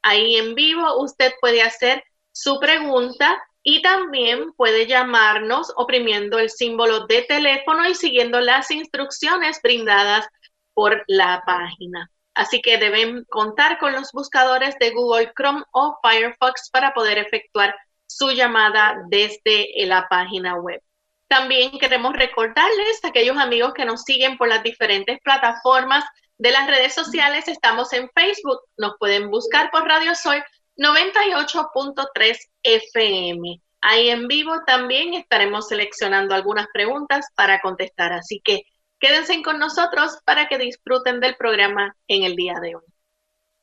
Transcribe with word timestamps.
Ahí 0.00 0.36
en 0.36 0.54
vivo 0.54 1.02
usted 1.02 1.34
puede 1.42 1.60
hacer 1.60 2.02
su 2.32 2.58
pregunta 2.58 3.38
y 3.68 3.82
también 3.82 4.52
puede 4.52 4.86
llamarnos 4.86 5.72
oprimiendo 5.74 6.38
el 6.38 6.50
símbolo 6.50 7.08
de 7.08 7.22
teléfono 7.22 7.84
y 7.88 7.96
siguiendo 7.96 8.40
las 8.40 8.70
instrucciones 8.70 9.60
brindadas 9.60 10.24
por 10.72 11.02
la 11.08 11.42
página. 11.44 12.08
Así 12.32 12.62
que 12.62 12.78
deben 12.78 13.24
contar 13.24 13.78
con 13.78 13.92
los 13.92 14.12
buscadores 14.12 14.78
de 14.78 14.92
Google 14.92 15.32
Chrome 15.36 15.64
o 15.72 15.98
Firefox 16.00 16.70
para 16.70 16.94
poder 16.94 17.18
efectuar 17.18 17.74
su 18.06 18.30
llamada 18.30 19.02
desde 19.08 19.68
la 19.84 20.06
página 20.08 20.54
web. 20.54 20.80
También 21.26 21.76
queremos 21.80 22.12
recordarles 22.12 23.02
a 23.04 23.08
aquellos 23.08 23.36
amigos 23.36 23.74
que 23.74 23.84
nos 23.84 24.04
siguen 24.04 24.38
por 24.38 24.46
las 24.46 24.62
diferentes 24.62 25.18
plataformas 25.24 26.04
de 26.38 26.52
las 26.52 26.68
redes 26.68 26.94
sociales. 26.94 27.48
Estamos 27.48 27.92
en 27.92 28.08
Facebook, 28.14 28.60
nos 28.76 28.96
pueden 29.00 29.28
buscar 29.28 29.72
por 29.72 29.88
Radio 29.88 30.14
Sol 30.14 30.40
98.3 30.76 32.38
FM. 32.66 33.60
Ahí 33.80 34.10
en 34.10 34.26
vivo 34.26 34.52
también 34.66 35.14
estaremos 35.14 35.68
seleccionando 35.68 36.34
algunas 36.34 36.66
preguntas 36.72 37.26
para 37.36 37.60
contestar, 37.60 38.12
así 38.12 38.40
que 38.44 38.62
quédense 38.98 39.42
con 39.42 39.58
nosotros 39.58 40.18
para 40.24 40.48
que 40.48 40.58
disfruten 40.58 41.20
del 41.20 41.36
programa 41.36 41.96
en 42.08 42.24
el 42.24 42.34
día 42.34 42.54
de 42.60 42.76
hoy. 42.76 42.84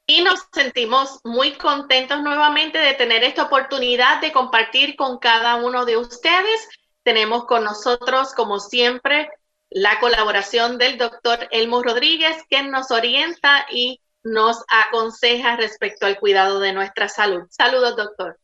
Y 0.06 0.22
nos 0.22 0.48
sentimos 0.52 1.20
muy 1.24 1.54
contentos 1.54 2.22
nuevamente 2.22 2.78
de 2.78 2.94
tener 2.94 3.24
esta 3.24 3.44
oportunidad 3.44 4.22
de 4.22 4.32
compartir 4.32 4.96
con 4.96 5.18
cada 5.18 5.56
uno 5.56 5.86
de 5.86 5.98
ustedes. 5.98 6.70
Tenemos 7.04 7.46
con 7.46 7.64
nosotros, 7.64 8.34
como 8.34 8.60
siempre, 8.60 9.30
la 9.70 10.00
colaboración 10.00 10.78
del 10.78 10.98
doctor 10.98 11.48
Elmo 11.52 11.82
Rodríguez, 11.82 12.44
quien 12.50 12.70
nos 12.70 12.92
orienta 12.92 13.66
y 13.72 14.02
nos 14.24 14.64
aconseja 14.70 15.56
respecto 15.56 16.06
al 16.06 16.20
cuidado 16.20 16.60
de 16.60 16.74
nuestra 16.74 17.10
salud. 17.10 17.44
Saludos, 17.50 17.96
doctor. 17.96 18.40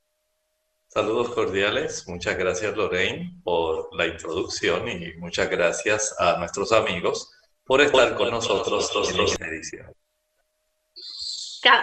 Saludos 0.90 1.30
cordiales. 1.30 2.08
Muchas 2.08 2.36
gracias, 2.36 2.76
Lorraine, 2.76 3.40
por 3.44 3.96
la 3.96 4.08
introducción 4.08 4.90
y 4.90 5.14
muchas 5.18 5.48
gracias 5.48 6.16
a 6.20 6.38
nuestros 6.40 6.72
amigos 6.72 7.32
por 7.64 7.82
estar 7.82 8.16
con 8.16 8.32
nosotros 8.32 8.92
en 9.14 9.22
esta 9.22 9.46
edición. 9.46 9.94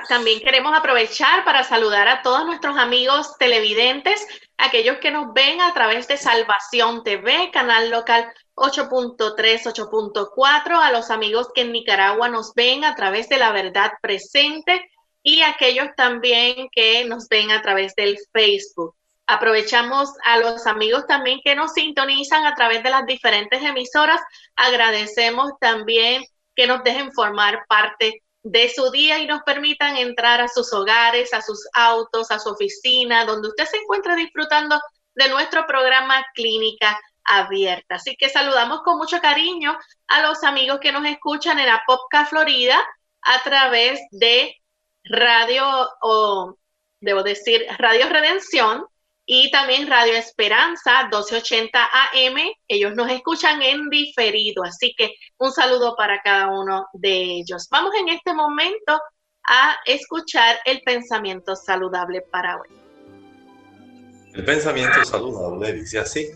También 0.09 0.41
queremos 0.41 0.77
aprovechar 0.77 1.45
para 1.45 1.62
saludar 1.62 2.09
a 2.09 2.22
todos 2.22 2.47
nuestros 2.47 2.77
amigos 2.77 3.39
televidentes, 3.39 4.27
aquellos 4.56 4.99
que 4.99 5.12
nos 5.12 5.33
ven 5.33 5.61
a 5.61 5.72
través 5.72 6.09
de 6.09 6.16
Salvación 6.16 7.05
TV, 7.05 7.53
canal 7.53 7.91
local 7.91 8.27
8.3, 8.56 9.72
8.4, 9.72 10.83
a 10.83 10.91
los 10.91 11.11
amigos 11.11 11.50
que 11.55 11.61
en 11.61 11.71
Nicaragua 11.71 12.28
nos 12.28 12.55
ven 12.55 12.83
a 12.83 12.97
través 12.97 13.28
de 13.28 13.39
La 13.39 13.53
Verdad 13.53 13.93
Presente 14.03 14.91
y 15.27 15.43
aquellos 15.43 15.89
también 15.97 16.69
que 16.71 17.05
nos 17.05 17.29
ven 17.29 17.51
a 17.51 17.61
través 17.61 17.97
del 17.97 18.17
Facebook. 18.33 18.95
Aprovechamos 19.27 20.09
a 20.25 20.39
los 20.39 20.69
amigos 20.69 21.05
también 21.09 21.41
que 21.45 21.57
nos 21.57 21.73
sintonizan 21.73 22.47
a 22.47 22.55
través 22.55 22.85
de 22.85 22.91
las 22.91 23.07
diferentes 23.07 23.61
emisoras. 23.61 24.21
Agradecemos 24.55 25.51
también 25.61 26.23
que 26.55 26.69
nos 26.69 26.85
dejen 26.85 27.13
formar 27.13 27.67
parte 27.69 28.23
de 28.45 28.69
su 28.69 28.89
día 28.93 29.19
y 29.19 29.27
nos 29.27 29.43
permitan 29.43 29.97
entrar 29.97 30.41
a 30.41 30.47
sus 30.47 30.73
hogares, 30.73 31.35
a 31.35 31.43
sus 31.43 31.67
autos, 31.73 32.31
a 32.31 32.39
su 32.39 32.51
oficina, 32.51 33.25
donde 33.25 33.49
usted 33.49 33.67
se 33.67 33.79
encuentre 33.79 34.15
disfrutando 34.15 34.81
de 35.17 35.29
nuestro 35.29 35.67
programa 35.67 36.25
Clínica 36.37 37.01
Abierta. 37.25 37.97
Así 37.97 38.15
que 38.17 38.29
saludamos 38.29 38.83
con 38.85 38.97
mucho 38.97 39.21
cariño 39.21 39.77
a 40.07 40.23
los 40.23 40.45
amigos 40.45 40.79
que 40.81 40.93
nos 40.93 41.05
escuchan 41.05 41.59
en 41.59 41.69
Apopka, 41.69 42.27
Florida, 42.27 42.79
a 43.23 43.43
través 43.43 43.99
de 44.13 44.55
Radio, 45.09 45.65
o 46.03 46.56
debo 47.00 47.22
decir, 47.22 47.67
Radio 47.78 48.09
Redención 48.09 48.86
y 49.25 49.51
también 49.51 49.89
Radio 49.89 50.15
Esperanza 50.15 51.03
1280 51.04 51.78
AM. 51.84 52.36
Ellos 52.69 52.95
nos 52.95 53.10
escuchan 53.10 53.60
en 53.63 53.89
diferido, 53.89 54.63
así 54.65 54.95
que 54.97 55.15
un 55.39 55.53
saludo 55.53 55.95
para 55.97 56.21
cada 56.22 56.48
uno 56.48 56.86
de 56.92 57.41
ellos. 57.41 57.66
Vamos 57.71 57.92
en 57.97 58.09
este 58.09 58.33
momento 58.33 59.01
a 59.48 59.77
escuchar 59.84 60.59
el 60.65 60.81
pensamiento 60.83 61.54
saludable 61.57 62.22
para 62.22 62.59
hoy. 62.59 62.69
El 64.34 64.45
pensamiento 64.45 65.04
saludable 65.04 65.72
dice 65.72 65.98
así, 65.98 66.28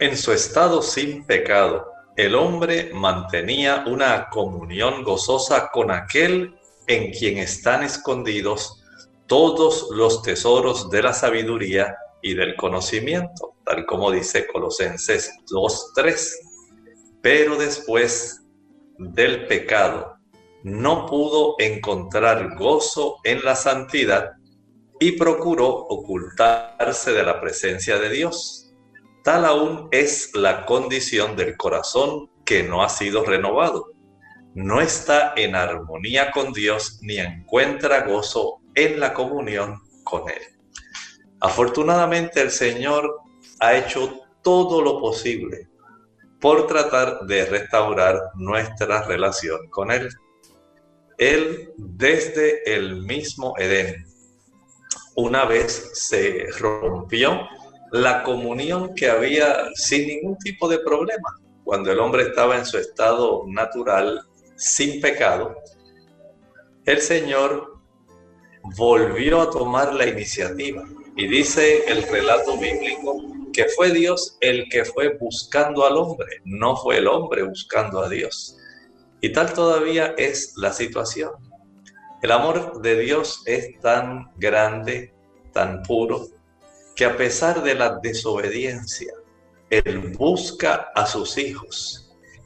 en 0.00 0.16
su 0.16 0.32
estado 0.32 0.82
sin 0.82 1.24
pecado, 1.24 1.86
el 2.16 2.34
hombre 2.34 2.90
mantenía 2.92 3.84
una 3.86 4.28
comunión 4.28 5.04
gozosa 5.04 5.70
con 5.70 5.90
aquel 5.90 6.58
en 6.86 7.12
quien 7.12 7.38
están 7.38 7.82
escondidos 7.82 8.82
todos 9.26 9.88
los 9.90 10.22
tesoros 10.22 10.90
de 10.90 11.02
la 11.02 11.12
sabiduría 11.12 11.96
y 12.22 12.34
del 12.34 12.54
conocimiento, 12.56 13.54
tal 13.64 13.86
como 13.86 14.10
dice 14.10 14.46
Colosenses 14.46 15.30
2.3. 15.50 16.30
Pero 17.20 17.56
después 17.56 18.42
del 18.98 19.46
pecado, 19.46 20.16
no 20.62 21.06
pudo 21.06 21.56
encontrar 21.58 22.56
gozo 22.56 23.16
en 23.24 23.44
la 23.44 23.56
santidad 23.56 24.32
y 25.00 25.12
procuró 25.12 25.68
ocultarse 25.68 27.12
de 27.12 27.24
la 27.24 27.40
presencia 27.40 27.98
de 27.98 28.10
Dios. 28.10 28.72
Tal 29.24 29.44
aún 29.44 29.88
es 29.90 30.34
la 30.34 30.64
condición 30.64 31.36
del 31.36 31.56
corazón 31.56 32.30
que 32.44 32.62
no 32.62 32.82
ha 32.82 32.88
sido 32.88 33.24
renovado. 33.24 33.91
No 34.54 34.80
está 34.80 35.32
en 35.36 35.54
armonía 35.54 36.30
con 36.30 36.52
Dios 36.52 36.98
ni 37.02 37.18
encuentra 37.18 38.06
gozo 38.06 38.60
en 38.74 39.00
la 39.00 39.14
comunión 39.14 39.80
con 40.04 40.28
Él. 40.28 40.42
Afortunadamente 41.40 42.40
el 42.40 42.50
Señor 42.50 43.20
ha 43.60 43.74
hecho 43.74 44.20
todo 44.42 44.82
lo 44.82 45.00
posible 45.00 45.68
por 46.40 46.66
tratar 46.66 47.20
de 47.26 47.46
restaurar 47.46 48.20
nuestra 48.34 49.02
relación 49.02 49.68
con 49.70 49.90
Él. 49.90 50.08
Él 51.16 51.72
desde 51.76 52.74
el 52.74 53.02
mismo 53.02 53.54
Edén, 53.58 54.04
una 55.14 55.44
vez 55.44 55.90
se 55.94 56.46
rompió 56.58 57.48
la 57.92 58.22
comunión 58.22 58.94
que 58.94 59.08
había 59.08 59.68
sin 59.74 60.08
ningún 60.08 60.36
tipo 60.38 60.68
de 60.68 60.78
problema, 60.78 61.38
cuando 61.62 61.92
el 61.92 62.00
hombre 62.00 62.24
estaba 62.24 62.56
en 62.56 62.66
su 62.66 62.78
estado 62.78 63.44
natural, 63.46 64.26
sin 64.62 65.00
pecado, 65.00 65.56
el 66.84 67.00
Señor 67.00 67.80
volvió 68.76 69.40
a 69.40 69.50
tomar 69.50 69.92
la 69.92 70.06
iniciativa. 70.06 70.84
Y 71.16 71.26
dice 71.26 71.84
el 71.88 72.04
relato 72.04 72.56
bíblico 72.56 73.20
que 73.52 73.66
fue 73.66 73.90
Dios 73.90 74.38
el 74.40 74.68
que 74.70 74.84
fue 74.84 75.18
buscando 75.18 75.84
al 75.84 75.96
hombre, 75.96 76.40
no 76.44 76.76
fue 76.76 76.98
el 76.98 77.08
hombre 77.08 77.42
buscando 77.42 78.00
a 78.00 78.08
Dios. 78.08 78.56
Y 79.20 79.32
tal 79.32 79.52
todavía 79.52 80.14
es 80.16 80.54
la 80.56 80.72
situación. 80.72 81.32
El 82.22 82.30
amor 82.30 82.80
de 82.80 83.00
Dios 83.00 83.42
es 83.46 83.78
tan 83.80 84.30
grande, 84.36 85.12
tan 85.52 85.82
puro, 85.82 86.28
que 86.94 87.04
a 87.04 87.16
pesar 87.16 87.62
de 87.62 87.74
la 87.74 87.98
desobediencia, 88.00 89.12
Él 89.70 90.14
busca 90.16 90.92
a 90.94 91.04
sus 91.04 91.36
hijos 91.36 92.01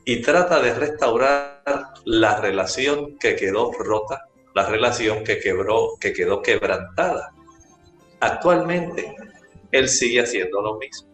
y 0.08 0.22
trata 0.22 0.60
de 0.60 0.72
restaurar 0.72 1.62
la 2.04 2.40
relación 2.40 3.18
que 3.18 3.34
quedó 3.34 3.72
rota, 3.72 4.28
la 4.54 4.64
relación 4.64 5.24
que 5.24 5.40
quebró, 5.40 5.96
que 6.00 6.12
quedó 6.12 6.40
quebrantada. 6.40 7.34
Actualmente, 8.20 9.16
Él 9.72 9.88
sigue 9.88 10.20
haciendo 10.20 10.62
lo 10.62 10.78
mismo. 10.78 11.08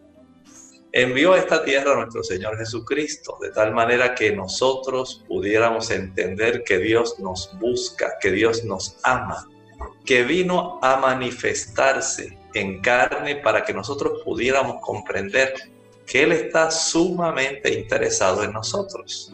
Envió 0.91 1.33
a 1.33 1.39
esta 1.39 1.65
tierra 1.65 1.93
a 1.93 1.95
nuestro 1.95 2.23
Señor 2.23 2.55
Jesucristo, 2.55 3.39
de 3.41 3.49
tal 3.49 3.73
manera 3.73 4.13
que 4.13 4.31
nosotros 4.31 5.25
pudiéramos 5.27 5.89
entender 5.89 6.63
que 6.63 6.77
Dios 6.77 7.19
nos 7.19 7.49
busca, 7.59 8.19
que 8.21 8.31
Dios 8.31 8.63
nos 8.63 8.99
ama, 9.01 9.49
que 10.05 10.23
vino 10.23 10.77
a 10.83 10.97
manifestarse 10.97 12.37
en 12.53 12.79
carne 12.79 13.37
para 13.37 13.65
que 13.65 13.73
nosotros 13.73 14.21
pudiéramos 14.23 14.81
comprender 14.81 15.72
que 16.05 16.23
Él 16.23 16.31
está 16.31 16.71
sumamente 16.71 17.73
interesado 17.73 18.43
en 18.43 18.53
nosotros. 18.53 19.33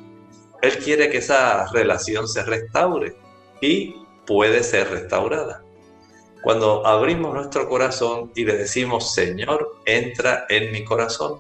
Él 0.62 0.78
quiere 0.80 1.10
que 1.10 1.18
esa 1.18 1.68
relación 1.72 2.28
se 2.28 2.44
restaure 2.44 3.16
y 3.62 3.96
puede 4.26 4.64
ser 4.64 4.90
restaurada. 4.90 5.64
Cuando 6.42 6.86
abrimos 6.86 7.34
nuestro 7.34 7.68
corazón 7.68 8.32
y 8.36 8.46
le 8.46 8.56
decimos, 8.56 9.14
Señor, 9.14 9.76
entra 9.86 10.46
en 10.50 10.72
mi 10.72 10.86
corazón, 10.86 11.40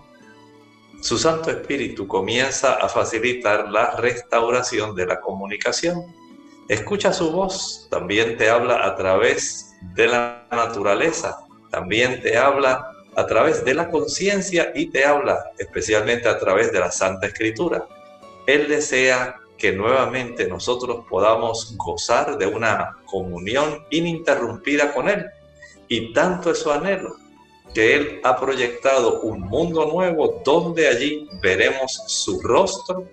su 1.01 1.17
Santo 1.17 1.49
Espíritu 1.49 2.07
comienza 2.07 2.73
a 2.73 2.89
facilitar 2.89 3.69
la 3.69 3.91
restauración 3.91 4.95
de 4.95 5.05
la 5.05 5.21
comunicación. 5.21 6.13
Escucha 6.67 7.13
su 7.13 7.31
voz, 7.31 7.87
también 7.89 8.35
te 8.35 8.49
habla 8.49 8.85
a 8.85 8.95
través 8.95 9.77
de 9.95 10.07
la 10.07 10.45
naturaleza, 10.51 11.37
también 11.71 12.21
te 12.21 12.37
habla 12.37 12.91
a 13.15 13.25
través 13.25 13.65
de 13.65 13.73
la 13.73 13.89
conciencia 13.89 14.71
y 14.75 14.87
te 14.87 15.05
habla 15.05 15.51
especialmente 15.57 16.27
a 16.29 16.37
través 16.37 16.71
de 16.71 16.79
la 16.79 16.91
Santa 16.91 17.27
Escritura. 17.27 17.87
Él 18.45 18.67
desea 18.67 19.35
que 19.57 19.73
nuevamente 19.73 20.47
nosotros 20.47 21.05
podamos 21.09 21.75
gozar 21.77 22.37
de 22.37 22.47
una 22.47 22.97
comunión 23.05 23.85
ininterrumpida 23.91 24.93
con 24.93 25.09
Él. 25.09 25.29
Y 25.87 26.13
tanto 26.13 26.51
es 26.51 26.59
su 26.59 26.71
anhelo 26.71 27.17
que 27.73 27.95
Él 27.95 28.21
ha 28.23 28.39
proyectado 28.39 29.21
un 29.21 29.41
mundo 29.41 29.85
nuevo 29.85 30.41
donde 30.43 30.87
allí 30.87 31.27
veremos 31.41 32.01
su 32.07 32.41
rostro 32.41 33.07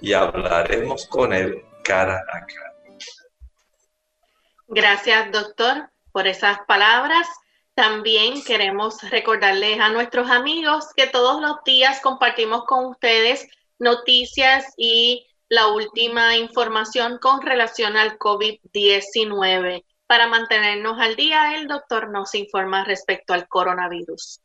y 0.00 0.14
hablaremos 0.14 1.06
con 1.06 1.32
Él 1.32 1.62
cara 1.84 2.24
a 2.32 2.40
cara. 2.46 2.74
Gracias, 4.68 5.32
doctor, 5.32 5.90
por 6.12 6.26
esas 6.26 6.58
palabras. 6.66 7.26
También 7.80 8.44
queremos 8.44 9.00
recordarles 9.10 9.80
a 9.80 9.88
nuestros 9.88 10.30
amigos 10.30 10.88
que 10.94 11.06
todos 11.06 11.40
los 11.40 11.64
días 11.64 11.98
compartimos 12.02 12.64
con 12.66 12.84
ustedes 12.84 13.48
noticias 13.78 14.66
y 14.76 15.26
la 15.48 15.68
última 15.68 16.36
información 16.36 17.16
con 17.16 17.40
relación 17.40 17.96
al 17.96 18.18
COVID-19. 18.18 19.82
Para 20.06 20.26
mantenernos 20.26 21.00
al 21.00 21.16
día, 21.16 21.56
el 21.56 21.68
doctor 21.68 22.10
nos 22.10 22.34
informa 22.34 22.84
respecto 22.84 23.32
al 23.32 23.48
coronavirus. 23.48 24.42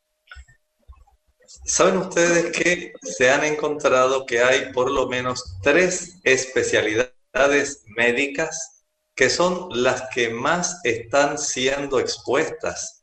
¿Saben 1.65 1.97
ustedes 1.97 2.57
que 2.57 2.93
se 3.01 3.29
han 3.29 3.43
encontrado 3.43 4.25
que 4.25 4.39
hay 4.39 4.71
por 4.71 4.89
lo 4.89 5.09
menos 5.09 5.57
tres 5.61 6.21
especialidades 6.23 7.83
médicas 7.97 8.85
que 9.13 9.29
son 9.29 9.67
las 9.71 10.03
que 10.13 10.29
más 10.29 10.79
están 10.85 11.37
siendo 11.37 11.99
expuestas 11.99 13.01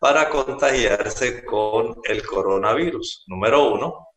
para 0.00 0.28
contagiarse 0.28 1.44
con 1.44 1.96
el 2.04 2.26
coronavirus? 2.26 3.24
Número 3.26 3.72
uno, 3.72 4.08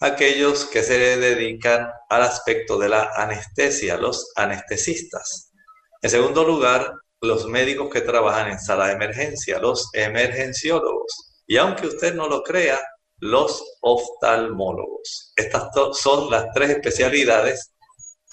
aquellos 0.00 0.66
que 0.66 0.82
se 0.82 1.16
dedican 1.16 1.90
al 2.08 2.22
aspecto 2.22 2.78
de 2.78 2.88
la 2.88 3.10
anestesia, 3.14 3.96
los 3.96 4.32
anestesistas. 4.36 5.52
En 6.00 6.10
segundo 6.10 6.44
lugar, 6.44 6.92
los 7.20 7.46
médicos 7.46 7.88
que 7.90 8.00
trabajan 8.00 8.50
en 8.50 8.58
sala 8.58 8.88
de 8.88 8.94
emergencia, 8.94 9.58
los 9.58 9.90
emergenciólogos. 9.94 11.42
Y 11.46 11.56
aunque 11.56 11.86
usted 11.86 12.14
no 12.14 12.28
lo 12.28 12.42
crea, 12.42 12.80
los 13.18 13.62
oftalmólogos. 13.80 15.32
Estas 15.36 15.68
son 15.92 16.28
las 16.28 16.46
tres 16.52 16.70
especialidades 16.70 17.72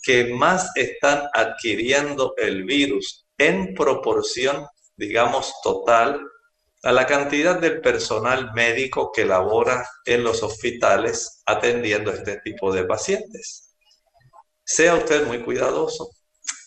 que 0.02 0.34
más 0.34 0.72
están 0.76 1.30
adquiriendo 1.34 2.34
el 2.38 2.64
virus 2.64 3.28
en 3.38 3.76
proporción, 3.76 4.66
digamos, 4.98 5.54
total 5.62 6.20
a 6.84 6.92
la 6.92 7.06
cantidad 7.06 7.60
del 7.60 7.82
personal 7.82 8.54
médico 8.54 9.12
que 9.12 9.26
labora 9.26 9.88
en 10.06 10.24
los 10.24 10.44
hospitales 10.44 11.42
atendiendo 11.46 12.12
este 12.12 12.40
tipo 12.42 12.72
de 12.72 12.86
pacientes. 12.86 13.76
Sea 14.64 14.96
usted 14.96 15.26
muy 15.26 15.44
cuidadoso. 15.44 16.10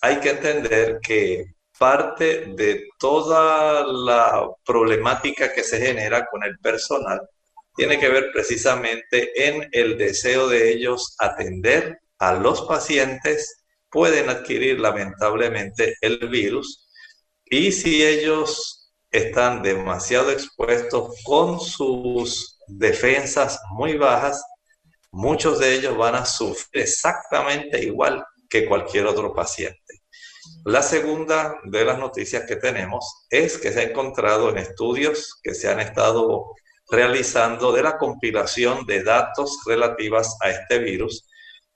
Hay 0.02 0.18
que 0.20 0.30
entender 0.30 0.98
que 1.02 1.54
parte 1.78 2.46
de 2.54 2.88
toda 2.98 3.86
la 3.86 4.46
problemática 4.64 5.52
que 5.52 5.64
se 5.64 5.80
genera 5.80 6.26
con 6.26 6.44
el 6.44 6.58
personal 6.58 7.20
tiene 7.74 7.98
que 7.98 8.08
ver 8.08 8.30
precisamente 8.32 9.48
en 9.48 9.68
el 9.72 9.96
deseo 9.96 10.48
de 10.48 10.70
ellos 10.72 11.14
atender 11.18 11.98
a 12.18 12.34
los 12.34 12.62
pacientes, 12.62 13.64
pueden 13.90 14.28
adquirir 14.28 14.78
lamentablemente 14.78 15.96
el 16.00 16.28
virus 16.28 16.88
y 17.44 17.72
si 17.72 18.04
ellos 18.04 18.81
están 19.12 19.62
demasiado 19.62 20.30
expuestos 20.30 21.14
con 21.22 21.60
sus 21.60 22.58
defensas 22.66 23.60
muy 23.70 23.98
bajas, 23.98 24.42
muchos 25.10 25.58
de 25.58 25.74
ellos 25.74 25.96
van 25.96 26.14
a 26.14 26.24
sufrir 26.24 26.82
exactamente 26.82 27.84
igual 27.84 28.24
que 28.48 28.66
cualquier 28.66 29.06
otro 29.06 29.34
paciente. 29.34 30.02
La 30.64 30.82
segunda 30.82 31.54
de 31.64 31.84
las 31.84 31.98
noticias 31.98 32.44
que 32.46 32.56
tenemos 32.56 33.26
es 33.30 33.58
que 33.58 33.70
se 33.70 33.80
ha 33.80 33.84
encontrado 33.84 34.48
en 34.50 34.58
estudios 34.58 35.38
que 35.42 35.54
se 35.54 35.68
han 35.68 35.80
estado 35.80 36.46
realizando 36.90 37.72
de 37.72 37.82
la 37.82 37.98
compilación 37.98 38.84
de 38.86 39.02
datos 39.02 39.58
relativas 39.66 40.36
a 40.40 40.50
este 40.50 40.78
virus, 40.78 41.26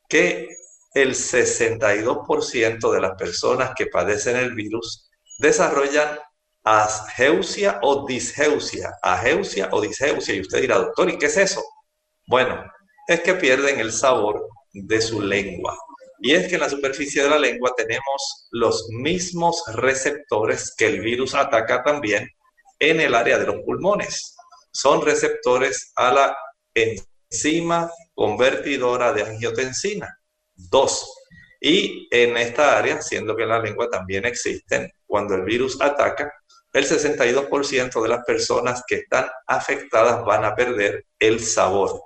que 0.08 0.48
el 0.94 1.14
62% 1.14 2.92
de 2.92 3.00
las 3.00 3.14
personas 3.16 3.72
que 3.76 3.86
padecen 3.86 4.36
el 4.36 4.54
virus 4.54 5.10
desarrollan 5.38 6.18
ageusia 6.66 7.78
o 7.82 8.04
disgeusia, 8.04 8.92
ageusia 9.00 9.68
o 9.70 9.80
disgeusia. 9.80 10.34
Y 10.34 10.40
usted 10.40 10.60
dirá, 10.62 10.78
doctor, 10.78 11.08
¿y 11.08 11.16
qué 11.16 11.26
es 11.26 11.36
eso? 11.36 11.62
Bueno, 12.26 12.60
es 13.06 13.20
que 13.20 13.34
pierden 13.34 13.78
el 13.78 13.92
sabor 13.92 14.48
de 14.72 15.00
su 15.00 15.22
lengua. 15.22 15.78
Y 16.18 16.32
es 16.32 16.48
que 16.48 16.54
en 16.54 16.62
la 16.62 16.68
superficie 16.68 17.22
de 17.22 17.30
la 17.30 17.38
lengua 17.38 17.72
tenemos 17.76 18.48
los 18.50 18.88
mismos 18.88 19.62
receptores 19.74 20.74
que 20.76 20.86
el 20.86 21.00
virus 21.00 21.34
ataca 21.34 21.84
también 21.84 22.28
en 22.80 23.00
el 23.00 23.14
área 23.14 23.38
de 23.38 23.46
los 23.46 23.62
pulmones. 23.64 24.34
Son 24.72 25.02
receptores 25.02 25.92
a 25.94 26.12
la 26.12 26.36
enzima 26.74 27.90
convertidora 28.14 29.12
de 29.12 29.22
angiotensina 29.22 30.18
2. 30.54 31.12
Y 31.60 32.08
en 32.10 32.36
esta 32.36 32.76
área, 32.76 33.00
siendo 33.00 33.36
que 33.36 33.44
en 33.44 33.50
la 33.50 33.60
lengua 33.60 33.88
también 33.88 34.26
existen, 34.26 34.90
cuando 35.06 35.34
el 35.34 35.42
virus 35.42 35.80
ataca, 35.80 36.32
el 36.76 36.86
62% 36.86 38.02
de 38.02 38.08
las 38.08 38.22
personas 38.26 38.82
que 38.86 38.96
están 38.96 39.26
afectadas 39.46 40.22
van 40.26 40.44
a 40.44 40.54
perder 40.54 41.06
el 41.18 41.40
sabor. 41.40 42.02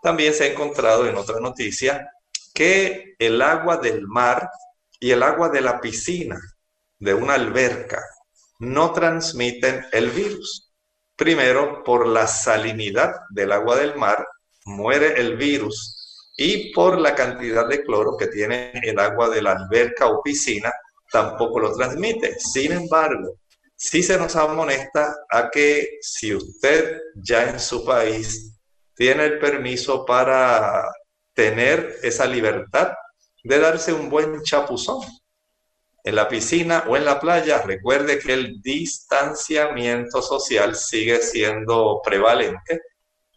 También 0.00 0.32
se 0.32 0.44
ha 0.44 0.52
encontrado 0.52 1.08
en 1.08 1.16
otra 1.16 1.40
noticia 1.40 2.08
que 2.54 3.16
el 3.18 3.42
agua 3.42 3.78
del 3.78 4.06
mar 4.06 4.48
y 5.00 5.10
el 5.10 5.24
agua 5.24 5.48
de 5.48 5.60
la 5.60 5.80
piscina, 5.80 6.38
de 7.00 7.14
una 7.14 7.34
alberca, 7.34 8.00
no 8.60 8.92
transmiten 8.92 9.84
el 9.90 10.10
virus. 10.10 10.72
Primero, 11.16 11.82
por 11.82 12.06
la 12.06 12.28
salinidad 12.28 13.12
del 13.30 13.50
agua 13.50 13.74
del 13.74 13.96
mar, 13.96 14.24
muere 14.66 15.20
el 15.20 15.36
virus 15.36 16.30
y 16.36 16.72
por 16.72 17.00
la 17.00 17.12
cantidad 17.16 17.66
de 17.66 17.82
cloro 17.82 18.16
que 18.16 18.28
tiene 18.28 18.70
el 18.84 19.00
agua 19.00 19.30
de 19.30 19.42
la 19.42 19.50
alberca 19.50 20.06
o 20.06 20.22
piscina, 20.22 20.72
tampoco 21.10 21.58
lo 21.58 21.72
transmite. 21.72 22.38
Sin 22.38 22.70
embargo, 22.70 23.40
sí 23.76 24.02
se 24.02 24.18
nos 24.18 24.34
amonesta 24.36 25.14
a 25.30 25.50
que 25.50 25.98
si 26.00 26.34
usted 26.34 27.00
ya 27.14 27.50
en 27.50 27.60
su 27.60 27.84
país 27.84 28.58
tiene 28.94 29.26
el 29.26 29.38
permiso 29.38 30.04
para 30.04 30.90
tener 31.34 31.98
esa 32.02 32.26
libertad 32.26 32.92
de 33.44 33.58
darse 33.58 33.92
un 33.92 34.08
buen 34.08 34.42
chapuzón 34.42 35.00
en 36.02 36.14
la 36.14 36.28
piscina 36.28 36.84
o 36.88 36.96
en 36.96 37.04
la 37.04 37.20
playa, 37.20 37.62
recuerde 37.62 38.18
que 38.18 38.32
el 38.32 38.60
distanciamiento 38.62 40.22
social 40.22 40.74
sigue 40.74 41.18
siendo 41.20 42.00
prevalente 42.02 42.80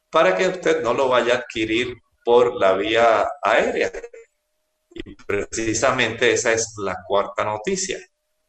para 0.09 0.35
que 0.35 0.47
usted 0.47 0.81
no 0.81 0.93
lo 0.93 1.09
vaya 1.09 1.33
a 1.33 1.37
adquirir 1.39 1.95
por 2.23 2.55
la 2.55 2.73
vía 2.73 3.27
aérea. 3.41 3.91
Y 4.91 5.15
precisamente 5.15 6.31
esa 6.31 6.53
es 6.53 6.73
la 6.77 6.95
cuarta 7.07 7.43
noticia. 7.43 7.97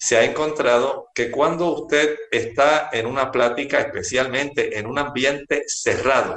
Se 0.02 0.16
ha 0.16 0.24
encontrado 0.24 1.10
que 1.14 1.30
cuando 1.30 1.74
usted 1.74 2.16
está 2.30 2.88
en 2.90 3.04
una 3.04 3.30
plática, 3.30 3.80
especialmente 3.80 4.78
en 4.78 4.86
un 4.86 4.98
ambiente 4.98 5.64
cerrado, 5.66 6.36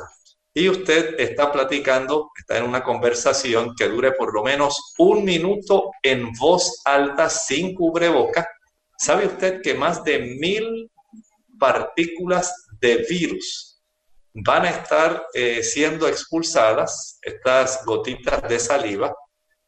y 0.54 0.68
usted 0.68 1.16
está 1.18 1.50
platicando, 1.50 2.30
está 2.38 2.58
en 2.58 2.66
una 2.66 2.84
conversación 2.84 3.74
que 3.76 3.88
dure 3.88 4.12
por 4.12 4.34
lo 4.34 4.44
menos 4.44 4.94
un 4.98 5.24
minuto 5.24 5.92
en 6.04 6.34
voz 6.34 6.82
alta 6.84 7.30
sin 7.30 7.74
cubreboca, 7.74 8.46
¿sabe 8.98 9.28
usted 9.28 9.62
que 9.62 9.74
más 9.74 10.04
de 10.04 10.20
mil 10.20 10.92
partículas 11.58 12.68
de 12.82 12.98
virus 13.10 13.82
van 14.34 14.66
a 14.66 14.72
estar 14.72 15.26
eh, 15.34 15.64
siendo 15.64 16.06
expulsadas, 16.08 17.18
estas 17.22 17.86
gotitas 17.86 18.42
de 18.50 18.60
saliva, 18.60 19.16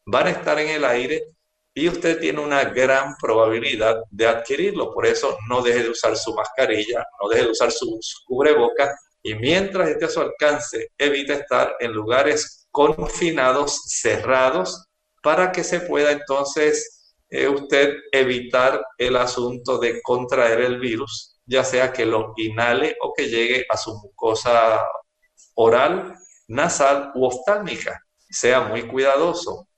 van 0.04 0.26
a 0.26 0.30
estar 0.30 0.58
en 0.58 0.68
el 0.68 0.84
aire 0.84 1.35
y 1.76 1.90
usted 1.90 2.18
tiene 2.18 2.40
una 2.40 2.64
gran 2.64 3.16
probabilidad 3.20 4.02
de 4.10 4.26
adquirirlo. 4.26 4.94
Por 4.94 5.04
eso 5.04 5.36
no 5.46 5.60
deje 5.60 5.82
de 5.82 5.90
usar 5.90 6.16
su 6.16 6.32
mascarilla, 6.32 7.04
no 7.20 7.28
deje 7.28 7.44
de 7.44 7.50
usar 7.50 7.70
su, 7.70 8.00
cubreboca 8.26 8.98
y 9.22 9.34
mientras 9.34 9.90
esté 9.90 10.06
a 10.06 10.08
su 10.08 10.20
alcance, 10.22 10.88
evite 10.96 11.34
estar 11.34 11.76
en 11.80 11.92
lugares 11.92 12.66
confinados, 12.70 13.82
cerrados, 13.88 14.86
para 15.22 15.52
que 15.52 15.62
se 15.62 15.80
pueda 15.80 16.12
entonces 16.12 17.12
eh, 17.28 17.46
usted 17.46 17.94
evitar 18.10 18.82
el 18.96 19.16
asunto 19.16 19.76
de 19.76 20.00
contraer 20.00 20.62
el 20.62 20.80
virus, 20.80 21.36
ya 21.44 21.62
sea 21.62 21.92
que 21.92 22.06
lo 22.06 22.32
inhale 22.36 22.96
o 23.02 23.12
que 23.14 23.28
llegue 23.28 23.66
a 23.68 23.76
su 23.76 23.92
mucosa 23.98 24.80
oral, 25.56 26.14
nasal 26.48 27.12
u 27.16 27.26
oftálmica. 27.26 28.00
Sea 28.30 28.62
muy 28.62 28.86
cuidadoso. 28.88 29.68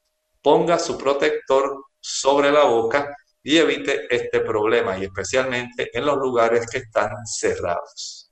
Ponga 0.41 0.79
su 0.79 0.97
protector 0.97 1.88
sobre 2.09 2.51
la 2.51 2.65
boca 2.65 3.15
y 3.43 3.59
evite 3.59 4.07
este 4.11 4.41
problema, 4.41 4.99
y 4.99 5.05
especialmente 5.05 5.91
en 5.93 6.07
los 6.07 6.17
lugares 6.17 6.67
que 6.71 6.79
están 6.79 7.11
cerrados. 7.27 8.31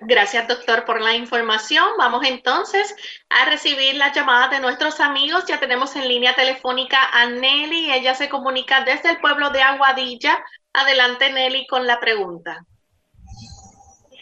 Gracias, 0.00 0.48
doctor, 0.48 0.84
por 0.86 1.00
la 1.00 1.14
información. 1.14 1.84
Vamos 1.98 2.26
entonces 2.26 2.94
a 3.28 3.50
recibir 3.50 3.96
las 3.96 4.16
llamadas 4.16 4.50
de 4.50 4.60
nuestros 4.60 4.98
amigos. 4.98 5.44
Ya 5.46 5.60
tenemos 5.60 5.94
en 5.94 6.08
línea 6.08 6.34
telefónica 6.34 6.96
a 7.12 7.26
Nelly. 7.28 7.90
Ella 7.92 8.14
se 8.14 8.30
comunica 8.30 8.82
desde 8.84 9.10
el 9.10 9.18
pueblo 9.18 9.50
de 9.50 9.60
Aguadilla. 9.60 10.38
Adelante, 10.72 11.30
Nelly, 11.32 11.66
con 11.66 11.86
la 11.86 12.00
pregunta. 12.00 12.64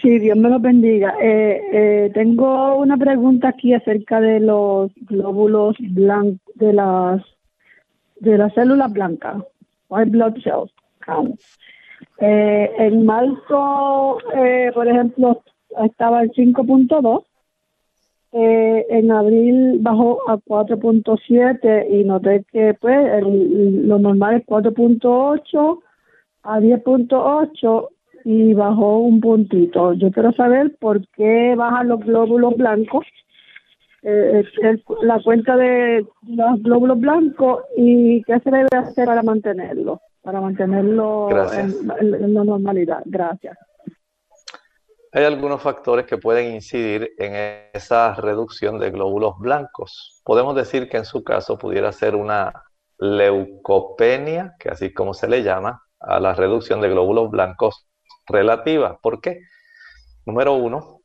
Sí, 0.03 0.19
Dios 0.19 0.37
me 0.37 0.49
lo 0.49 0.59
bendiga. 0.59 1.15
Eh, 1.21 1.63
eh, 1.73 2.11
tengo 2.13 2.77
una 2.77 2.97
pregunta 2.97 3.49
aquí 3.49 3.73
acerca 3.73 4.21
de 4.21 4.41
los 4.41 4.91
glóbulos 4.97 5.77
blancos, 5.79 6.41
de 6.55 6.73
las 6.73 7.23
de 8.21 8.39
las 8.39 8.53
células 8.55 8.93
blancas, 8.93 9.43
white 9.89 10.11
blood 10.11 10.35
cells 10.43 10.73
eh, 12.19 12.71
en 12.79 13.05
marzo, 13.05 14.19
eh, 14.35 14.71
por 14.75 14.89
ejemplo, 14.89 15.43
estaba 15.85 16.23
en 16.23 16.31
5.2. 16.31 17.25
Eh, 18.33 18.87
en 18.91 19.11
abril 19.13 19.79
bajó 19.81 20.29
a 20.29 20.37
4.7 20.37 21.87
y 21.91 22.05
noté 22.05 22.45
que 22.51 22.75
pues 22.75 23.23
lo 23.23 23.99
normal 23.99 24.37
es 24.37 24.47
4.8 24.47 25.79
a 26.43 26.61
10.8 26.61 27.89
y 28.25 28.55
bajó 28.55 28.99
un 28.99 29.21
puntito. 29.21 29.93
Yo 29.95 30.11
quiero 30.11 30.33
saber 30.33 30.77
por 30.79 31.07
qué 31.09 31.55
bajan 31.57 31.89
los 31.89 32.01
glóbulos 32.01 32.57
blancos, 32.57 33.07
eh, 34.09 34.45
la 35.03 35.21
cuenta 35.23 35.57
de 35.57 36.07
los 36.29 36.63
glóbulos 36.63 37.01
blancos 37.01 37.65
y 37.77 38.23
qué 38.23 38.39
se 38.41 38.51
debe 38.51 38.69
hacer 38.73 39.07
para 39.07 39.23
mantenerlo 39.23 40.01
para 40.27 40.41
mantenerlo 40.41 41.29
en, 41.53 42.35
la 42.35 42.43
normalidad. 42.43 43.01
Gracias. 43.05 43.57
Hay 45.13 45.23
algunos 45.23 45.63
factores 45.63 46.05
que 46.05 46.19
pueden 46.19 46.53
incidir 46.53 47.13
en 47.17 47.69
esa 47.73 48.13
reducción 48.15 48.81
de 48.81 48.91
glóbulos 48.91 49.39
blancos. 49.39 50.21
Podemos 50.25 50.57
decir 50.57 50.89
que 50.89 50.97
en 50.97 51.05
su 51.05 51.23
caso 51.23 51.57
pudiera 51.57 51.93
ser 51.93 52.17
una 52.17 52.53
leucopenia, 52.99 54.57
que 54.59 54.69
así 54.69 54.93
como 54.93 55.15
se 55.15 55.29
le 55.29 55.45
llama, 55.45 55.81
a 56.01 56.19
la 56.19 56.35
reducción 56.35 56.81
de 56.81 56.89
glóbulos 56.89 57.31
blancos 57.31 57.87
relativa. 58.27 58.99
¿Por 59.01 59.21
qué? 59.21 59.43
Número 60.25 60.55
uno, 60.55 61.03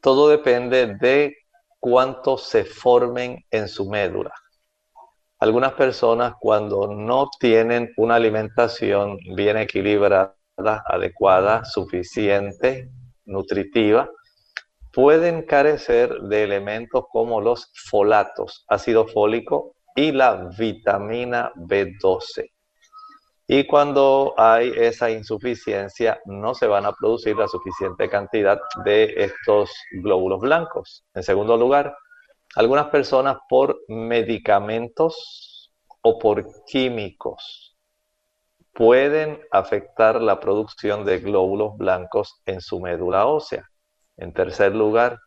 todo 0.00 0.30
depende 0.30 0.96
de 0.98 1.36
cuánto 1.84 2.38
se 2.38 2.64
formen 2.64 3.44
en 3.50 3.68
su 3.68 3.90
médula. 3.90 4.32
Algunas 5.38 5.74
personas 5.74 6.32
cuando 6.40 6.86
no 6.86 7.28
tienen 7.38 7.92
una 7.98 8.14
alimentación 8.14 9.18
bien 9.36 9.58
equilibrada, 9.58 10.34
adecuada, 10.56 11.62
suficiente, 11.66 12.88
nutritiva, 13.26 14.08
pueden 14.94 15.42
carecer 15.42 16.22
de 16.22 16.44
elementos 16.44 17.04
como 17.12 17.42
los 17.42 17.70
folatos, 17.90 18.64
ácido 18.66 19.06
fólico 19.06 19.76
y 19.94 20.10
la 20.10 20.48
vitamina 20.56 21.52
B12. 21.54 22.50
Y 23.46 23.66
cuando 23.66 24.32
hay 24.38 24.72
esa 24.74 25.10
insuficiencia, 25.10 26.18
no 26.24 26.54
se 26.54 26.66
van 26.66 26.86
a 26.86 26.92
producir 26.92 27.36
la 27.36 27.46
suficiente 27.46 28.08
cantidad 28.08 28.58
de 28.84 29.12
estos 29.16 29.70
glóbulos 29.92 30.40
blancos. 30.40 31.04
En 31.12 31.22
segundo 31.22 31.56
lugar, 31.58 31.94
algunas 32.56 32.86
personas 32.86 33.36
por 33.48 33.78
medicamentos 33.88 35.70
o 36.00 36.18
por 36.18 36.64
químicos 36.64 37.76
pueden 38.72 39.40
afectar 39.52 40.20
la 40.20 40.40
producción 40.40 41.04
de 41.04 41.18
glóbulos 41.18 41.76
blancos 41.76 42.40
en 42.46 42.60
su 42.60 42.80
médula 42.80 43.26
ósea. 43.26 43.68
En 44.16 44.32
tercer 44.32 44.74
lugar, 44.74 45.18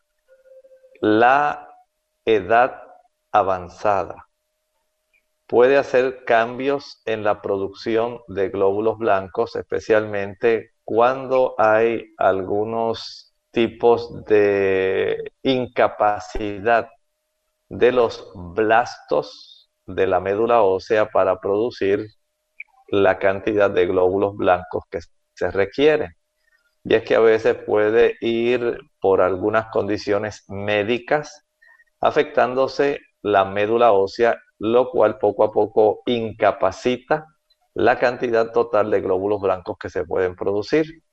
la 1.01 1.69
edad 2.25 2.81
avanzada 3.31 4.26
puede 5.47 5.77
hacer 5.77 6.25
cambios 6.25 7.01
en 7.05 7.23
la 7.23 7.41
producción 7.41 8.19
de 8.27 8.49
glóbulos 8.49 8.97
blancos, 8.97 9.55
especialmente 9.55 10.71
cuando 10.83 11.55
hay 11.57 12.13
algunos 12.17 13.33
tipos 13.51 14.23
de 14.25 15.31
incapacidad 15.41 16.89
de 17.69 17.91
los 17.91 18.31
blastos 18.35 19.69
de 19.85 20.05
la 20.07 20.19
médula 20.19 20.61
ósea 20.61 21.09
para 21.09 21.39
producir 21.39 22.05
la 22.89 23.17
cantidad 23.19 23.69
de 23.69 23.85
glóbulos 23.85 24.35
blancos 24.35 24.83
que 24.89 24.99
se 25.33 25.51
requieren. 25.51 26.13
Y 26.83 26.95
es 26.95 27.03
que 27.03 27.15
a 27.15 27.19
veces 27.19 27.55
puede 27.55 28.15
ir 28.21 28.79
por 28.99 29.21
algunas 29.21 29.67
condiciones 29.67 30.45
médicas 30.47 31.45
afectándose 31.99 32.99
la 33.21 33.43
médula 33.45 33.91
ósea, 33.91 34.37
lo 34.59 34.89
cual 34.89 35.17
poco 35.17 35.43
a 35.43 35.51
poco 35.51 36.01
incapacita 36.05 37.25
la 37.73 37.99
cantidad 37.99 38.51
total 38.51 38.89
de 38.89 39.01
glóbulos 39.01 39.41
blancos 39.41 39.77
que 39.79 39.89
se 39.89 40.03
pueden 40.05 40.35
producir. 40.35 41.03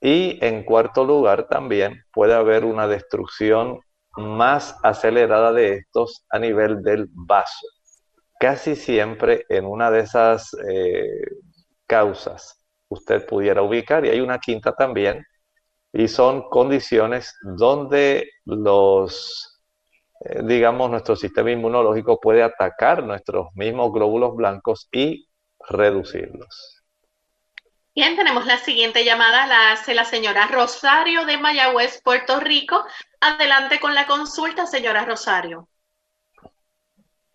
Y 0.00 0.38
en 0.44 0.64
cuarto 0.64 1.04
lugar 1.04 1.46
también 1.48 2.02
puede 2.12 2.34
haber 2.34 2.64
una 2.64 2.88
destrucción 2.88 3.80
más 4.16 4.76
acelerada 4.82 5.52
de 5.52 5.74
estos 5.76 6.24
a 6.30 6.38
nivel 6.38 6.82
del 6.82 7.08
vaso. 7.12 7.66
Casi 8.40 8.74
siempre 8.74 9.44
en 9.48 9.66
una 9.66 9.90
de 9.90 10.00
esas 10.00 10.54
eh, 10.68 11.22
causas 11.86 12.60
usted 12.88 13.24
pudiera 13.26 13.62
ubicar, 13.62 14.04
y 14.04 14.08
hay 14.08 14.20
una 14.20 14.38
quinta 14.38 14.74
también, 14.74 15.24
y 15.92 16.08
son 16.08 16.48
condiciones 16.48 17.34
donde 17.56 18.30
los, 18.44 19.49
digamos, 20.44 20.90
nuestro 20.90 21.16
sistema 21.16 21.50
inmunológico 21.50 22.20
puede 22.20 22.42
atacar 22.42 23.02
nuestros 23.02 23.54
mismos 23.54 23.92
glóbulos 23.92 24.36
blancos 24.36 24.88
y 24.92 25.28
reducirlos. 25.68 26.82
Bien, 27.94 28.16
tenemos 28.16 28.46
la 28.46 28.58
siguiente 28.58 29.04
llamada, 29.04 29.46
la 29.46 29.72
hace 29.72 29.94
la 29.94 30.04
señora 30.04 30.46
Rosario 30.46 31.24
de 31.24 31.38
Mayagüez, 31.38 32.00
Puerto 32.02 32.38
Rico. 32.38 32.84
Adelante 33.20 33.80
con 33.80 33.94
la 33.94 34.06
consulta, 34.06 34.66
señora 34.66 35.04
Rosario. 35.04 35.68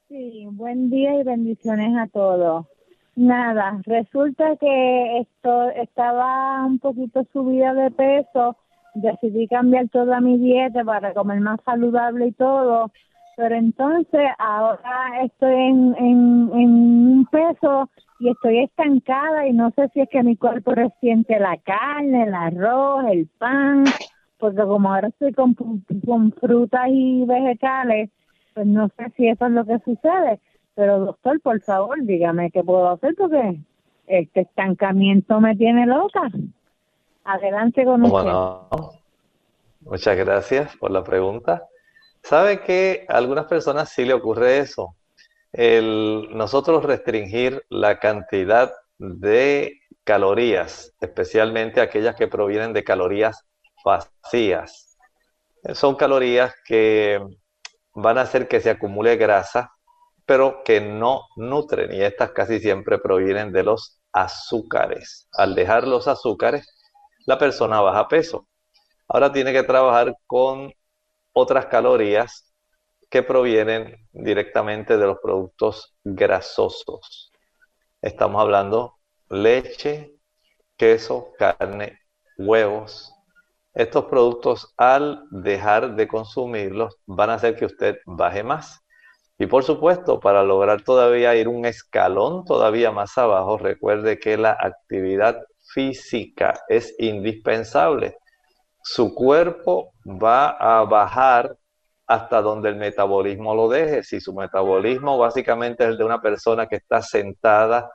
Sí, 0.07 0.47
buen 0.51 0.89
día 0.89 1.13
y 1.15 1.23
bendiciones 1.23 1.97
a 1.97 2.07
todos. 2.07 2.67
Nada, 3.15 3.79
resulta 3.85 4.55
que 4.57 5.19
esto 5.19 5.69
estaba 5.71 6.63
un 6.65 6.79
poquito 6.79 7.25
subida 7.33 7.73
de 7.73 7.91
peso, 7.91 8.57
decidí 8.95 9.47
cambiar 9.47 9.89
toda 9.89 10.21
mi 10.21 10.37
dieta 10.37 10.83
para 10.83 11.13
comer 11.13 11.39
más 11.41 11.59
saludable 11.65 12.27
y 12.27 12.31
todo, 12.31 12.91
pero 13.37 13.55
entonces 13.55 14.29
ahora 14.39 15.23
estoy 15.23 15.53
en, 15.53 15.95
en, 15.97 16.49
en 16.53 16.69
un 16.69 17.27
peso 17.29 17.89
y 18.19 18.29
estoy 18.29 18.59
estancada 18.59 19.47
y 19.47 19.53
no 19.53 19.71
sé 19.71 19.89
si 19.93 20.01
es 20.01 20.09
que 20.09 20.23
mi 20.23 20.37
cuerpo 20.37 20.71
resiente 20.71 21.37
la 21.39 21.57
carne, 21.57 22.23
el 22.23 22.33
arroz, 22.33 23.05
el 23.11 23.27
pan, 23.37 23.83
porque 24.37 24.61
como 24.61 24.93
ahora 24.93 25.09
estoy 25.09 25.33
con, 25.33 25.53
con 25.53 26.31
frutas 26.33 26.87
y 26.89 27.25
vegetales, 27.25 28.09
pues 28.53 28.65
no 28.65 28.87
sé 28.97 29.11
si 29.17 29.27
eso 29.27 29.45
es 29.45 29.51
lo 29.51 29.65
que 29.65 29.79
sucede. 29.79 30.39
Pero 30.75 30.99
doctor, 30.99 31.41
por 31.41 31.61
favor, 31.61 32.01
dígame 32.03 32.51
qué 32.51 32.63
puedo 32.63 32.89
hacer 32.89 33.15
porque 33.17 33.59
este 34.07 34.41
estancamiento 34.41 35.41
me 35.41 35.55
tiene 35.55 35.85
loca. 35.85 36.29
Adelante 37.25 37.83
con 37.83 38.03
usted. 38.03 38.89
Muchas 39.81 40.17
gracias 40.17 40.75
por 40.77 40.91
la 40.91 41.03
pregunta. 41.03 41.67
¿Sabe 42.23 42.61
que 42.61 43.05
a 43.09 43.17
algunas 43.17 43.45
personas 43.45 43.89
sí 43.89 44.05
le 44.05 44.13
ocurre 44.13 44.59
eso? 44.59 44.95
el 45.55 46.27
nosotros 46.31 46.83
restringir 46.83 47.63
la 47.69 47.97
cantidad 47.99 48.73
de 48.97 49.79
calorías, 50.03 50.93
especialmente 50.99 51.79
aquellas 51.79 52.15
que 52.15 52.27
provienen 52.27 52.73
de 52.73 52.83
calorías 52.83 53.45
vacías. 53.85 54.97
Son 55.73 55.95
calorías 55.95 56.53
que 56.65 57.21
van 57.93 58.17
a 58.17 58.21
hacer 58.21 58.49
que 58.49 58.59
se 58.59 58.69
acumule 58.69 59.15
grasa, 59.15 59.71
pero 60.25 60.61
que 60.65 60.81
no 60.81 61.21
nutren 61.37 61.93
y 61.93 62.01
estas 62.01 62.31
casi 62.31 62.59
siempre 62.59 62.97
provienen 62.97 63.53
de 63.53 63.63
los 63.63 64.01
azúcares. 64.11 65.29
Al 65.31 65.55
dejar 65.55 65.87
los 65.87 66.09
azúcares, 66.09 66.74
la 67.25 67.37
persona 67.37 67.81
baja 67.81 68.07
peso. 68.07 68.47
Ahora 69.07 69.31
tiene 69.31 69.53
que 69.53 69.63
trabajar 69.63 70.15
con 70.25 70.73
otras 71.33 71.67
calorías 71.67 72.53
que 73.09 73.23
provienen 73.23 74.07
directamente 74.11 74.97
de 74.97 75.05
los 75.05 75.19
productos 75.19 75.95
grasosos. 76.03 77.31
Estamos 78.01 78.41
hablando 78.41 78.95
leche, 79.29 80.15
queso, 80.77 81.33
carne, 81.37 81.99
huevos. 82.37 83.13
Estos 83.73 84.05
productos 84.05 84.73
al 84.77 85.23
dejar 85.31 85.95
de 85.95 86.07
consumirlos 86.07 86.97
van 87.05 87.29
a 87.29 87.35
hacer 87.35 87.55
que 87.55 87.65
usted 87.65 87.97
baje 88.05 88.43
más. 88.43 88.81
Y 89.37 89.47
por 89.47 89.63
supuesto, 89.63 90.19
para 90.19 90.43
lograr 90.43 90.81
todavía 90.83 91.35
ir 91.35 91.49
un 91.49 91.65
escalón 91.65 92.45
todavía 92.45 92.91
más 92.91 93.17
abajo, 93.17 93.57
recuerde 93.57 94.17
que 94.17 94.37
la 94.37 94.57
actividad 94.57 95.41
física 95.73 96.61
es 96.67 96.95
indispensable. 96.99 98.17
Su 98.83 99.13
cuerpo 99.13 99.93
va 100.05 100.49
a 100.49 100.83
bajar 100.83 101.55
hasta 102.07 102.41
donde 102.41 102.69
el 102.69 102.75
metabolismo 102.75 103.55
lo 103.55 103.67
deje. 103.67 104.03
Si 104.03 104.19
su 104.21 104.33
metabolismo 104.33 105.17
básicamente 105.17 105.83
es 105.83 105.91
el 105.91 105.97
de 105.97 106.03
una 106.03 106.21
persona 106.21 106.67
que 106.67 106.75
está 106.77 107.01
sentada 107.01 107.89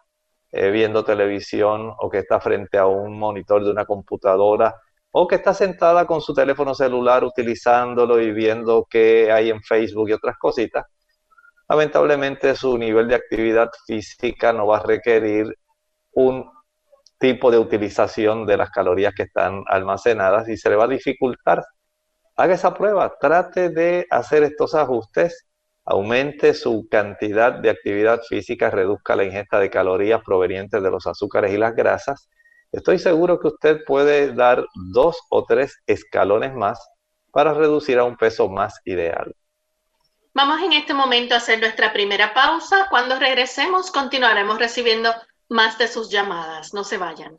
eh, 0.53 0.71
viendo 0.71 1.05
televisión 1.05 1.93
o 1.97 2.11
que 2.11 2.19
está 2.19 2.41
frente 2.41 2.77
a 2.77 2.87
un 2.87 3.19
monitor 3.19 3.63
de 3.65 3.71
una 3.71 3.85
computadora 3.85 4.75
o 5.13 5.27
que 5.29 5.37
está 5.37 5.55
sentada 5.55 6.07
con 6.07 6.21
su 6.21 6.35
teléfono 6.35 6.75
celular 6.75 7.25
utilizándolo 7.25 8.21
y 8.21 8.33
viendo 8.33 8.87
qué 8.91 9.31
hay 9.33 9.51
en 9.51 9.63
Facebook 9.63 10.09
y 10.09 10.13
otras 10.13 10.37
cositas, 10.39 10.87
lamentablemente 11.69 12.55
su 12.57 12.77
nivel 12.79 13.09
de 13.09 13.17
actividad 13.17 13.71
física 13.87 14.53
no 14.53 14.67
va 14.67 14.79
a 14.79 14.83
requerir 14.83 15.57
un 16.13 16.51
tipo 17.21 17.53
de 17.53 17.59
utilización 17.59 18.47
de 18.47 18.57
las 18.57 18.71
calorías 18.71 19.15
que 19.15 19.25
están 19.25 19.63
almacenadas 19.69 20.49
y 20.49 20.57
se 20.57 20.71
le 20.71 20.77
va 20.77 20.85
a 20.85 20.89
dificultar 20.89 21.63
haga 22.41 22.55
esa 22.55 22.75
prueba, 22.75 23.13
trate 23.21 23.69
de 23.69 24.07
hacer 24.11 24.43
estos 24.43 24.75
ajustes, 24.75 25.47
aumente 25.85 26.55
su 26.55 26.89
cantidad 26.91 27.53
de 27.53 27.69
actividad 27.69 28.23
física, 28.23 28.71
reduzca 28.71 29.15
la 29.15 29.25
ingesta 29.25 29.59
de 29.59 29.69
calorías 29.69 30.23
provenientes 30.25 30.83
de 30.83 30.91
los 30.91 31.07
azúcares 31.07 31.53
y 31.53 31.59
las 31.59 31.75
grasas. 31.75 32.31
Estoy 32.73 32.99
seguro 32.99 33.39
que 33.41 33.49
usted 33.49 33.81
puede 33.87 34.33
dar 34.33 34.65
dos 34.93 35.19
o 35.29 35.45
tres 35.45 35.77
escalones 35.87 36.55
más 36.55 36.81
para 37.31 37.53
reducir 37.53 37.99
a 37.99 38.05
un 38.05 38.17
peso 38.17 38.49
más 38.49 38.81
ideal. 38.87 39.35
Vamos 40.33 40.63
en 40.63 40.73
este 40.73 40.95
momento 40.95 41.35
a 41.35 41.39
hacer 41.39 41.61
nuestra 41.61 41.93
primera 41.93 42.33
pausa. 42.33 42.87
Cuando 42.89 43.19
regresemos 43.19 43.91
continuaremos 43.91 44.59
recibiendo 44.59 45.13
más 45.51 45.77
de 45.79 45.89
sus 45.89 46.09
llamadas. 46.11 46.73
No 46.75 46.85
se 46.85 46.97
vayan. 46.97 47.39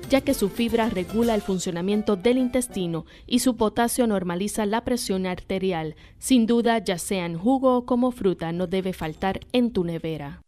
ya 0.11 0.19
que 0.19 0.33
su 0.33 0.49
fibra 0.49 0.89
regula 0.89 1.33
el 1.35 1.41
funcionamiento 1.41 2.17
del 2.17 2.37
intestino 2.37 3.05
y 3.25 3.39
su 3.39 3.55
potasio 3.55 4.05
normaliza 4.07 4.65
la 4.65 4.83
presión 4.83 5.25
arterial. 5.25 5.95
Sin 6.19 6.45
duda, 6.45 6.79
ya 6.79 6.97
sea 6.97 7.25
en 7.25 7.37
jugo 7.37 7.77
o 7.77 7.85
como 7.85 8.11
fruta, 8.11 8.51
no 8.51 8.67
debe 8.67 8.91
faltar 8.91 9.39
en 9.53 9.71
tu 9.71 9.85
nevera. 9.85 10.41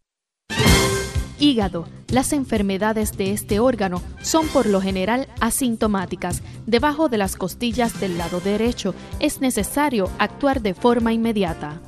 Hígado. 1.39 1.87
Las 2.09 2.33
enfermedades 2.33 3.17
de 3.17 3.31
este 3.31 3.59
órgano 3.61 4.01
son 4.21 4.47
por 4.49 4.65
lo 4.65 4.81
general 4.81 5.27
asintomáticas. 5.39 6.43
Debajo 6.67 7.07
de 7.07 7.17
las 7.17 7.37
costillas 7.37 7.99
del 8.01 8.17
lado 8.17 8.41
derecho 8.41 8.93
es 9.19 9.39
necesario 9.39 10.09
actuar 10.19 10.61
de 10.61 10.73
forma 10.73 11.13
inmediata. 11.13 11.81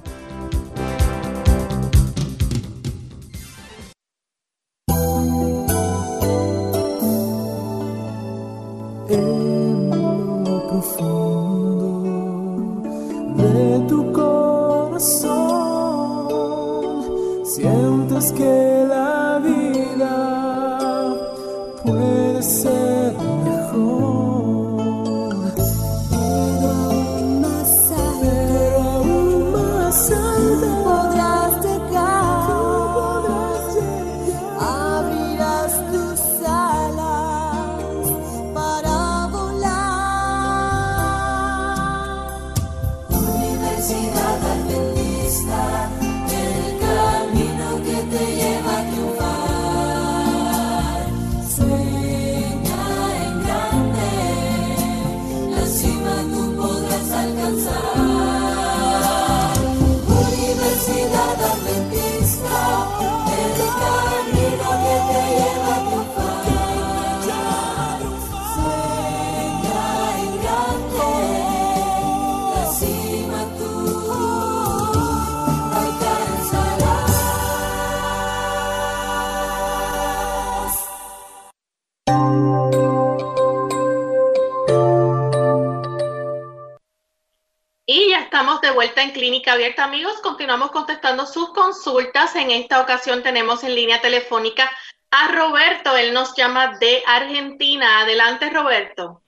Vuelta 88.76 89.02
en 89.02 89.12
Clínica 89.12 89.54
Abierta, 89.54 89.86
amigos. 89.86 90.20
Continuamos 90.22 90.72
contestando 90.72 91.26
sus 91.26 91.50
consultas. 91.54 92.36
En 92.36 92.52
esta 92.52 92.82
ocasión 92.82 93.24
tenemos 93.24 93.64
en 93.64 93.76
línea 93.76 94.02
telefónica 94.02 94.70
a 95.10 95.32
Roberto. 95.32 95.96
Él 95.96 96.14
nos 96.14 96.36
llama 96.36 96.78
de 96.80 96.98
Argentina. 97.08 98.02
Adelante, 98.02 98.50
Roberto. 98.50 99.22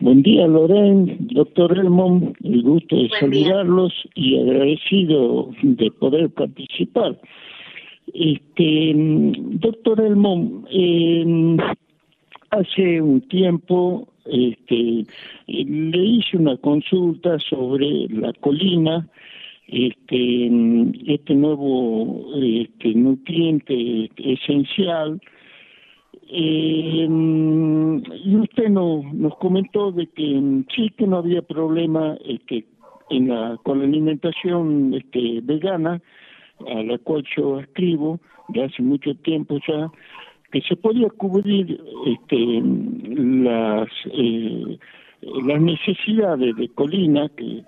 Buen 0.00 0.22
día, 0.22 0.46
Loren, 0.46 1.28
doctor 1.28 1.78
Elmon. 1.78 2.34
El 2.44 2.62
gusto 2.62 2.94
de 2.94 3.08
saludarlos 3.20 3.92
y 4.14 4.38
agradecido 4.38 5.50
de 5.62 5.90
poder 5.92 6.28
participar. 6.30 7.18
Este, 8.12 8.92
doctor 8.94 10.00
Elmon, 10.02 10.66
eh, 10.70 11.56
hace 12.50 13.00
un 13.00 13.26
tiempo 13.28 14.08
este, 14.26 15.04
le 15.46 15.98
hice 16.04 16.36
una 16.36 16.56
consulta 16.56 17.38
sobre 17.38 18.08
la 18.08 18.32
colina, 18.34 19.06
este, 19.68 20.50
este 21.06 21.34
nuevo 21.34 22.32
este, 22.36 22.94
nutriente 22.94 24.10
esencial. 24.16 25.20
Eh, 26.36 27.06
y 28.24 28.36
usted 28.36 28.68
nos, 28.68 29.04
nos 29.12 29.36
comentó 29.36 29.92
de 29.92 30.06
que 30.08 30.64
sí 30.74 30.90
que 30.96 31.06
no 31.06 31.18
había 31.18 31.42
problema 31.42 32.16
este, 32.24 32.64
en 33.10 33.28
la, 33.28 33.58
con 33.62 33.78
la 33.78 33.84
alimentación 33.84 34.94
este, 34.94 35.40
vegana, 35.42 36.00
a 36.66 36.82
la 36.82 36.98
cual 36.98 37.24
yo 37.36 37.60
escribo 37.60 38.20
de 38.48 38.64
hace 38.64 38.82
mucho 38.82 39.14
tiempo 39.16 39.58
ya, 39.66 39.90
que 40.54 40.60
se 40.60 40.76
podía 40.76 41.08
cubrir 41.08 41.82
este, 42.06 42.62
las, 42.62 43.88
eh, 44.12 44.78
las 45.20 45.60
necesidades 45.60 46.54
de 46.54 46.68
colina, 46.68 47.28
que 47.36 47.64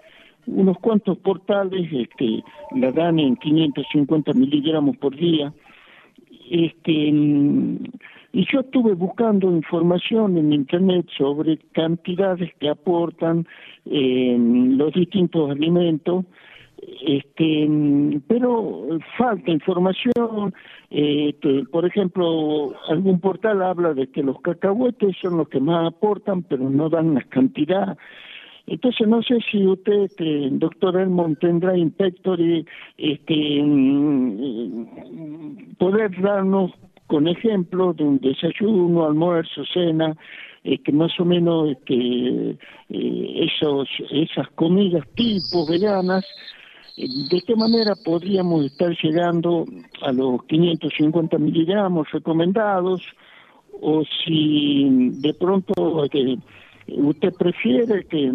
unos 0.46 0.78
cuantos 0.78 1.18
portales 1.18 1.92
este, 1.92 2.44
la 2.76 2.92
dan 2.92 3.18
en 3.18 3.34
550 3.38 4.32
miligramos 4.34 4.96
por 4.98 5.16
día. 5.16 5.52
Este, 6.48 6.92
y 6.92 8.46
yo 8.52 8.60
estuve 8.60 8.94
buscando 8.94 9.50
información 9.50 10.38
en 10.38 10.52
Internet 10.52 11.08
sobre 11.18 11.58
cantidades 11.72 12.54
que 12.60 12.68
aportan 12.68 13.48
eh, 13.84 14.36
los 14.38 14.92
distintos 14.92 15.50
alimentos 15.50 16.24
este 16.78 17.68
pero 18.28 18.98
falta 19.16 19.50
información 19.50 20.54
este, 20.90 21.64
por 21.70 21.86
ejemplo 21.86 22.74
algún 22.88 23.20
portal 23.20 23.62
habla 23.62 23.94
de 23.94 24.08
que 24.08 24.22
los 24.22 24.40
cacahuetes 24.40 25.16
son 25.20 25.38
los 25.38 25.48
que 25.48 25.60
más 25.60 25.86
aportan 25.86 26.42
pero 26.42 26.68
no 26.68 26.88
dan 26.88 27.14
la 27.14 27.22
cantidad. 27.22 27.96
Entonces 28.68 29.06
no 29.06 29.22
sé 29.22 29.38
si 29.50 29.64
usted 29.64 30.02
este, 30.02 30.48
doctor 30.50 31.00
Elmond 31.00 31.38
tendrá 31.38 31.76
inspector 31.76 32.38
este 32.98 33.62
mm, 33.62 34.86
poder 35.78 36.20
darnos 36.20 36.72
con 37.06 37.28
ejemplos 37.28 37.96
de 37.96 38.04
un 38.04 38.18
desayuno 38.18 39.06
almuerzo 39.06 39.64
cena 39.72 40.16
que 40.64 40.74
este, 40.74 40.92
más 40.92 41.12
o 41.20 41.24
menos 41.24 41.70
este, 41.70 42.56
eh, 42.90 43.48
esos 43.48 43.88
esas 44.10 44.48
comidas 44.50 45.06
tipo 45.14 45.64
veganas 45.66 46.26
¿De 46.96 47.42
qué 47.46 47.54
manera 47.54 47.94
podríamos 47.94 48.64
estar 48.64 48.90
llegando 49.02 49.66
a 50.00 50.12
los 50.12 50.42
550 50.44 51.36
miligramos 51.36 52.10
recomendados? 52.10 53.02
O 53.82 54.02
si 54.24 55.10
de 55.20 55.34
pronto 55.34 56.04
este, 56.04 56.38
usted 56.88 57.34
prefiere 57.34 58.06
que 58.06 58.32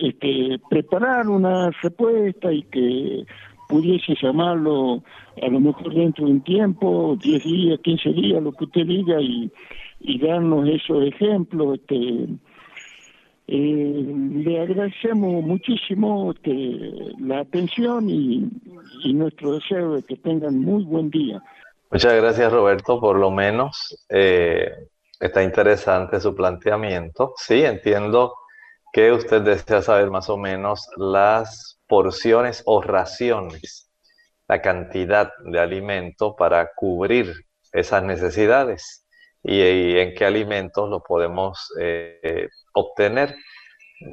este, 0.00 0.58
preparar 0.70 1.28
una 1.28 1.70
respuesta 1.82 2.50
y 2.50 2.62
que 2.62 3.26
pudiese 3.68 4.14
llamarlo 4.22 5.02
a 5.42 5.48
lo 5.48 5.60
mejor 5.60 5.92
dentro 5.92 6.24
de 6.24 6.32
un 6.32 6.40
tiempo, 6.40 7.18
10 7.22 7.44
días, 7.44 7.80
15 7.80 8.12
días, 8.14 8.42
lo 8.42 8.52
que 8.52 8.64
usted 8.64 8.86
diga, 8.86 9.20
y, 9.20 9.52
y 10.00 10.18
darnos 10.18 10.66
esos 10.66 11.04
ejemplos. 11.04 11.78
Este, 11.78 12.26
eh, 13.50 14.04
le 14.44 14.60
agradecemos 14.60 15.42
muchísimo 15.42 16.34
la 17.18 17.40
atención 17.40 18.10
y, 18.10 18.46
nuestro 19.14 19.54
deseo 19.54 19.94
de 19.94 20.02
que 20.02 20.16
tengan 20.16 20.58
muy 20.58 20.84
buen 20.84 21.08
día. 21.08 21.42
Muchas 21.90 22.14
gracias 22.14 22.52
Roberto, 22.52 23.00
por 23.00 23.16
lo 23.16 23.30
menos 23.30 24.04
eh, 24.10 24.70
está 25.18 25.42
interesante 25.42 26.20
su 26.20 26.34
planteamiento. 26.34 27.32
Sí, 27.36 27.64
entiendo 27.64 28.34
que 28.92 29.12
usted 29.12 29.40
desea 29.40 29.80
saber 29.80 30.10
más 30.10 30.28
o 30.28 30.36
menos 30.36 30.86
las 30.98 31.80
porciones 31.88 32.62
o 32.66 32.82
raciones, 32.82 33.90
la 34.46 34.60
cantidad 34.60 35.32
de 35.42 35.58
alimento 35.58 36.36
para 36.36 36.70
cubrir 36.76 37.32
esas 37.72 38.02
necesidades 38.02 39.07
y, 39.48 39.98
en 39.98 40.14
qué 40.14 40.26
alimentos 40.26 40.88
lo 40.90 41.02
podemos 41.02 41.72
eh, 41.80 42.48
obtener, 42.74 43.34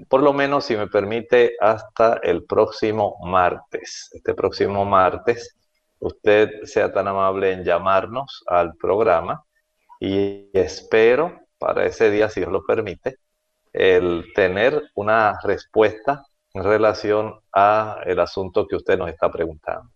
por 0.09 0.23
lo 0.23 0.33
menos, 0.33 0.65
si 0.65 0.75
me 0.77 0.87
permite, 0.87 1.55
hasta 1.59 2.19
el 2.23 2.45
próximo 2.45 3.17
martes. 3.23 4.09
Este 4.13 4.33
próximo 4.33 4.85
martes, 4.85 5.55
usted 5.99 6.63
sea 6.63 6.91
tan 6.91 7.07
amable 7.07 7.51
en 7.51 7.63
llamarnos 7.63 8.43
al 8.47 8.75
programa 8.75 9.43
y 9.99 10.49
espero 10.53 11.39
para 11.59 11.85
ese 11.85 12.09
día, 12.09 12.29
si 12.29 12.39
Dios 12.39 12.51
lo 12.51 12.65
permite, 12.65 13.17
el 13.73 14.25
tener 14.33 14.81
una 14.95 15.37
respuesta 15.43 16.25
en 16.53 16.63
relación 16.63 17.39
a 17.53 17.99
el 18.05 18.19
asunto 18.19 18.65
que 18.67 18.77
usted 18.77 18.97
nos 18.97 19.09
está 19.09 19.29
preguntando. 19.29 19.94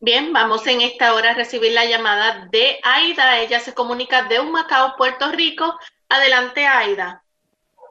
Bien, 0.00 0.32
vamos 0.32 0.66
en 0.66 0.80
esta 0.80 1.14
hora 1.14 1.30
a 1.30 1.34
recibir 1.34 1.72
la 1.72 1.84
llamada 1.86 2.48
de 2.50 2.76
Aida. 2.82 3.40
Ella 3.40 3.60
se 3.60 3.74
comunica 3.74 4.28
de 4.28 4.40
Humacao, 4.40 4.96
Puerto 4.98 5.30
Rico. 5.32 5.64
Adelante, 6.08 6.66
Aida. 6.66 7.22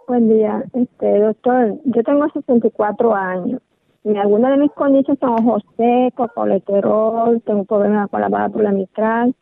Buen 0.07 0.29
día, 0.29 0.63
este 0.73 1.19
doctor. 1.19 1.75
Yo 1.85 2.03
tengo 2.03 2.27
64 2.29 3.15
años. 3.15 3.61
Y 4.03 4.17
algunas 4.17 4.51
de 4.51 4.57
mis 4.57 4.71
condiciones 4.73 5.19
son 5.19 5.47
ojos 5.47 5.63
secos, 5.77 6.29
colesterol, 6.35 7.41
tengo 7.45 7.63
problemas 7.63 8.09
con 8.09 8.19
la 8.19 8.27
válvula 8.27 8.71
mitral, 8.71 9.33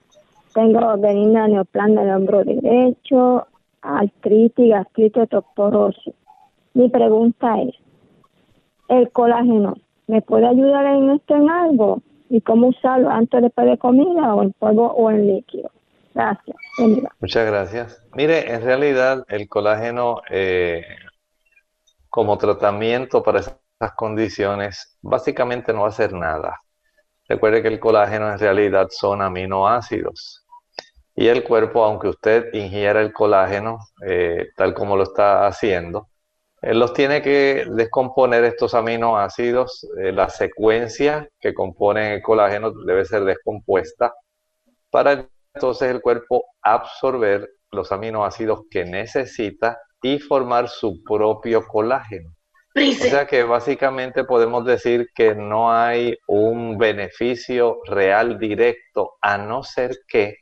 tengo 0.53 0.97
benigna 0.97 1.47
neoplana 1.47 2.03
del 2.03 2.15
hombro 2.15 2.43
derecho, 2.43 3.47
artritis, 3.81 4.69
gastritis, 4.69 5.23
osteoporosis. 5.23 6.13
Mi 6.75 6.89
pregunta 6.89 7.59
es, 7.59 7.73
¿el 8.87 9.11
colágeno 9.11 9.73
me 10.05 10.21
puede 10.21 10.45
ayudar 10.45 10.85
en 10.85 11.09
esto 11.09 11.35
en 11.35 11.49
algo? 11.49 12.01
¿Y 12.33 12.39
cómo 12.39 12.69
usarlo 12.69 13.09
antes 13.09 13.41
después 13.41 13.67
de 13.67 13.77
comida 13.77 14.33
o 14.33 14.41
en 14.41 14.53
polvo 14.53 14.87
o 14.93 15.11
en 15.11 15.27
líquido? 15.27 15.69
Gracias. 16.13 16.55
Muchas 17.19 17.45
gracias. 17.45 18.07
Mire, 18.15 18.53
en 18.53 18.61
realidad 18.61 19.25
el 19.27 19.49
colágeno 19.49 20.21
eh, 20.29 20.85
como 22.09 22.37
tratamiento 22.37 23.21
para 23.21 23.41
esas 23.41 23.91
condiciones 23.97 24.97
básicamente 25.01 25.73
no 25.73 25.81
va 25.81 25.87
a 25.87 25.89
hacer 25.89 26.13
nada. 26.13 26.61
Recuerde 27.27 27.61
que 27.61 27.67
el 27.67 27.81
colágeno 27.81 28.31
en 28.31 28.39
realidad 28.39 28.87
son 28.91 29.21
aminoácidos. 29.21 30.45
Y 31.13 31.27
el 31.27 31.43
cuerpo, 31.43 31.83
aunque 31.83 32.07
usted 32.07 32.45
ingiera 32.53 33.01
el 33.01 33.11
colágeno 33.11 33.79
eh, 34.07 34.51
tal 34.55 34.73
como 34.73 34.95
lo 34.95 35.03
está 35.03 35.47
haciendo, 35.47 36.07
él 36.61 36.79
los 36.79 36.93
tiene 36.93 37.21
que 37.21 37.65
descomponer 37.71 38.43
estos 38.43 38.75
aminoácidos. 38.75 39.87
Eh, 39.99 40.11
la 40.11 40.29
secuencia 40.29 41.27
que 41.39 41.53
compone 41.53 42.15
el 42.15 42.21
colágeno 42.21 42.71
debe 42.71 43.03
ser 43.05 43.23
descompuesta 43.23 44.13
para 44.91 45.27
entonces 45.53 45.89
el 45.89 46.01
cuerpo 46.01 46.45
absorber 46.61 47.49
los 47.71 47.91
aminoácidos 47.91 48.61
que 48.69 48.85
necesita 48.85 49.79
y 50.01 50.19
formar 50.19 50.69
su 50.69 51.03
propio 51.03 51.65
colágeno. 51.67 52.31
O 52.75 53.03
sea 53.03 53.27
que 53.27 53.43
básicamente 53.43 54.23
podemos 54.23 54.63
decir 54.63 55.09
que 55.13 55.35
no 55.35 55.73
hay 55.73 56.17
un 56.27 56.77
beneficio 56.77 57.79
real 57.85 58.39
directo 58.39 59.13
a 59.21 59.37
no 59.37 59.63
ser 59.63 59.97
que 60.07 60.37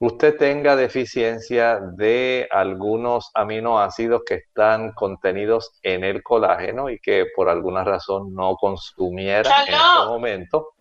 usted 0.00 0.36
tenga 0.36 0.76
deficiencia 0.76 1.80
de 1.96 2.48
algunos 2.50 3.30
aminoácidos 3.34 4.22
que 4.26 4.34
están 4.34 4.92
contenidos 4.92 5.78
en 5.82 6.04
el 6.04 6.22
colágeno 6.22 6.90
y 6.90 6.98
que 6.98 7.26
por 7.34 7.48
alguna 7.48 7.84
razón 7.84 8.34
no 8.34 8.56
consumiera 8.56 9.50
en 9.66 9.74
este 9.74 10.06
momento 10.06 10.74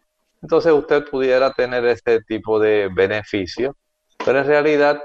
entonces 0.44 0.74
usted 0.74 1.06
pudiera 1.06 1.54
tener 1.54 1.86
ese 1.86 2.22
tipo 2.24 2.60
de 2.60 2.90
beneficio, 2.94 3.78
pero 4.26 4.40
en 4.40 4.46
realidad, 4.46 5.02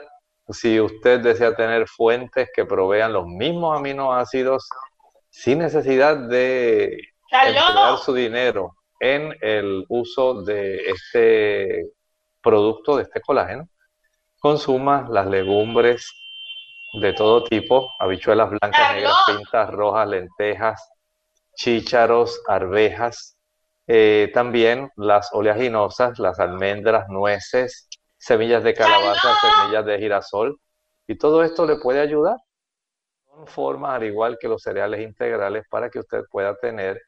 si 0.48 0.80
usted 0.80 1.20
desea 1.20 1.54
tener 1.54 1.86
fuentes 1.86 2.48
que 2.52 2.64
provean 2.64 3.12
los 3.12 3.24
mismos 3.24 3.78
aminoácidos 3.78 4.68
sin 5.30 5.60
necesidad 5.60 6.16
de 6.16 6.98
emplear 7.30 7.98
su 7.98 8.12
dinero 8.14 8.74
en 8.98 9.32
el 9.40 9.84
uso 9.88 10.42
de 10.42 10.90
este 10.90 11.86
producto, 12.42 12.96
de 12.96 13.04
este 13.04 13.20
colágeno, 13.20 13.68
consuma 14.40 15.06
las 15.10 15.26
legumbres 15.26 16.12
de 17.00 17.12
todo 17.12 17.44
tipo, 17.44 17.90
habichuelas 17.98 18.50
blancas, 18.50 18.94
negras, 18.94 19.16
pintas 19.26 19.70
rojas, 19.70 20.08
lentejas, 20.08 20.90
chícharos, 21.54 22.40
arvejas, 22.46 23.36
eh, 23.86 24.30
también 24.32 24.90
las 24.96 25.30
oleaginosas, 25.32 26.18
las 26.18 26.38
almendras, 26.38 27.08
nueces, 27.08 27.88
semillas 28.18 28.62
de 28.62 28.74
calabaza, 28.74 29.34
semillas 29.40 29.84
de 29.84 29.98
girasol, 29.98 30.60
y 31.06 31.16
todo 31.16 31.42
esto 31.42 31.66
le 31.66 31.76
puede 31.76 32.00
ayudar. 32.00 32.36
Son 33.26 33.46
formas, 33.46 33.94
al 33.94 34.04
igual 34.04 34.38
que 34.40 34.48
los 34.48 34.62
cereales 34.62 35.00
integrales, 35.00 35.64
para 35.70 35.90
que 35.90 36.00
usted 36.00 36.22
pueda 36.30 36.56
tener 36.56 37.00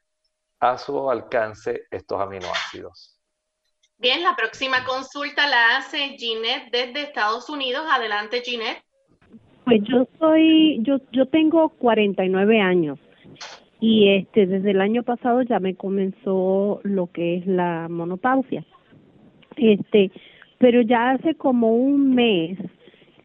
a 0.58 0.78
su 0.78 1.10
alcance 1.10 1.82
estos 1.90 2.20
aminoácidos. 2.20 3.19
Bien, 4.00 4.22
la 4.22 4.34
próxima 4.34 4.84
consulta 4.86 5.46
la 5.46 5.76
hace 5.76 6.16
Ginette 6.16 6.70
desde 6.72 7.02
Estados 7.02 7.50
Unidos. 7.50 7.82
Adelante, 7.90 8.40
Ginette. 8.42 8.82
Pues 9.64 9.82
yo 9.84 10.08
soy, 10.18 10.78
yo, 10.82 10.96
yo 11.12 11.26
tengo 11.26 11.68
49 11.68 12.60
años 12.60 12.98
y 13.78 14.08
este 14.08 14.46
desde 14.46 14.70
el 14.70 14.80
año 14.80 15.02
pasado 15.02 15.42
ya 15.42 15.60
me 15.60 15.74
comenzó 15.74 16.80
lo 16.82 17.08
que 17.08 17.36
es 17.36 17.46
la 17.46 17.88
monopausia. 17.90 18.64
Este, 19.56 20.10
pero 20.58 20.80
ya 20.80 21.10
hace 21.10 21.34
como 21.34 21.74
un 21.74 22.14
mes 22.14 22.58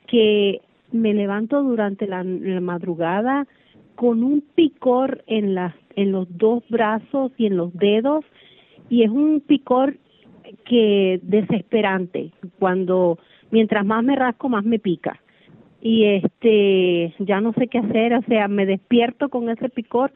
que 0.08 0.62
me 0.92 1.14
levanto 1.14 1.64
durante 1.64 2.06
la, 2.06 2.24
madrugada 2.24 3.48
con 3.96 4.24
un 4.24 4.42
picor 4.42 5.24
en 5.28 5.56
las 5.56 5.74
en 5.96 6.12
los 6.12 6.28
dos 6.38 6.64
brazos 6.68 7.32
y 7.38 7.46
en 7.46 7.56
los 7.56 7.74
dedos 7.74 8.26
y 8.90 9.04
es 9.04 9.10
un 9.10 9.40
picor 9.40 9.98
que 10.66 11.20
desesperante. 11.24 12.32
Cuando 12.60 13.18
mientras 13.52 13.86
más 13.86 14.04
me 14.04 14.16
rasco 14.16 14.50
más 14.50 14.66
me 14.66 14.80
pica. 14.80 15.20
Y 15.82 16.06
este 16.06 17.14
ya 17.20 17.42
no 17.42 17.54
sé 17.54 17.68
qué 17.68 17.80
hacer 17.80 18.14
o 18.16 18.22
sea 18.24 18.48
me 18.48 18.66
despierto 18.66 19.30
con 19.30 19.50
ese 19.50 19.70
picor 19.70 20.12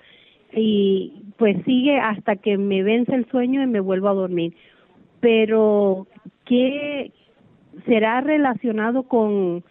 y 0.52 1.14
pues 1.38 1.64
sigue 1.64 2.00
hasta 2.00 2.38
que 2.38 2.58
me 2.58 2.82
vence 2.82 3.14
el 3.14 3.30
sueño 3.30 3.62
y 3.62 3.68
me 3.68 3.80
vuelvo 3.80 4.10
a 4.10 4.14
dormir. 4.14 4.56
Pero 5.20 6.08
qué 6.46 7.12
será 7.86 8.22
relacionado 8.22 9.04
con 9.04 9.64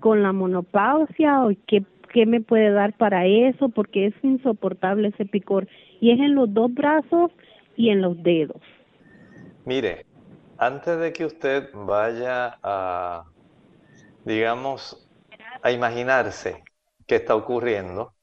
con 0.00 0.22
la 0.22 0.32
monopausia 0.32 1.44
o 1.44 1.52
qué 1.66 1.84
qué 2.12 2.26
me 2.26 2.40
puede 2.40 2.70
dar 2.70 2.92
para 2.96 3.26
eso 3.26 3.68
porque 3.68 4.06
es 4.06 4.14
insoportable 4.22 5.08
ese 5.08 5.24
picor. 5.24 5.68
Y 6.00 6.10
es 6.10 6.20
en 6.20 6.34
los 6.34 6.52
dos 6.52 6.72
brazos 6.72 7.30
y 7.76 7.90
en 7.90 8.02
los 8.02 8.20
dedos 8.22 8.60
Mire, 9.66 10.04
antes 10.58 10.98
de 10.98 11.12
que 11.12 11.24
usted 11.24 11.70
vaya 11.72 12.58
a, 12.62 13.24
digamos, 14.24 15.08
a 15.62 15.70
imaginarse 15.70 16.62
qué 17.06 17.16
está 17.16 17.34
ocurriendo, 17.34 18.14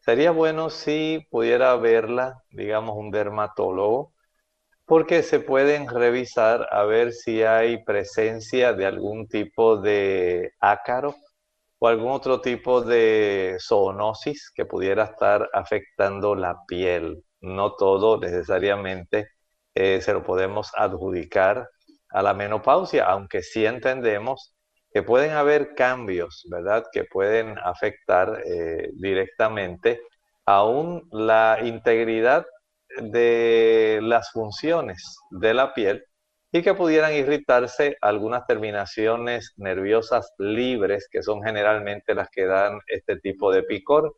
sería 0.00 0.30
bueno 0.30 0.70
si 0.70 1.26
pudiera 1.30 1.76
verla, 1.76 2.42
digamos, 2.50 2.96
un 2.96 3.10
dermatólogo, 3.10 4.14
porque 4.86 5.22
se 5.22 5.40
pueden 5.40 5.88
revisar 5.88 6.66
a 6.70 6.84
ver 6.84 7.12
si 7.12 7.42
hay 7.42 7.84
presencia 7.84 8.72
de 8.72 8.86
algún 8.86 9.28
tipo 9.28 9.76
de 9.76 10.52
ácaro 10.60 11.14
o 11.78 11.88
algún 11.88 12.12
otro 12.12 12.40
tipo 12.40 12.80
de 12.80 13.56
zoonosis 13.60 14.50
que 14.54 14.64
pudiera 14.64 15.04
estar 15.04 15.50
afectando 15.52 16.34
la 16.34 16.56
piel. 16.66 17.24
No 17.40 17.74
todo 17.74 18.18
necesariamente 18.18 19.28
eh, 19.74 20.00
se 20.00 20.12
lo 20.12 20.22
podemos 20.22 20.70
adjudicar 20.74 21.68
a 22.10 22.22
la 22.22 22.34
menopausia, 22.34 23.06
aunque 23.06 23.42
sí 23.42 23.64
entendemos 23.64 24.54
que 24.92 25.02
pueden 25.02 25.30
haber 25.32 25.74
cambios, 25.74 26.46
¿verdad? 26.50 26.84
Que 26.92 27.04
pueden 27.04 27.58
afectar 27.58 28.42
eh, 28.44 28.90
directamente 28.94 30.02
aún 30.44 31.08
la 31.10 31.58
integridad 31.62 32.44
de 33.00 34.00
las 34.02 34.30
funciones 34.32 35.16
de 35.30 35.54
la 35.54 35.72
piel 35.72 36.04
y 36.52 36.62
que 36.62 36.74
pudieran 36.74 37.14
irritarse 37.14 37.96
algunas 38.02 38.46
terminaciones 38.46 39.54
nerviosas 39.56 40.34
libres, 40.36 41.08
que 41.10 41.22
son 41.22 41.42
generalmente 41.42 42.14
las 42.14 42.28
que 42.30 42.44
dan 42.44 42.78
este 42.86 43.16
tipo 43.20 43.50
de 43.50 43.62
picor. 43.62 44.14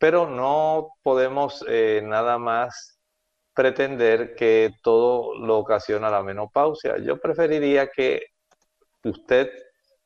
Pero 0.00 0.28
no 0.28 0.88
podemos 1.04 1.64
eh, 1.68 2.00
nada 2.02 2.38
más 2.38 2.98
pretender 3.54 4.34
que 4.34 4.74
todo 4.82 5.38
lo 5.38 5.58
ocasiona 5.58 6.10
la 6.10 6.22
menopausia. 6.22 6.98
Yo 6.98 7.20
preferiría 7.20 7.88
que 7.88 8.22
usted, 9.04 9.50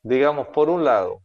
digamos, 0.01 0.47
por 0.49 0.69
un 0.69 0.83
lado, 0.83 1.21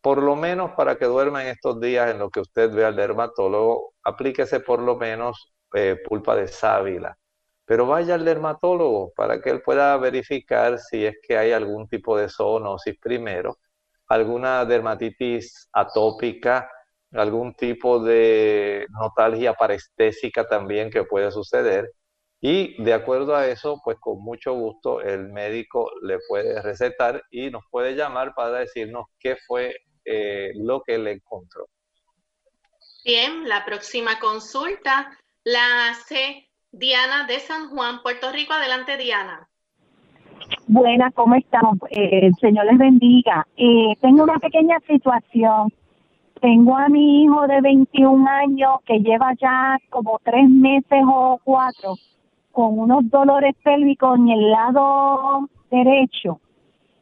por 0.00 0.22
lo 0.22 0.36
menos 0.36 0.72
para 0.72 0.96
que 0.96 1.06
duerma 1.06 1.42
en 1.42 1.48
estos 1.48 1.80
días 1.80 2.10
en 2.10 2.18
lo 2.18 2.30
que 2.30 2.40
usted 2.40 2.70
ve 2.70 2.84
al 2.84 2.96
dermatólogo, 2.96 3.94
aplíquese 4.02 4.60
por 4.60 4.80
lo 4.80 4.96
menos 4.96 5.54
eh, 5.74 5.96
pulpa 6.06 6.36
de 6.36 6.48
sábila. 6.48 7.16
Pero 7.64 7.86
vaya 7.86 8.14
al 8.14 8.24
dermatólogo 8.24 9.12
para 9.16 9.40
que 9.40 9.50
él 9.50 9.62
pueda 9.62 9.96
verificar 9.96 10.78
si 10.78 11.06
es 11.06 11.16
que 11.26 11.38
hay 11.38 11.52
algún 11.52 11.88
tipo 11.88 12.16
de 12.18 12.28
zoonosis 12.28 12.98
primero, 13.00 13.58
alguna 14.08 14.64
dermatitis 14.66 15.68
atópica, 15.72 16.70
algún 17.14 17.54
tipo 17.54 18.00
de 18.00 18.86
notalgia 18.90 19.54
parestésica 19.54 20.46
también 20.46 20.90
que 20.90 21.04
puede 21.04 21.30
suceder. 21.30 21.90
Y 22.40 22.82
de 22.82 22.92
acuerdo 22.92 23.34
a 23.34 23.46
eso, 23.46 23.80
pues 23.82 23.96
con 23.98 24.22
mucho 24.22 24.52
gusto 24.52 25.00
el 25.00 25.28
médico 25.32 25.90
le 26.02 26.18
puede 26.28 26.60
recetar 26.60 27.22
y 27.30 27.50
nos 27.50 27.62
puede 27.70 27.94
llamar 27.94 28.34
para 28.34 28.58
decirnos 28.58 29.06
qué 29.18 29.36
fue 29.46 29.74
eh, 30.04 30.52
lo 30.56 30.82
que 30.82 30.98
le 30.98 31.12
encontró. 31.12 31.66
Bien, 33.04 33.48
la 33.48 33.64
próxima 33.64 34.18
consulta 34.18 35.16
la 35.44 35.88
hace 35.88 36.48
Diana 36.70 37.26
de 37.26 37.38
San 37.38 37.70
Juan, 37.70 38.02
Puerto 38.02 38.30
Rico. 38.32 38.52
Adelante, 38.52 38.96
Diana. 38.96 39.48
Buenas, 40.66 41.14
¿cómo 41.14 41.36
estamos? 41.36 41.78
Eh, 41.90 42.26
el 42.26 42.34
Señor 42.40 42.66
les 42.66 42.78
bendiga. 42.78 43.46
Eh, 43.56 43.94
tengo 44.00 44.24
una 44.24 44.38
pequeña 44.38 44.78
situación 44.86 45.72
tengo 46.44 46.76
a 46.76 46.90
mi 46.90 47.22
hijo 47.22 47.46
de 47.46 47.58
21 47.62 48.28
años 48.28 48.72
que 48.84 48.98
lleva 48.98 49.32
ya 49.40 49.78
como 49.88 50.20
tres 50.22 50.46
meses 50.50 51.02
o 51.06 51.40
cuatro 51.42 51.94
con 52.52 52.78
unos 52.80 53.08
dolores 53.08 53.54
pélvicos 53.64 54.18
en 54.18 54.28
el 54.28 54.50
lado 54.50 55.48
derecho. 55.70 56.40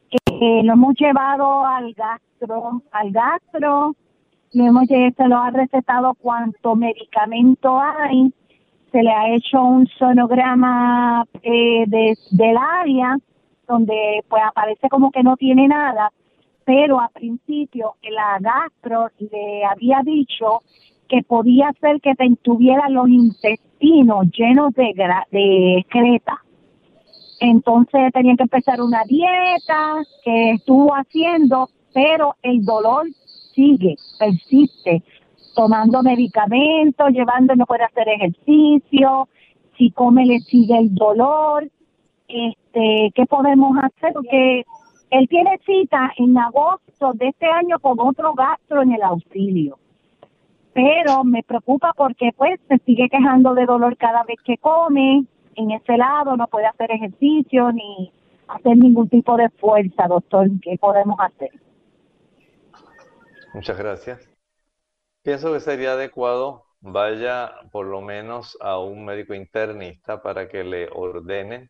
que 0.09 0.61
lo 0.63 0.73
hemos 0.73 0.95
llevado 0.97 1.65
al 1.65 1.93
gastro, 1.93 2.83
al 2.93 3.11
gastro, 3.11 3.95
lo 4.53 4.65
hemos 4.65 4.87
se 4.87 5.27
lo 5.27 5.37
ha 5.37 5.49
recetado 5.49 6.13
cuánto 6.21 6.77
medicamento 6.77 7.77
hay, 7.81 8.31
se 8.93 9.03
le 9.03 9.11
ha 9.11 9.35
hecho 9.35 9.61
un 9.61 9.87
sonograma 9.99 11.25
eh, 11.41 11.83
de, 11.85 12.15
del 12.31 12.55
área 12.57 13.17
donde 13.67 14.23
pues 14.29 14.41
aparece 14.41 14.87
como 14.87 15.11
que 15.11 15.21
no 15.21 15.35
tiene 15.35 15.67
nada, 15.67 16.13
pero 16.65 16.99
a 16.99 17.09
principio 17.09 17.95
la 18.03 18.37
gastro 18.39 19.09
le 19.19 19.65
había 19.65 20.01
dicho 20.03 20.61
que 21.07 21.21
podía 21.23 21.71
ser 21.79 22.01
que 22.01 22.15
te 22.15 22.27
tuviera 22.41 22.89
los 22.89 23.07
intestinos 23.07 24.27
llenos 24.35 24.73
de, 24.73 25.77
excreta. 25.77 26.41
Entonces 27.39 28.11
tenían 28.13 28.37
que 28.37 28.43
empezar 28.43 28.81
una 28.81 29.03
dieta 29.03 30.03
que 30.23 30.51
estuvo 30.51 30.93
haciendo, 30.93 31.69
pero 31.93 32.35
el 32.41 32.63
dolor 32.63 33.07
sigue, 33.53 33.95
persiste, 34.17 35.03
tomando 35.55 36.01
medicamentos, 36.01 37.09
llevando, 37.11 37.55
no 37.55 37.65
puede 37.65 37.83
hacer 37.83 38.07
ejercicio, 38.07 39.27
si 39.77 39.91
come 39.91 40.25
le 40.25 40.39
sigue 40.39 40.77
el 40.77 40.95
dolor, 40.95 41.69
este, 42.27 43.11
¿qué 43.13 43.25
podemos 43.27 43.77
hacer? 43.77 44.13
Porque 44.13 44.63
él 45.13 45.27
tiene 45.29 45.59
cita 45.63 46.11
en 46.17 46.35
agosto 46.37 47.13
de 47.13 47.27
este 47.27 47.45
año 47.45 47.79
con 47.79 47.99
otro 47.99 48.33
gastro 48.33 48.81
en 48.81 48.93
el 48.93 49.03
auxilio. 49.03 49.77
Pero 50.73 51.23
me 51.23 51.43
preocupa 51.43 51.93
porque 51.95 52.31
pues 52.35 52.59
se 52.67 52.79
sigue 52.79 53.07
quejando 53.09 53.53
de 53.53 53.65
dolor 53.65 53.95
cada 53.97 54.23
vez 54.23 54.37
que 54.43 54.57
come. 54.57 55.25
En 55.55 55.69
ese 55.69 55.97
lado 55.97 56.35
no 56.35 56.47
puede 56.47 56.65
hacer 56.65 56.91
ejercicio 56.91 57.71
ni 57.71 58.11
hacer 58.47 58.75
ningún 58.75 59.07
tipo 59.07 59.37
de 59.37 59.49
fuerza, 59.51 60.07
doctor. 60.07 60.47
¿Qué 60.63 60.77
podemos 60.79 61.19
hacer? 61.19 61.51
Muchas 63.53 63.77
gracias. 63.77 64.27
Pienso 65.21 65.53
que 65.53 65.59
sería 65.59 65.91
adecuado 65.91 66.65
vaya 66.83 67.53
por 67.71 67.85
lo 67.85 68.01
menos 68.01 68.57
a 68.59 68.79
un 68.79 69.05
médico 69.05 69.33
internista 69.33 70.21
para 70.21 70.49
que 70.49 70.63
le 70.63 70.89
ordene 70.91 71.69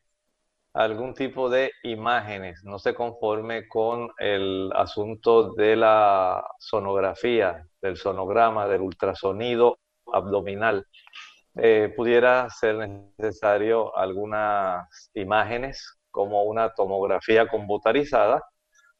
algún 0.73 1.13
tipo 1.13 1.49
de 1.49 1.71
imágenes, 1.83 2.63
no 2.63 2.79
se 2.79 2.95
conforme 2.95 3.67
con 3.67 4.09
el 4.17 4.71
asunto 4.75 5.53
de 5.53 5.75
la 5.75 6.43
sonografía, 6.59 7.67
del 7.81 7.95
sonograma, 7.97 8.67
del 8.67 8.81
ultrasonido 8.81 9.77
abdominal. 10.11 10.85
Eh, 11.55 11.93
pudiera 11.95 12.49
ser 12.49 12.89
necesario 13.17 13.95
algunas 13.95 15.11
imágenes 15.13 15.99
como 16.09 16.43
una 16.43 16.73
tomografía 16.73 17.47
computarizada 17.47 18.43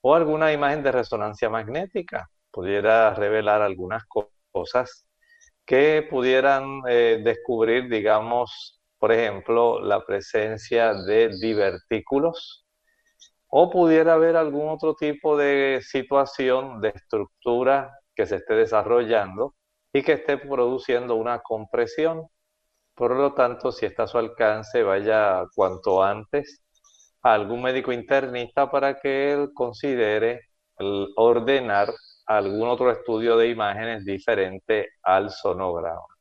o 0.01 0.13
alguna 0.13 0.51
imagen 0.53 0.83
de 0.83 0.91
resonancia 0.91 1.49
magnética. 1.49 2.29
Pudiera 2.51 3.15
revelar 3.15 3.63
algunas 3.63 4.03
cosas 4.51 5.07
que 5.65 6.05
pudieran 6.07 6.81
eh, 6.87 7.21
descubrir, 7.23 7.89
digamos, 7.89 8.82
por 9.03 9.11
ejemplo, 9.11 9.81
la 9.81 10.05
presencia 10.05 10.93
de 10.93 11.27
divertículos 11.37 12.65
o 13.49 13.69
pudiera 13.69 14.13
haber 14.13 14.37
algún 14.37 14.69
otro 14.69 14.95
tipo 14.95 15.35
de 15.35 15.81
situación 15.83 16.79
de 16.79 16.93
estructura 16.95 17.91
que 18.15 18.25
se 18.25 18.37
esté 18.37 18.53
desarrollando 18.53 19.55
y 19.91 20.03
que 20.03 20.13
esté 20.13 20.37
produciendo 20.37 21.15
una 21.15 21.39
compresión. 21.39 22.27
Por 22.95 23.11
lo 23.17 23.33
tanto, 23.33 23.73
si 23.73 23.85
está 23.85 24.03
a 24.03 24.07
su 24.07 24.17
alcance, 24.19 24.83
vaya 24.83 25.47
cuanto 25.53 26.01
antes 26.01 26.63
a 27.23 27.33
algún 27.33 27.61
médico 27.61 27.91
internista 27.91 28.71
para 28.71 29.01
que 29.01 29.33
él 29.33 29.49
considere 29.53 30.43
ordenar 31.17 31.89
algún 32.25 32.69
otro 32.69 32.89
estudio 32.89 33.35
de 33.35 33.49
imágenes 33.49 34.05
diferente 34.05 34.91
al 35.03 35.29
sonograma. 35.29 36.12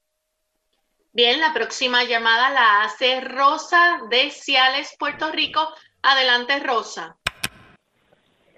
Bien, 1.15 1.41
la 1.41 1.53
próxima 1.53 2.05
llamada 2.05 2.49
la 2.55 2.85
hace 2.85 3.21
Rosa 3.21 4.01
de 4.11 4.31
Ciales, 4.31 4.97
Puerto 4.99 5.27
Rico. 5.31 5.61
Adelante, 6.03 6.55
Rosa. 6.67 7.17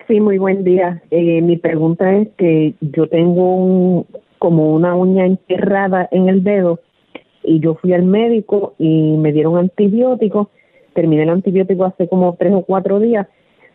Sí, 0.07 0.21
muy 0.21 0.39
buen 0.39 0.63
día. 0.63 1.03
Eh, 1.11 1.43
mi 1.43 1.57
pregunta 1.57 2.15
es 2.15 2.29
que 2.39 2.75
yo 2.81 3.09
tengo 3.09 3.57
un, 3.57 4.07
como 4.39 4.73
una 4.73 4.95
uña 4.95 5.27
enterrada 5.27 6.09
en 6.13 6.29
el 6.29 6.45
dedo 6.45 6.79
y 7.43 7.59
yo 7.59 7.75
fui 7.75 7.93
al 7.93 8.05
médico 8.05 8.75
y 8.79 9.17
me 9.17 9.33
dieron 9.33 9.59
antibióticos. 9.59 10.47
Terminé 10.95 11.25
el 11.25 11.31
antibiótico 11.31 11.87
hace 11.87 12.09
como 12.09 12.37
tres 12.37 12.53
o 12.55 12.63
cuatro 12.63 13.01
días, 13.01 13.27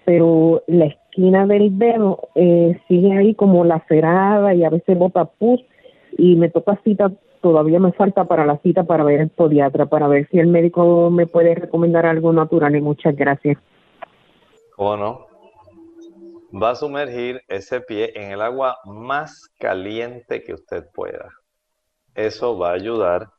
pero 0.05 0.63
la 0.67 0.85
esquina 0.85 1.45
del 1.45 1.77
dedo 1.77 2.29
eh, 2.35 2.79
sigue 2.87 3.11
ahí 3.11 3.35
como 3.35 3.65
lacerada 3.65 4.55
y 4.55 4.63
a 4.63 4.69
veces 4.69 4.97
bota 4.97 5.25
pus 5.25 5.59
y 6.17 6.37
me 6.37 6.49
toca 6.49 6.79
cita, 6.85 7.11
todavía 7.41 7.79
me 7.79 7.91
falta 7.91 8.25
para 8.25 8.45
la 8.45 8.57
cita 8.59 8.83
para 8.83 9.03
ver 9.03 9.21
el 9.21 9.29
podiatra, 9.29 9.85
para 9.85 10.07
ver 10.07 10.27
si 10.29 10.39
el 10.39 10.47
médico 10.47 11.09
me 11.09 11.27
puede 11.27 11.55
recomendar 11.55 12.05
algo 12.05 12.33
natural 12.33 12.75
y 12.75 12.81
muchas 12.81 13.15
gracias. 13.15 13.57
¿Cómo 14.75 14.97
no? 14.97 15.27
Va 16.51 16.71
a 16.71 16.75
sumergir 16.75 17.41
ese 17.47 17.81
pie 17.81 18.11
en 18.15 18.31
el 18.31 18.41
agua 18.41 18.77
más 18.85 19.49
caliente 19.59 20.43
que 20.43 20.53
usted 20.53 20.85
pueda. 20.93 21.29
Eso 22.15 22.57
va 22.57 22.71
a 22.71 22.73
ayudar 22.73 23.29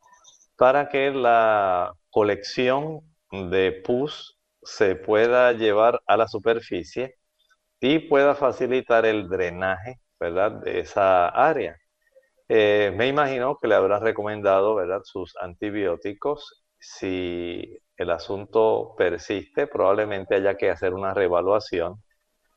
para 0.57 0.89
que 0.89 1.11
la 1.11 1.93
colección 2.11 3.01
de 3.31 3.73
pus 3.85 4.39
se 4.63 4.95
pueda 4.95 5.53
llevar 5.53 6.01
a 6.07 6.17
la 6.17 6.29
superficie 6.29 7.17
y 7.81 7.99
pueda 7.99 8.35
facilitar 8.35 9.07
el 9.07 9.29
drenaje, 9.29 10.01
¿verdad? 10.19 10.53
De 10.63 10.81
esa 10.81 11.29
área. 11.29 11.77
Eh, 12.53 12.93
me 12.97 13.07
imagino 13.07 13.59
que 13.61 13.69
le 13.69 13.77
habrán 13.77 14.03
recomendado, 14.03 14.75
¿verdad? 14.75 15.03
Sus 15.05 15.37
antibióticos. 15.37 16.65
Si 16.79 17.79
el 17.97 18.11
asunto 18.11 18.95
persiste, 18.99 19.67
probablemente 19.69 20.35
haya 20.35 20.57
que 20.57 20.71
hacer 20.71 20.93
una 20.95 21.15
reevaluación 21.15 22.03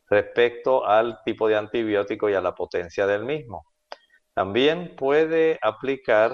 respecto 0.09 0.85
al 0.85 1.19
tipo 1.25 1.47
de 1.47 1.57
antibiótico 1.57 2.29
y 2.29 2.35
a 2.35 2.41
la 2.41 2.55
potencia 2.55 3.07
del 3.07 3.25
mismo. 3.25 3.65
También 4.33 4.95
puede 4.97 5.59
aplicar 5.61 6.33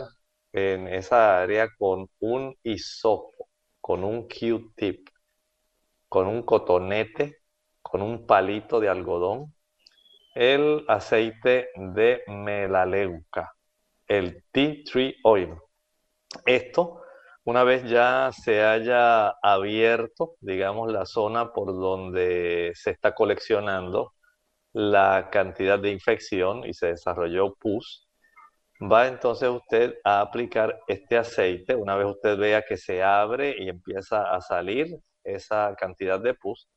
en 0.54 0.88
esa 0.88 1.42
área 1.42 1.70
con 1.78 2.10
un 2.20 2.56
hisopo, 2.64 3.50
con 3.82 4.04
un 4.06 4.28
Q-tip, 4.28 5.10
con 6.10 6.28
un 6.28 6.44
cotonete, 6.44 7.38
con 7.82 8.02
un 8.02 8.26
palito 8.28 8.80
de 8.80 8.90
algodón, 8.90 9.54
el 10.36 10.86
aceite 10.88 11.70
de 11.76 12.24
melaleuca, 12.28 13.54
el 14.08 14.44
tea 14.52 14.84
tree 14.86 15.16
oil. 15.24 15.56
Esto 16.46 17.02
una 17.46 17.64
vez 17.64 17.84
ya 17.90 18.32
se 18.32 18.64
haya 18.64 19.30
abierto, 19.42 20.36
digamos, 20.40 20.92
la 20.92 21.06
zona 21.06 21.52
por 21.52 21.74
donde 21.74 22.72
se 22.76 22.92
está 22.92 23.16
coleccionando 23.16 24.14
la 24.74 25.30
cantidad 25.32 25.80
de 25.80 25.90
infección 25.90 26.64
y 26.66 26.74
se 26.76 26.88
desarrolló 26.88 27.56
pus, 27.56 28.08
va 28.80 29.08
entonces 29.08 29.50
usted 29.50 29.96
a 30.04 30.22
aplicar 30.22 30.80
este 30.88 31.18
aceite. 31.18 31.76
Una 31.76 31.96
vez 31.96 32.08
usted 32.08 32.38
vea 32.38 32.62
que 32.62 32.78
se 32.78 33.02
abre 33.02 33.56
y 33.58 33.70
empieza 33.70 34.32
a 34.32 34.42
salir 34.42 35.00
esa 35.24 35.76
cantidad 35.76 36.20
de 36.20 36.36
pus, 36.36 36.70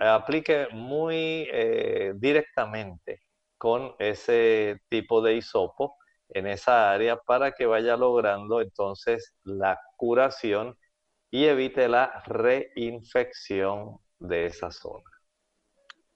aplique 0.00 0.68
muy 0.72 1.48
eh, 1.52 2.12
directamente 2.16 3.22
con 3.58 3.94
ese 3.98 4.80
tipo 4.88 5.22
de 5.22 5.36
hisopo 5.36 5.96
en 6.28 6.46
esa 6.46 6.92
área 6.92 7.16
para 7.16 7.52
que 7.52 7.66
vaya 7.66 7.96
logrando 7.96 8.60
entonces 8.60 9.34
la 9.44 9.78
curación 9.96 10.76
y 11.30 11.44
evite 11.44 11.88
la 11.88 12.22
reinfección 12.26 13.98
de 14.18 14.46
esa 14.46 14.70
zona. 14.70 15.04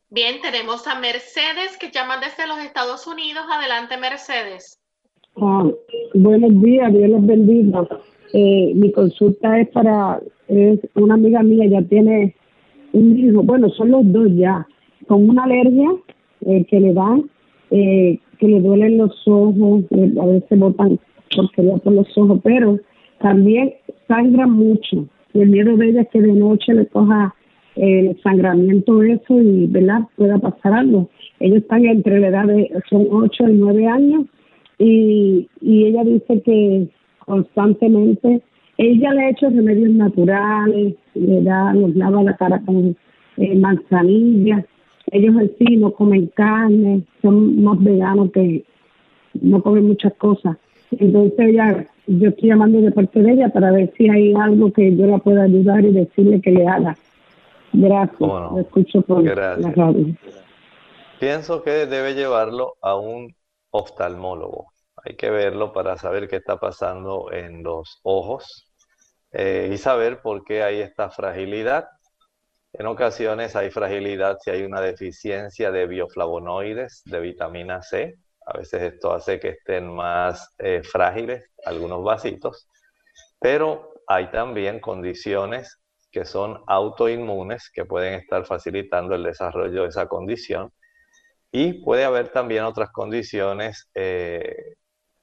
Bien, 0.08 0.40
tenemos 0.40 0.86
a 0.86 0.98
Mercedes 0.98 1.76
que 1.78 1.90
llama 1.90 2.18
desde 2.18 2.46
los 2.46 2.58
Estados 2.58 3.06
Unidos. 3.06 3.44
Adelante, 3.48 3.96
Mercedes. 3.96 4.80
Ah, 5.36 5.64
buenos 6.14 6.62
días, 6.62 6.92
Dios 6.92 7.10
los 7.10 7.26
bendiga. 7.26 7.86
Eh, 8.32 8.72
mi 8.74 8.92
consulta 8.92 9.60
es 9.60 9.68
para 9.70 10.20
es 10.48 10.80
una 10.94 11.14
amiga 11.14 11.42
mía, 11.42 11.66
ya 11.68 11.86
tiene 11.88 12.34
un 12.92 13.18
hijo, 13.18 13.42
bueno, 13.42 13.68
son 13.70 13.90
los 13.90 14.12
dos 14.12 14.28
ya, 14.34 14.66
con 15.06 15.28
una 15.28 15.44
alergia 15.44 15.90
eh, 16.46 16.64
que 16.68 16.80
le 16.80 16.92
dan 16.92 17.24
eh, 17.70 18.18
que 18.38 18.48
le 18.48 18.60
duelen 18.60 18.98
los 18.98 19.12
ojos, 19.26 19.84
eh, 19.90 20.14
a 20.20 20.26
veces 20.26 20.58
botan 20.58 20.98
porquería 21.36 21.76
por 21.76 21.92
los 21.92 22.18
ojos, 22.18 22.40
pero 22.42 22.78
también 23.20 23.74
sangra 24.08 24.46
mucho. 24.46 25.06
Y 25.34 25.42
el 25.42 25.50
miedo 25.50 25.76
de 25.76 25.90
ella 25.90 26.00
es 26.02 26.08
que 26.08 26.20
de 26.20 26.32
noche 26.32 26.74
le 26.74 26.86
coja 26.86 27.34
el 27.76 28.20
sangramiento 28.22 29.02
eso 29.02 29.40
y 29.40 29.66
¿verdad? 29.66 30.00
pueda 30.16 30.38
pasar 30.38 30.72
algo. 30.72 31.08
Ellos 31.38 31.58
están 31.58 31.84
entre 31.84 32.18
la 32.18 32.28
edad 32.28 32.46
de, 32.46 32.70
son 32.88 33.06
8 33.10 33.48
y 33.48 33.52
9 33.52 33.86
años 33.86 34.24
y, 34.78 35.48
y 35.60 35.84
ella 35.84 36.02
dice 36.02 36.42
que 36.42 36.88
constantemente, 37.24 38.42
ella 38.82 39.12
le 39.12 39.26
ha 39.26 39.30
hecho 39.30 39.50
remedios 39.50 39.90
naturales, 39.90 40.94
le 41.12 41.42
da, 41.42 41.74
nos 41.74 41.94
lava 41.94 42.22
la 42.22 42.34
cara 42.34 42.62
con 42.64 42.96
eh, 43.36 43.54
manzanilla, 43.56 44.64
ellos 45.10 45.34
así 45.36 45.76
no 45.76 45.92
comen 45.92 46.28
carne, 46.28 47.02
son 47.20 47.62
más 47.62 47.78
veganos 47.82 48.32
que 48.32 48.64
no 49.34 49.62
comen 49.62 49.86
muchas 49.86 50.14
cosas. 50.14 50.56
Entonces 50.92 51.38
ella, 51.38 51.86
yo 52.06 52.30
estoy 52.30 52.48
llamando 52.48 52.80
de 52.80 52.90
parte 52.90 53.20
de 53.22 53.32
ella 53.32 53.50
para 53.50 53.70
ver 53.70 53.92
si 53.98 54.08
hay 54.08 54.32
algo 54.32 54.72
que 54.72 54.96
yo 54.96 55.06
la 55.06 55.18
pueda 55.18 55.42
ayudar 55.42 55.84
y 55.84 55.92
decirle 55.92 56.40
que 56.40 56.50
le 56.50 56.66
haga. 56.66 56.96
Gracias. 57.74 58.18
Lo 58.18 58.60
escucho 58.60 59.02
por 59.02 59.22
la 59.22 59.56
radio. 59.56 60.06
Pienso 61.20 61.62
que 61.62 61.84
debe 61.84 62.14
llevarlo 62.14 62.76
a 62.80 62.96
un 62.96 63.34
oftalmólogo. 63.70 64.72
Hay 65.04 65.16
que 65.16 65.28
verlo 65.30 65.74
para 65.74 65.98
saber 65.98 66.28
qué 66.28 66.36
está 66.36 66.56
pasando 66.56 67.30
en 67.30 67.62
los 67.62 68.00
ojos 68.02 68.69
eh, 69.32 69.70
y 69.72 69.78
saber 69.78 70.20
por 70.22 70.44
qué 70.44 70.62
hay 70.62 70.80
esta 70.80 71.10
fragilidad 71.10 71.88
en 72.72 72.86
ocasiones 72.86 73.56
hay 73.56 73.70
fragilidad 73.70 74.38
si 74.40 74.50
hay 74.50 74.62
una 74.62 74.80
deficiencia 74.80 75.72
de 75.72 75.86
bioflavonoides, 75.86 77.02
de 77.04 77.20
vitamina 77.20 77.82
C. 77.82 78.16
A 78.46 78.58
veces 78.58 78.82
esto 78.82 79.12
hace 79.12 79.40
que 79.40 79.50
estén 79.50 79.92
más 79.92 80.54
eh, 80.58 80.82
frágiles 80.82 81.50
algunos 81.64 82.02
vasitos, 82.04 82.68
pero 83.40 83.94
hay 84.06 84.30
también 84.30 84.80
condiciones 84.80 85.78
que 86.12 86.24
son 86.24 86.62
autoinmunes 86.66 87.70
que 87.72 87.84
pueden 87.84 88.14
estar 88.14 88.44
facilitando 88.46 89.14
el 89.14 89.24
desarrollo 89.24 89.82
de 89.82 89.88
esa 89.88 90.06
condición. 90.06 90.72
Y 91.52 91.84
puede 91.84 92.04
haber 92.04 92.28
también 92.30 92.64
otras 92.64 92.90
condiciones 92.92 93.90
eh, 93.94 94.76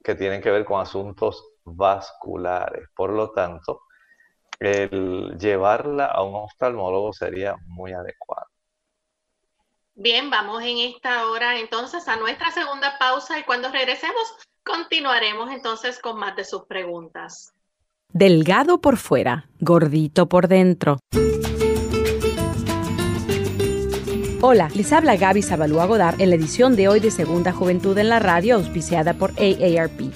que 0.04 0.16
tienen 0.16 0.42
que 0.42 0.52
ver 0.52 0.66
con 0.66 0.82
asuntos 0.82 1.44
vasculares. 1.64 2.90
Por 2.96 3.12
lo 3.12 3.32
tanto, 3.32 3.87
el 4.60 5.38
llevarla 5.38 6.06
a 6.06 6.24
un 6.24 6.36
oftalmólogo 6.36 7.14
sería 7.14 7.56
muy 7.68 7.94
adecuado. 7.94 8.48
Bien, 9.96 10.30
vamos 10.30 10.62
en 10.62 10.78
esta 10.78 11.28
hora 11.28 11.60
entonces 11.60 12.08
a 12.08 12.18
nuestra 12.18 12.52
segunda 12.52 12.98
pausa 13.00 13.40
y 13.40 13.44
cuando 13.44 13.72
regresemos 13.72 14.22
continuaremos 14.64 15.52
entonces 15.52 16.00
con 16.00 16.20
más 16.20 16.36
de 16.36 16.46
sus 16.46 16.66
preguntas. 16.66 17.54
Delgado 18.14 18.80
por 18.80 18.98
fuera, 18.98 19.50
gordito 19.60 20.30
por 20.30 20.48
dentro. 20.48 20.98
Hola, 24.40 24.70
les 24.76 24.94
habla 24.94 25.16
Gaby 25.16 25.42
Zabalúa 25.42 25.86
Godard 25.86 26.22
en 26.22 26.30
la 26.30 26.36
edición 26.36 26.76
de 26.76 26.88
hoy 26.88 27.00
de 27.00 27.10
Segunda 27.10 27.52
Juventud 27.52 27.98
en 27.98 28.10
la 28.10 28.20
Radio, 28.20 28.56
auspiciada 28.56 29.16
por 29.16 29.32
AARP. 29.32 30.14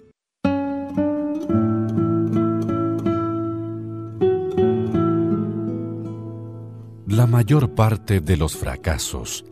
La 7.06 7.26
mayor 7.26 7.74
parte 7.74 8.20
de 8.20 8.36
los 8.36 8.56
fracasos 8.56 9.46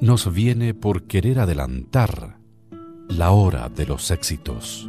nos 0.00 0.32
viene 0.32 0.72
por 0.74 1.04
querer 1.04 1.38
adelantar 1.38 2.38
la 3.08 3.30
hora 3.30 3.68
de 3.68 3.86
los 3.86 4.10
éxitos. 4.10 4.88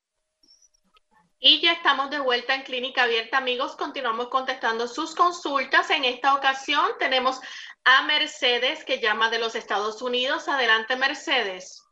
Y 1.43 1.59
ya 1.59 1.71
estamos 1.71 2.11
de 2.11 2.19
vuelta 2.19 2.53
en 2.53 2.61
Clínica 2.61 3.01
Abierta, 3.01 3.39
amigos. 3.39 3.75
Continuamos 3.75 4.27
contestando 4.27 4.87
sus 4.87 5.15
consultas. 5.15 5.89
En 5.89 6.05
esta 6.05 6.35
ocasión 6.35 6.85
tenemos 6.99 7.41
a 7.83 8.05
Mercedes 8.05 8.85
que 8.85 8.99
llama 8.99 9.31
de 9.31 9.39
los 9.39 9.55
Estados 9.55 10.03
Unidos. 10.03 10.47
Adelante, 10.47 10.95
Mercedes. 10.97 11.83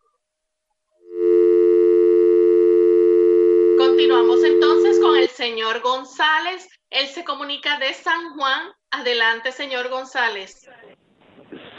Continuamos 3.79 4.43
entonces 4.43 4.99
con 4.99 5.17
el 5.17 5.27
señor 5.29 5.81
González. 5.81 6.69
Él 6.91 7.07
se 7.07 7.23
comunica 7.23 7.79
de 7.79 7.91
San 7.95 8.35
Juan. 8.35 8.67
Adelante, 8.91 9.51
señor 9.51 9.89
González. 9.89 10.69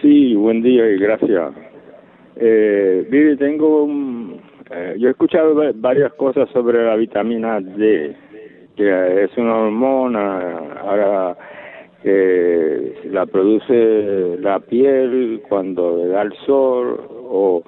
Sí, 0.02 0.34
buen 0.34 0.60
día 0.60 0.88
y 0.88 0.98
gracias. 0.98 1.54
Eh, 2.34 3.36
tengo 3.38 3.84
un, 3.84 4.29
eh, 4.70 4.96
yo 4.98 5.08
he 5.08 5.10
escuchado 5.10 5.54
varias 5.74 6.12
cosas 6.14 6.48
sobre 6.50 6.84
la 6.84 6.96
vitamina 6.96 7.60
D, 7.60 8.16
que 8.76 9.24
es 9.24 9.36
una 9.36 9.56
hormona 9.56 10.74
ahora 10.80 11.36
que 12.02 12.94
la 13.10 13.26
produce 13.26 14.36
la 14.38 14.58
piel 14.60 15.42
cuando 15.48 16.06
da 16.08 16.22
el 16.22 16.32
sol 16.46 17.00
o 17.10 17.62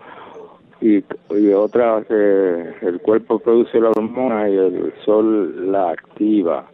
y, 0.81 1.05
y 1.31 1.53
otra 1.53 2.03
que 2.09 2.75
el 2.83 3.01
cuerpo 3.01 3.39
produce 3.39 3.79
la 3.79 3.91
hormona 3.91 4.49
y 4.49 4.57
el 4.57 4.93
sol 5.05 5.71
la 5.71 5.91
activa. 5.91 6.69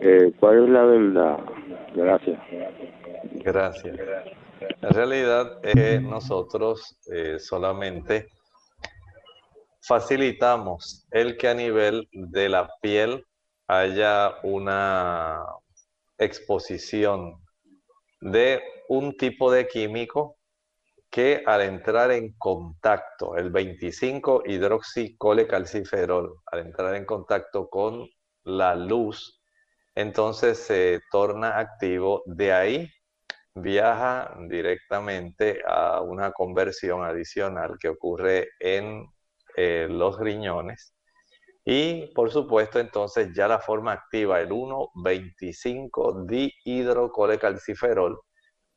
Eh, 0.00 0.32
¿Cuál 0.38 0.64
es 0.64 0.70
la 0.70 0.84
verdad? 0.84 1.38
Gracias. 1.94 2.38
Gracias. 3.42 3.96
La 4.82 4.88
realidad 4.90 5.58
es 5.62 5.74
que 5.74 6.00
nosotros 6.00 6.98
eh, 7.10 7.38
solamente 7.38 8.26
facilitamos 9.86 11.06
el 11.12 11.36
que 11.36 11.48
a 11.48 11.54
nivel 11.54 12.08
de 12.12 12.48
la 12.48 12.68
piel 12.80 13.24
haya 13.68 14.34
una 14.42 15.44
exposición 16.18 17.40
de 18.20 18.62
un 18.88 19.16
tipo 19.16 19.50
de 19.50 19.68
químico 19.68 20.38
que 21.08 21.42
al 21.46 21.62
entrar 21.62 22.10
en 22.10 22.34
contacto, 22.36 23.36
el 23.36 23.50
25 23.50 24.42
hidroxicolecalciferol, 24.44 26.40
al 26.46 26.58
entrar 26.58 26.96
en 26.96 27.04
contacto 27.04 27.68
con 27.68 28.08
la 28.42 28.74
luz, 28.74 29.40
entonces 29.94 30.58
se 30.58 31.00
torna 31.10 31.58
activo. 31.58 32.22
De 32.26 32.52
ahí 32.52 32.90
viaja 33.54 34.36
directamente 34.48 35.62
a 35.66 36.00
una 36.00 36.32
conversión 36.32 37.04
adicional 37.04 37.76
que 37.80 37.88
ocurre 37.88 38.48
en 38.60 39.06
eh, 39.56 39.88
los 39.90 40.18
riñones. 40.18 40.94
Y 41.64 42.12
por 42.14 42.30
supuesto, 42.30 42.78
entonces 42.78 43.34
ya 43.34 43.48
la 43.48 43.58
forma 43.58 43.92
activa, 43.92 44.40
el 44.40 44.50
1,25 44.50 46.26
dihidrocolecalciferol, 46.26 48.20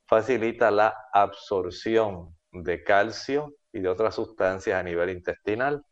facilita 0.08 0.72
la 0.72 0.96
absorción 1.14 2.36
de 2.52 2.84
calcio 2.84 3.54
y 3.72 3.82
de 3.82 3.90
otras 3.90 4.16
sustancias 4.16 4.80
a 4.80 4.84
nivel 4.84 5.12
intestinal. 5.12 5.84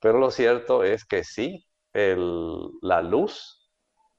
Pero 0.00 0.18
lo 0.18 0.30
cierto 0.30 0.82
es 0.84 1.04
que 1.04 1.24
sí, 1.24 1.66
la 1.92 3.02
luz 3.02 3.70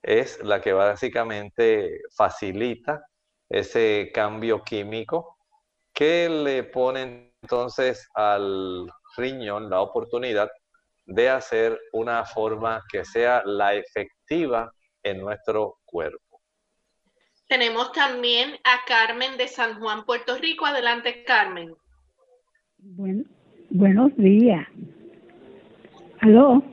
es 0.04 0.44
la 0.44 0.62
que 0.62 0.74
básicamente 0.74 2.02
facilita 2.16 3.04
ese 3.50 4.12
cambio 4.14 4.64
químico 4.64 5.38
que 5.94 6.30
le 6.30 6.64
pone 6.66 7.34
entonces 7.42 8.08
al 8.14 8.88
riñón 9.18 9.70
la 9.70 9.82
oportunidad 9.82 10.50
de 11.06 11.30
hacer 11.30 11.80
una 11.94 12.26
forma 12.26 12.84
que 12.92 13.06
sea 13.06 13.44
la 13.46 13.74
efectiva 13.74 14.72
en 15.04 15.22
nuestro 15.22 15.78
cuerpo. 15.86 16.42
Tenemos 17.48 17.92
también 17.92 18.56
a 18.64 18.86
Carmen 18.88 19.38
de 19.38 19.48
San 19.48 19.80
Juan, 19.80 20.04
Puerto 20.06 20.36
Rico. 20.38 20.66
Adelante, 20.66 21.24
Carmen. 21.24 21.76
Bueno, 22.80 23.24
buenos 23.70 24.16
días. 24.18 24.68
¿Aló? 26.22 26.64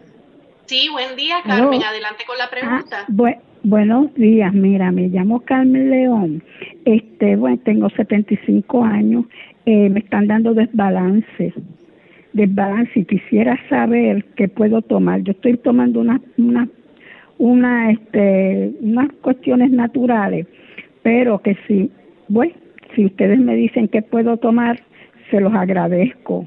Sí, 0.64 0.88
buen 0.88 1.14
día, 1.14 1.42
Carmen. 1.44 1.82
Adelante 1.82 2.24
con 2.26 2.38
la 2.38 2.48
pregunta. 2.48 3.06
Ah, 3.06 3.40
buenos 3.62 4.14
días, 4.14 4.54
mira, 4.54 4.90
me 4.90 5.08
llamo 5.08 5.40
Carmen 5.40 5.90
León. 5.90 6.42
Este, 6.86 7.36
bueno, 7.36 7.60
tengo 7.64 7.90
75 7.90 8.82
años. 8.82 9.26
Eh, 9.66 9.90
me 9.90 10.00
están 10.00 10.26
dando 10.26 10.54
desbalances 10.54 11.52
desbalance 12.32 13.00
y 13.00 13.04
quisiera 13.04 13.58
saber 13.68 14.24
qué 14.36 14.48
puedo 14.48 14.82
tomar. 14.82 15.22
Yo 15.22 15.32
estoy 15.32 15.56
tomando 15.58 16.00
una, 16.00 16.20
una, 16.38 16.68
una, 17.38 17.90
este, 17.90 18.72
unas 18.80 19.12
cuestiones 19.20 19.70
naturales, 19.70 20.46
pero 21.02 21.40
que 21.40 21.56
si, 21.66 21.90
bueno, 22.28 22.54
si 22.94 23.06
ustedes 23.06 23.38
me 23.38 23.54
dicen 23.54 23.88
qué 23.88 24.02
puedo 24.02 24.36
tomar, 24.36 24.82
se 25.30 25.40
los 25.40 25.54
agradezco. 25.54 26.46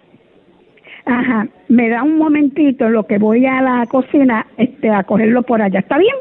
Ajá, 1.05 1.47
me 1.67 1.89
da 1.89 2.03
un 2.03 2.17
momentito 2.17 2.89
lo 2.89 3.05
que 3.05 3.17
voy 3.17 3.45
a 3.45 3.61
la 3.61 3.86
cocina 3.88 4.47
este, 4.57 4.89
a 4.89 5.03
cogerlo 5.03 5.43
por 5.43 5.61
allá. 5.61 5.79
¿Está 5.79 5.97
bien? 5.97 6.15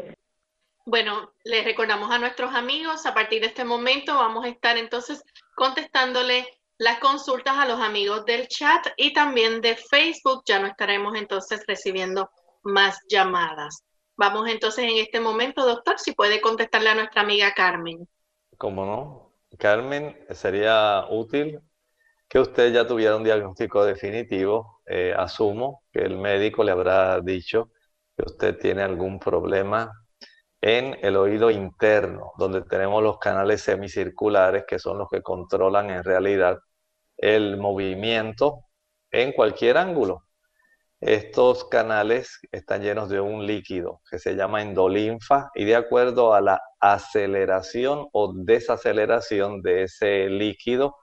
Bueno, 0.85 1.31
les 1.43 1.65
recordamos 1.65 2.11
a 2.11 2.19
nuestros 2.19 2.53
amigos, 2.53 3.07
a 3.07 3.13
partir 3.15 3.41
de 3.41 3.47
este 3.47 3.65
momento 3.65 4.13
vamos 4.13 4.45
a 4.45 4.49
estar 4.49 4.77
entonces 4.77 5.23
contestándole 5.55 6.45
las 6.77 6.99
consultas 6.99 7.57
a 7.57 7.67
los 7.67 7.79
amigos 7.79 8.25
del 8.25 8.47
chat 8.47 8.87
y 8.97 9.13
también 9.13 9.61
de 9.61 9.75
Facebook. 9.75 10.43
Ya 10.45 10.59
no 10.59 10.67
estaremos 10.67 11.15
entonces 11.15 11.63
recibiendo 11.67 12.29
más 12.63 12.99
llamadas. 13.09 13.83
Vamos 14.17 14.49
entonces 14.49 14.85
en 14.85 14.97
este 14.97 15.19
momento, 15.19 15.65
doctor, 15.65 15.99
si 15.99 16.13
puede 16.13 16.41
contestarle 16.41 16.89
a 16.89 16.95
nuestra 16.95 17.21
amiga 17.21 17.53
Carmen. 17.53 18.07
¿Cómo 18.57 18.85
no? 18.85 19.57
Carmen, 19.57 20.17
sería 20.31 21.05
útil 21.09 21.59
que 22.27 22.39
usted 22.39 22.73
ya 22.73 22.87
tuviera 22.87 23.15
un 23.15 23.23
diagnóstico 23.23 23.85
definitivo. 23.85 24.81
Eh, 24.85 25.13
asumo 25.17 25.83
que 25.91 25.99
el 25.99 26.17
médico 26.17 26.63
le 26.63 26.71
habrá 26.71 27.19
dicho 27.21 27.71
que 28.15 28.23
usted 28.25 28.57
tiene 28.57 28.83
algún 28.83 29.19
problema 29.19 30.04
en 30.61 30.97
el 31.01 31.15
oído 31.15 31.51
interno, 31.51 32.31
donde 32.37 32.61
tenemos 32.61 33.03
los 33.03 33.19
canales 33.19 33.61
semicirculares, 33.61 34.65
que 34.67 34.79
son 34.79 34.97
los 34.97 35.09
que 35.09 35.21
controlan 35.21 35.89
en 35.89 36.03
realidad 36.03 36.57
el 37.17 37.57
movimiento 37.57 38.65
en 39.11 39.31
cualquier 39.31 39.77
ángulo. 39.77 40.23
Estos 40.99 41.65
canales 41.65 42.39
están 42.51 42.81
llenos 42.81 43.09
de 43.09 43.19
un 43.19 43.45
líquido 43.45 44.01
que 44.09 44.17
se 44.17 44.35
llama 44.35 44.61
endolinfa 44.61 45.49
y 45.53 45.65
de 45.65 45.75
acuerdo 45.75 46.33
a 46.33 46.41
la 46.41 46.61
aceleración 46.79 48.07
o 48.13 48.33
desaceleración 48.33 49.61
de 49.61 49.83
ese 49.83 50.29
líquido 50.29 50.95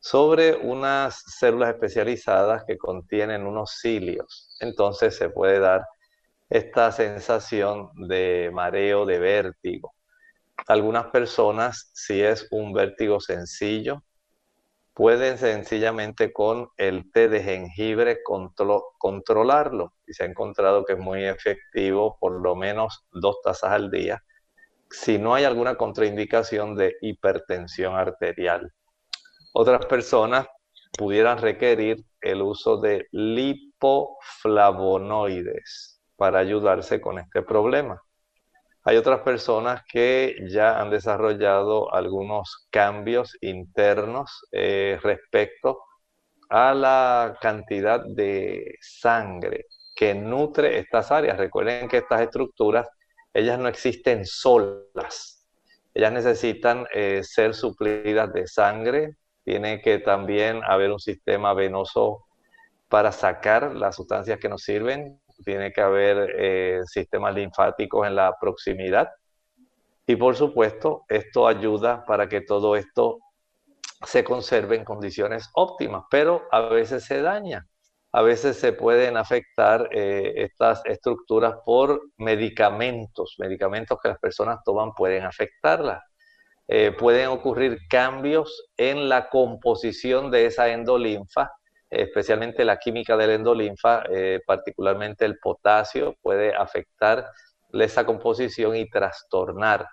sobre 0.00 0.54
unas 0.56 1.22
células 1.38 1.70
especializadas 1.70 2.64
que 2.66 2.76
contienen 2.76 3.46
unos 3.46 3.78
cilios, 3.80 4.56
entonces 4.60 5.16
se 5.16 5.30
puede 5.30 5.60
dar 5.60 5.84
esta 6.52 6.92
sensación 6.92 7.90
de 8.08 8.50
mareo, 8.52 9.06
de 9.06 9.18
vértigo. 9.18 9.94
Algunas 10.66 11.06
personas, 11.06 11.90
si 11.94 12.20
es 12.20 12.46
un 12.50 12.74
vértigo 12.74 13.20
sencillo, 13.20 14.04
pueden 14.92 15.38
sencillamente 15.38 16.30
con 16.30 16.68
el 16.76 17.10
té 17.10 17.30
de 17.30 17.42
jengibre 17.42 18.18
controlarlo. 18.98 19.94
Y 20.06 20.12
se 20.12 20.24
ha 20.24 20.26
encontrado 20.26 20.84
que 20.84 20.92
es 20.92 20.98
muy 20.98 21.24
efectivo, 21.24 22.18
por 22.20 22.42
lo 22.42 22.54
menos 22.54 23.06
dos 23.12 23.40
tazas 23.42 23.72
al 23.72 23.90
día, 23.90 24.22
si 24.90 25.16
no 25.16 25.34
hay 25.34 25.44
alguna 25.44 25.76
contraindicación 25.76 26.76
de 26.76 26.96
hipertensión 27.00 27.96
arterial. 27.96 28.70
Otras 29.54 29.86
personas 29.86 30.46
pudieran 30.98 31.38
requerir 31.38 32.04
el 32.20 32.42
uso 32.42 32.76
de 32.76 33.06
lipoflavonoides 33.10 35.91
para 36.22 36.38
ayudarse 36.38 37.00
con 37.00 37.18
este 37.18 37.42
problema. 37.42 38.00
Hay 38.84 38.96
otras 38.96 39.22
personas 39.22 39.82
que 39.92 40.36
ya 40.48 40.80
han 40.80 40.88
desarrollado 40.88 41.92
algunos 41.92 42.68
cambios 42.70 43.36
internos 43.40 44.46
eh, 44.52 45.00
respecto 45.02 45.80
a 46.48 46.74
la 46.74 47.36
cantidad 47.40 48.04
de 48.06 48.76
sangre 48.80 49.66
que 49.96 50.14
nutre 50.14 50.78
estas 50.78 51.10
áreas. 51.10 51.38
Recuerden 51.38 51.88
que 51.88 51.96
estas 51.96 52.20
estructuras, 52.20 52.86
ellas 53.34 53.58
no 53.58 53.66
existen 53.66 54.24
solas. 54.24 55.44
Ellas 55.92 56.12
necesitan 56.12 56.86
eh, 56.94 57.22
ser 57.24 57.52
suplidas 57.52 58.32
de 58.32 58.46
sangre. 58.46 59.16
Tiene 59.42 59.82
que 59.82 59.98
también 59.98 60.60
haber 60.62 60.92
un 60.92 61.00
sistema 61.00 61.52
venoso 61.52 62.26
para 62.88 63.10
sacar 63.10 63.74
las 63.74 63.96
sustancias 63.96 64.38
que 64.38 64.48
nos 64.48 64.62
sirven 64.62 65.20
tiene 65.44 65.72
que 65.72 65.80
haber 65.80 66.34
eh, 66.38 66.80
sistemas 66.86 67.34
linfáticos 67.34 68.06
en 68.06 68.16
la 68.16 68.34
proximidad. 68.40 69.08
Y 70.06 70.16
por 70.16 70.36
supuesto, 70.36 71.04
esto 71.08 71.46
ayuda 71.46 72.04
para 72.04 72.28
que 72.28 72.40
todo 72.40 72.76
esto 72.76 73.18
se 74.04 74.24
conserve 74.24 74.76
en 74.76 74.84
condiciones 74.84 75.48
óptimas, 75.54 76.04
pero 76.10 76.42
a 76.50 76.60
veces 76.60 77.04
se 77.04 77.22
daña. 77.22 77.66
A 78.14 78.20
veces 78.20 78.58
se 78.58 78.74
pueden 78.74 79.16
afectar 79.16 79.88
eh, 79.90 80.32
estas 80.36 80.82
estructuras 80.84 81.54
por 81.64 82.02
medicamentos. 82.18 83.36
Medicamentos 83.38 83.98
que 84.02 84.08
las 84.08 84.18
personas 84.18 84.58
toman 84.64 84.92
pueden 84.92 85.24
afectarlas. 85.24 86.02
Eh, 86.68 86.92
pueden 86.92 87.28
ocurrir 87.28 87.78
cambios 87.88 88.70
en 88.76 89.08
la 89.08 89.30
composición 89.30 90.30
de 90.30 90.46
esa 90.46 90.68
endolinfa 90.68 91.50
especialmente 91.92 92.64
la 92.64 92.78
química 92.78 93.16
del 93.16 93.30
endolinfa, 93.30 94.04
eh, 94.10 94.40
particularmente 94.46 95.24
el 95.24 95.38
potasio, 95.38 96.16
puede 96.22 96.54
afectar 96.54 97.30
esa 97.72 98.06
composición 98.06 98.76
y 98.76 98.88
trastornar. 98.88 99.86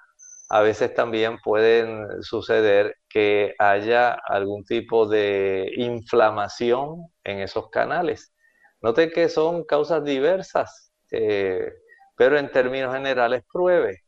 A 0.50 0.62
veces 0.62 0.94
también 0.94 1.38
pueden 1.44 2.24
suceder 2.24 2.96
que 3.10 3.54
haya 3.60 4.14
algún 4.14 4.64
tipo 4.66 5.08
de 5.08 5.72
inflamación 5.76 7.12
en 7.24 7.40
esos 7.40 7.70
canales. 7.70 8.34
Noten 8.82 9.12
que 9.12 9.30
son 9.30 9.64
causas 9.66 10.04
diversas, 10.04 10.94
eh, 11.12 11.72
pero 12.16 12.38
en 12.38 12.50
términos 12.52 12.94
generales 12.94 13.44
pruebe. 13.52 14.04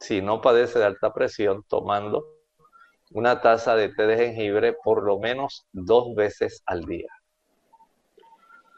Si 0.00 0.22
no 0.22 0.40
padece 0.40 0.78
de 0.78 0.86
alta 0.86 1.12
presión, 1.12 1.64
tomando 1.68 2.24
una 3.10 3.40
taza 3.40 3.76
de 3.76 3.88
té 3.90 4.06
de 4.06 4.16
jengibre 4.16 4.74
por 4.84 5.02
lo 5.04 5.18
menos 5.18 5.66
dos 5.72 6.14
veces 6.14 6.62
al 6.66 6.84
día. 6.84 7.08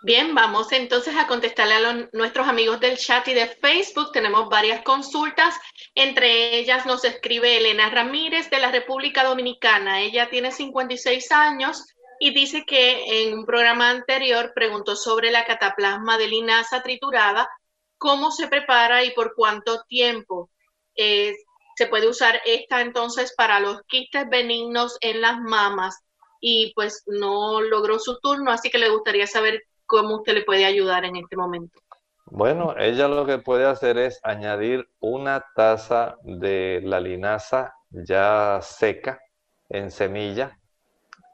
Bien, 0.04 0.34
vamos 0.34 0.70
entonces 0.72 1.16
a 1.16 1.26
contestarle 1.26 1.76
a 1.76 2.08
nuestros 2.12 2.46
amigos 2.46 2.78
del 2.78 2.98
chat 2.98 3.26
y 3.28 3.32
de 3.32 3.46
Facebook. 3.46 4.12
Tenemos 4.12 4.50
varias 4.50 4.82
consultas. 4.82 5.58
Entre 5.94 6.58
ellas 6.58 6.84
nos 6.84 7.06
escribe 7.06 7.56
Elena 7.56 7.88
Ramírez 7.88 8.50
de 8.50 8.58
la 8.58 8.70
República 8.70 9.24
Dominicana. 9.24 10.02
Ella 10.02 10.28
tiene 10.28 10.52
56 10.52 11.32
años 11.32 11.86
y 12.20 12.34
dice 12.34 12.66
que 12.66 13.22
en 13.22 13.38
un 13.38 13.46
programa 13.46 13.88
anterior 13.88 14.52
preguntó 14.54 14.94
sobre 14.94 15.30
la 15.30 15.46
cataplasma 15.46 16.18
de 16.18 16.28
linaza 16.28 16.82
triturada, 16.82 17.48
cómo 17.96 18.30
se 18.30 18.48
prepara 18.48 19.04
y 19.04 19.12
por 19.12 19.34
cuánto 19.34 19.84
tiempo. 19.84 20.50
Eh, 20.96 21.34
se 21.76 21.86
puede 21.86 22.08
usar 22.08 22.42
esta 22.44 22.82
entonces 22.82 23.32
para 23.34 23.58
los 23.58 23.80
quistes 23.88 24.28
benignos 24.28 24.98
en 25.00 25.22
las 25.22 25.40
mamas 25.40 25.98
y 26.42 26.74
pues 26.74 27.04
no 27.06 27.62
logró 27.62 27.98
su 27.98 28.20
turno, 28.20 28.50
así 28.50 28.68
que 28.68 28.76
le 28.76 28.90
gustaría 28.90 29.26
saber 29.26 29.62
cómo 29.94 30.16
usted 30.16 30.34
le 30.34 30.42
puede 30.42 30.64
ayudar 30.64 31.04
en 31.04 31.16
este 31.16 31.36
momento. 31.36 31.78
Bueno, 32.26 32.74
ella 32.76 33.06
lo 33.06 33.26
que 33.26 33.38
puede 33.38 33.64
hacer 33.64 33.96
es 33.96 34.18
añadir 34.24 34.88
una 34.98 35.44
taza 35.54 36.16
de 36.22 36.80
la 36.82 36.98
linaza 36.98 37.74
ya 37.90 38.58
seca 38.60 39.20
en 39.68 39.92
semilla 39.92 40.58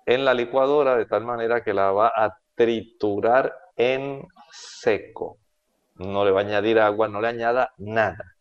en 0.04 0.24
la 0.26 0.34
licuadora 0.34 0.96
de 0.96 1.06
tal 1.06 1.24
manera 1.24 1.62
que 1.62 1.72
la 1.72 1.90
va 1.92 2.12
a 2.14 2.36
triturar 2.54 3.54
en 3.76 4.26
seco. 4.52 5.38
No 5.94 6.24
le 6.24 6.32
va 6.32 6.40
a 6.40 6.44
añadir 6.44 6.78
agua, 6.80 7.08
no 7.08 7.20
le 7.20 7.28
añada 7.28 7.72
nada. 7.78 8.36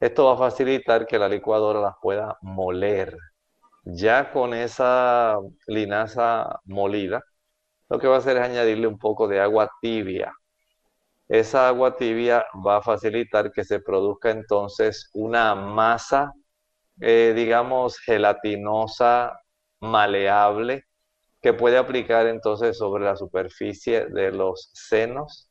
Esto 0.00 0.26
va 0.26 0.34
a 0.34 0.50
facilitar 0.50 1.06
que 1.06 1.18
la 1.18 1.28
licuadora 1.28 1.80
las 1.80 1.94
pueda 2.00 2.38
moler. 2.40 3.18
Ya 3.84 4.30
con 4.32 4.54
esa 4.54 5.36
linaza 5.66 6.60
molida, 6.64 7.22
lo 7.88 7.98
que 7.98 8.06
va 8.06 8.16
a 8.16 8.18
hacer 8.18 8.36
es 8.36 8.42
añadirle 8.42 8.86
un 8.86 8.98
poco 8.98 9.28
de 9.28 9.40
agua 9.40 9.70
tibia. 9.80 10.32
Esa 11.28 11.68
agua 11.68 11.96
tibia 11.96 12.46
va 12.66 12.78
a 12.78 12.82
facilitar 12.82 13.52
que 13.52 13.64
se 13.64 13.80
produzca 13.80 14.30
entonces 14.30 15.10
una 15.14 15.54
masa, 15.54 16.32
eh, 17.00 17.32
digamos, 17.36 17.98
gelatinosa, 17.98 19.38
maleable, 19.80 20.84
que 21.40 21.52
puede 21.52 21.78
aplicar 21.78 22.26
entonces 22.26 22.76
sobre 22.78 23.04
la 23.04 23.16
superficie 23.16 24.06
de 24.06 24.32
los 24.32 24.70
senos 24.74 25.50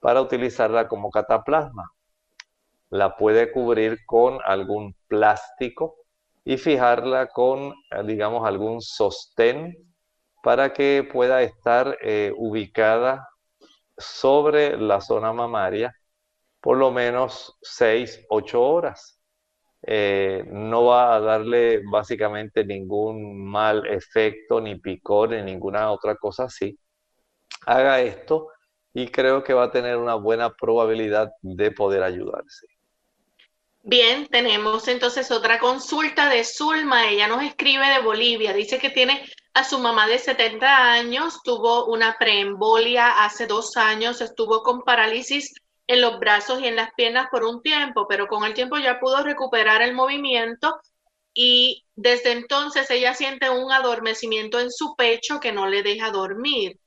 para 0.00 0.20
utilizarla 0.20 0.88
como 0.88 1.10
cataplasma. 1.10 1.90
La 2.90 3.16
puede 3.16 3.50
cubrir 3.52 3.98
con 4.06 4.38
algún 4.44 4.94
plástico 5.08 5.96
y 6.44 6.58
fijarla 6.58 7.28
con, 7.28 7.74
digamos, 8.04 8.46
algún 8.46 8.80
sostén 8.80 9.85
para 10.46 10.72
que 10.72 11.02
pueda 11.02 11.42
estar 11.42 11.98
eh, 12.00 12.32
ubicada 12.36 13.28
sobre 13.98 14.76
la 14.76 15.00
zona 15.00 15.32
mamaria 15.32 15.92
por 16.60 16.76
lo 16.76 16.92
menos 16.92 17.58
6, 17.62 18.26
8 18.28 18.62
horas. 18.62 19.20
Eh, 19.82 20.44
no 20.46 20.84
va 20.84 21.16
a 21.16 21.20
darle 21.20 21.82
básicamente 21.90 22.64
ningún 22.64 23.44
mal 23.44 23.88
efecto, 23.88 24.60
ni 24.60 24.76
picor, 24.76 25.30
ni 25.30 25.42
ninguna 25.42 25.90
otra 25.90 26.14
cosa 26.14 26.44
así. 26.44 26.78
Haga 27.66 28.00
esto 28.00 28.46
y 28.94 29.08
creo 29.08 29.42
que 29.42 29.52
va 29.52 29.64
a 29.64 29.72
tener 29.72 29.96
una 29.96 30.14
buena 30.14 30.54
probabilidad 30.54 31.32
de 31.42 31.72
poder 31.72 32.04
ayudarse. 32.04 32.68
Bien, 33.82 34.28
tenemos 34.28 34.86
entonces 34.86 35.28
otra 35.32 35.58
consulta 35.58 36.28
de 36.28 36.44
Zulma. 36.44 37.08
Ella 37.08 37.26
nos 37.26 37.42
escribe 37.42 37.88
de 37.88 38.00
Bolivia. 38.00 38.52
Dice 38.52 38.78
que 38.78 38.90
tiene 38.90 39.24
a 39.56 39.64
su 39.64 39.78
mamá 39.78 40.06
de 40.06 40.18
70 40.18 40.92
años, 40.92 41.40
tuvo 41.42 41.86
una 41.86 42.18
preembolia 42.18 43.24
hace 43.24 43.46
dos 43.46 43.78
años, 43.78 44.20
estuvo 44.20 44.62
con 44.62 44.82
parálisis 44.82 45.54
en 45.86 46.02
los 46.02 46.18
brazos 46.18 46.60
y 46.60 46.66
en 46.66 46.76
las 46.76 46.92
piernas 46.92 47.28
por 47.30 47.42
un 47.42 47.62
tiempo, 47.62 48.06
pero 48.06 48.26
con 48.26 48.44
el 48.44 48.52
tiempo 48.52 48.76
ya 48.76 49.00
pudo 49.00 49.22
recuperar 49.22 49.80
el 49.80 49.94
movimiento 49.94 50.78
y 51.32 51.86
desde 51.94 52.32
entonces 52.32 52.90
ella 52.90 53.14
siente 53.14 53.48
un 53.48 53.72
adormecimiento 53.72 54.60
en 54.60 54.70
su 54.70 54.94
pecho 54.94 55.40
que 55.40 55.52
no 55.52 55.66
le 55.68 55.82
deja 55.82 56.10
dormir. 56.10 56.78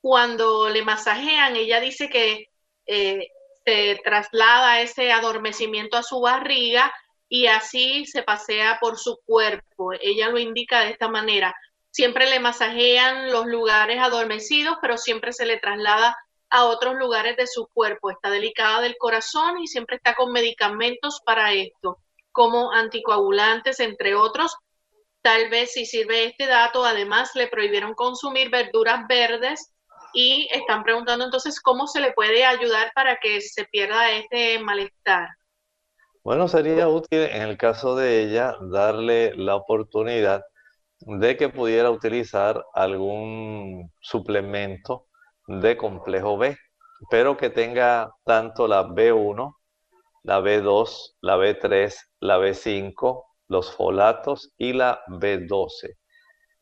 Cuando 0.00 0.70
le 0.70 0.82
masajean, 0.82 1.54
ella 1.54 1.80
dice 1.80 2.08
que 2.08 2.46
eh, 2.86 3.28
se 3.66 4.00
traslada 4.02 4.80
ese 4.80 5.12
adormecimiento 5.12 5.98
a 5.98 6.02
su 6.02 6.22
barriga 6.22 6.90
y 7.28 7.48
así 7.48 8.06
se 8.06 8.22
pasea 8.22 8.78
por 8.80 8.98
su 8.98 9.18
cuerpo. 9.26 9.92
Ella 10.00 10.30
lo 10.30 10.38
indica 10.38 10.80
de 10.80 10.92
esta 10.92 11.08
manera. 11.08 11.54
Siempre 11.96 12.28
le 12.28 12.40
masajean 12.40 13.32
los 13.32 13.46
lugares 13.46 13.98
adormecidos, 14.02 14.76
pero 14.82 14.98
siempre 14.98 15.32
se 15.32 15.46
le 15.46 15.56
traslada 15.56 16.14
a 16.50 16.66
otros 16.66 16.94
lugares 16.96 17.38
de 17.38 17.46
su 17.46 17.68
cuerpo. 17.72 18.10
Está 18.10 18.28
delicada 18.28 18.82
del 18.82 18.98
corazón 18.98 19.56
y 19.62 19.66
siempre 19.66 19.96
está 19.96 20.14
con 20.14 20.30
medicamentos 20.30 21.22
para 21.24 21.54
esto, 21.54 21.96
como 22.32 22.70
anticoagulantes, 22.70 23.80
entre 23.80 24.14
otros. 24.14 24.54
Tal 25.22 25.48
vez 25.48 25.72
si 25.72 25.86
sirve 25.86 26.26
este 26.26 26.44
dato, 26.46 26.84
además 26.84 27.30
le 27.34 27.46
prohibieron 27.46 27.94
consumir 27.94 28.50
verduras 28.50 29.06
verdes 29.08 29.72
y 30.12 30.50
están 30.52 30.84
preguntando 30.84 31.24
entonces 31.24 31.62
cómo 31.62 31.86
se 31.86 32.00
le 32.00 32.12
puede 32.12 32.44
ayudar 32.44 32.92
para 32.94 33.16
que 33.16 33.40
se 33.40 33.64
pierda 33.64 34.10
este 34.10 34.58
malestar. 34.58 35.30
Bueno, 36.22 36.46
sería 36.46 36.88
útil 36.88 37.20
en 37.20 37.40
el 37.40 37.56
caso 37.56 37.96
de 37.96 38.22
ella 38.22 38.54
darle 38.60 39.34
la 39.34 39.56
oportunidad 39.56 40.42
de 41.06 41.36
que 41.36 41.48
pudiera 41.48 41.90
utilizar 41.90 42.64
algún 42.74 43.92
suplemento 44.00 45.06
de 45.46 45.76
complejo 45.76 46.36
B, 46.36 46.56
pero 47.10 47.36
que 47.36 47.48
tenga 47.48 48.12
tanto 48.24 48.66
la 48.66 48.84
B1, 48.88 49.54
la 50.24 50.40
B2, 50.40 51.16
la 51.20 51.36
B3, 51.36 51.94
la 52.20 52.38
B5, 52.38 53.22
los 53.46 53.72
folatos 53.72 54.52
y 54.58 54.72
la 54.72 55.00
B12. 55.06 55.94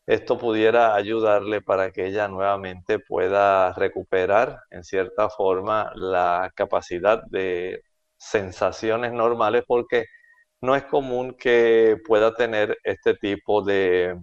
Esto 0.06 0.36
pudiera 0.36 0.94
ayudarle 0.94 1.62
para 1.62 1.90
que 1.90 2.06
ella 2.06 2.28
nuevamente 2.28 2.98
pueda 2.98 3.72
recuperar 3.72 4.60
en 4.70 4.84
cierta 4.84 5.30
forma 5.30 5.90
la 5.94 6.52
capacidad 6.54 7.22
de 7.30 7.82
sensaciones 8.18 9.12
normales 9.14 9.64
porque 9.66 10.04
no 10.60 10.76
es 10.76 10.84
común 10.84 11.34
que 11.38 11.96
pueda 12.06 12.34
tener 12.34 12.76
este 12.84 13.14
tipo 13.14 13.62
de, 13.62 14.18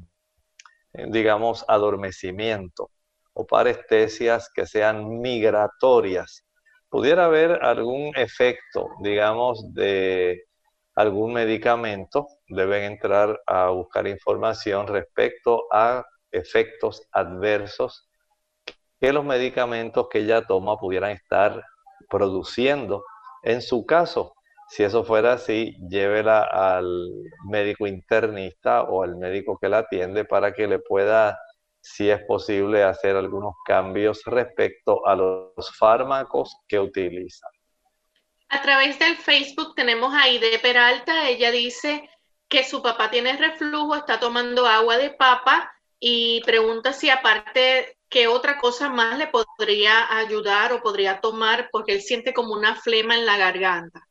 digamos, 0.93 1.65
adormecimiento 1.67 2.91
o 3.33 3.45
parestesias 3.45 4.49
que 4.53 4.65
sean 4.65 5.19
migratorias. 5.19 6.45
Pudiera 6.89 7.25
haber 7.25 7.63
algún 7.63 8.13
efecto, 8.17 8.89
digamos, 9.01 9.73
de 9.73 10.43
algún 10.95 11.33
medicamento. 11.33 12.27
Deben 12.47 12.83
entrar 12.83 13.41
a 13.47 13.69
buscar 13.69 14.07
información 14.07 14.87
respecto 14.87 15.63
a 15.71 16.05
efectos 16.31 17.07
adversos 17.11 18.09
que 18.99 19.13
los 19.13 19.25
medicamentos 19.25 20.07
que 20.09 20.19
ella 20.19 20.45
toma 20.45 20.77
pudieran 20.77 21.11
estar 21.11 21.63
produciendo 22.09 23.03
en 23.41 23.61
su 23.61 23.85
caso, 23.85 24.35
si 24.71 24.83
eso 24.83 25.03
fuera 25.03 25.33
así, 25.33 25.75
llévela 25.89 26.43
al 26.43 27.11
médico 27.43 27.87
internista 27.87 28.83
o 28.83 29.03
al 29.03 29.17
médico 29.17 29.57
que 29.59 29.67
la 29.67 29.79
atiende 29.79 30.23
para 30.23 30.53
que 30.53 30.65
le 30.65 30.79
pueda, 30.79 31.37
si 31.81 32.09
es 32.09 32.23
posible, 32.23 32.81
hacer 32.81 33.17
algunos 33.17 33.55
cambios 33.65 34.23
respecto 34.23 35.05
a 35.05 35.17
los 35.17 35.77
fármacos 35.77 36.55
que 36.69 36.79
utiliza. 36.79 37.45
A 38.47 38.61
través 38.61 38.97
del 38.97 39.17
Facebook 39.17 39.75
tenemos 39.75 40.13
a 40.13 40.29
Ide 40.29 40.57
Peralta, 40.59 41.27
ella 41.27 41.51
dice 41.51 42.09
que 42.47 42.63
su 42.63 42.81
papá 42.81 43.11
tiene 43.11 43.35
reflujo, 43.35 43.97
está 43.97 44.21
tomando 44.21 44.65
agua 44.65 44.97
de 44.97 45.09
papa 45.09 45.69
y 45.99 46.41
pregunta 46.45 46.93
si 46.93 47.09
aparte 47.09 47.97
¿qué 48.07 48.27
otra 48.27 48.57
cosa 48.57 48.87
más 48.89 49.17
le 49.17 49.27
podría 49.27 50.17
ayudar 50.17 50.71
o 50.71 50.81
podría 50.81 51.19
tomar 51.19 51.67
porque 51.73 51.91
él 51.91 52.01
siente 52.01 52.33
como 52.33 52.53
una 52.53 52.77
flema 52.77 53.15
en 53.15 53.25
la 53.25 53.37
garganta? 53.37 54.07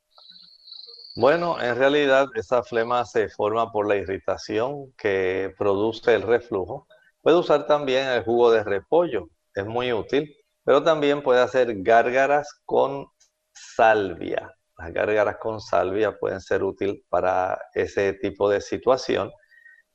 Bueno, 1.16 1.61
en 1.61 1.76
realidad 1.76 2.28
esa 2.34 2.62
flema 2.62 3.04
se 3.04 3.28
forma 3.28 3.72
por 3.72 3.86
la 3.88 3.96
irritación 3.96 4.92
que 4.96 5.52
produce 5.58 6.14
el 6.14 6.22
reflujo. 6.22 6.86
Puede 7.20 7.36
usar 7.38 7.66
también 7.66 8.06
el 8.08 8.24
jugo 8.24 8.50
de 8.52 8.62
repollo, 8.64 9.28
es 9.54 9.66
muy 9.66 9.92
útil, 9.92 10.34
pero 10.64 10.82
también 10.82 11.22
puede 11.22 11.40
hacer 11.40 11.82
gárgaras 11.82 12.48
con 12.64 13.06
salvia. 13.52 14.54
Las 14.78 14.92
gárgaras 14.92 15.36
con 15.38 15.61
salvia 15.61 16.16
pueden 16.18 16.40
ser 16.40 16.62
útiles 16.62 17.02
para 17.08 17.58
ese 17.74 18.14
tipo 18.14 18.48
de 18.48 18.61
situación 18.61 19.30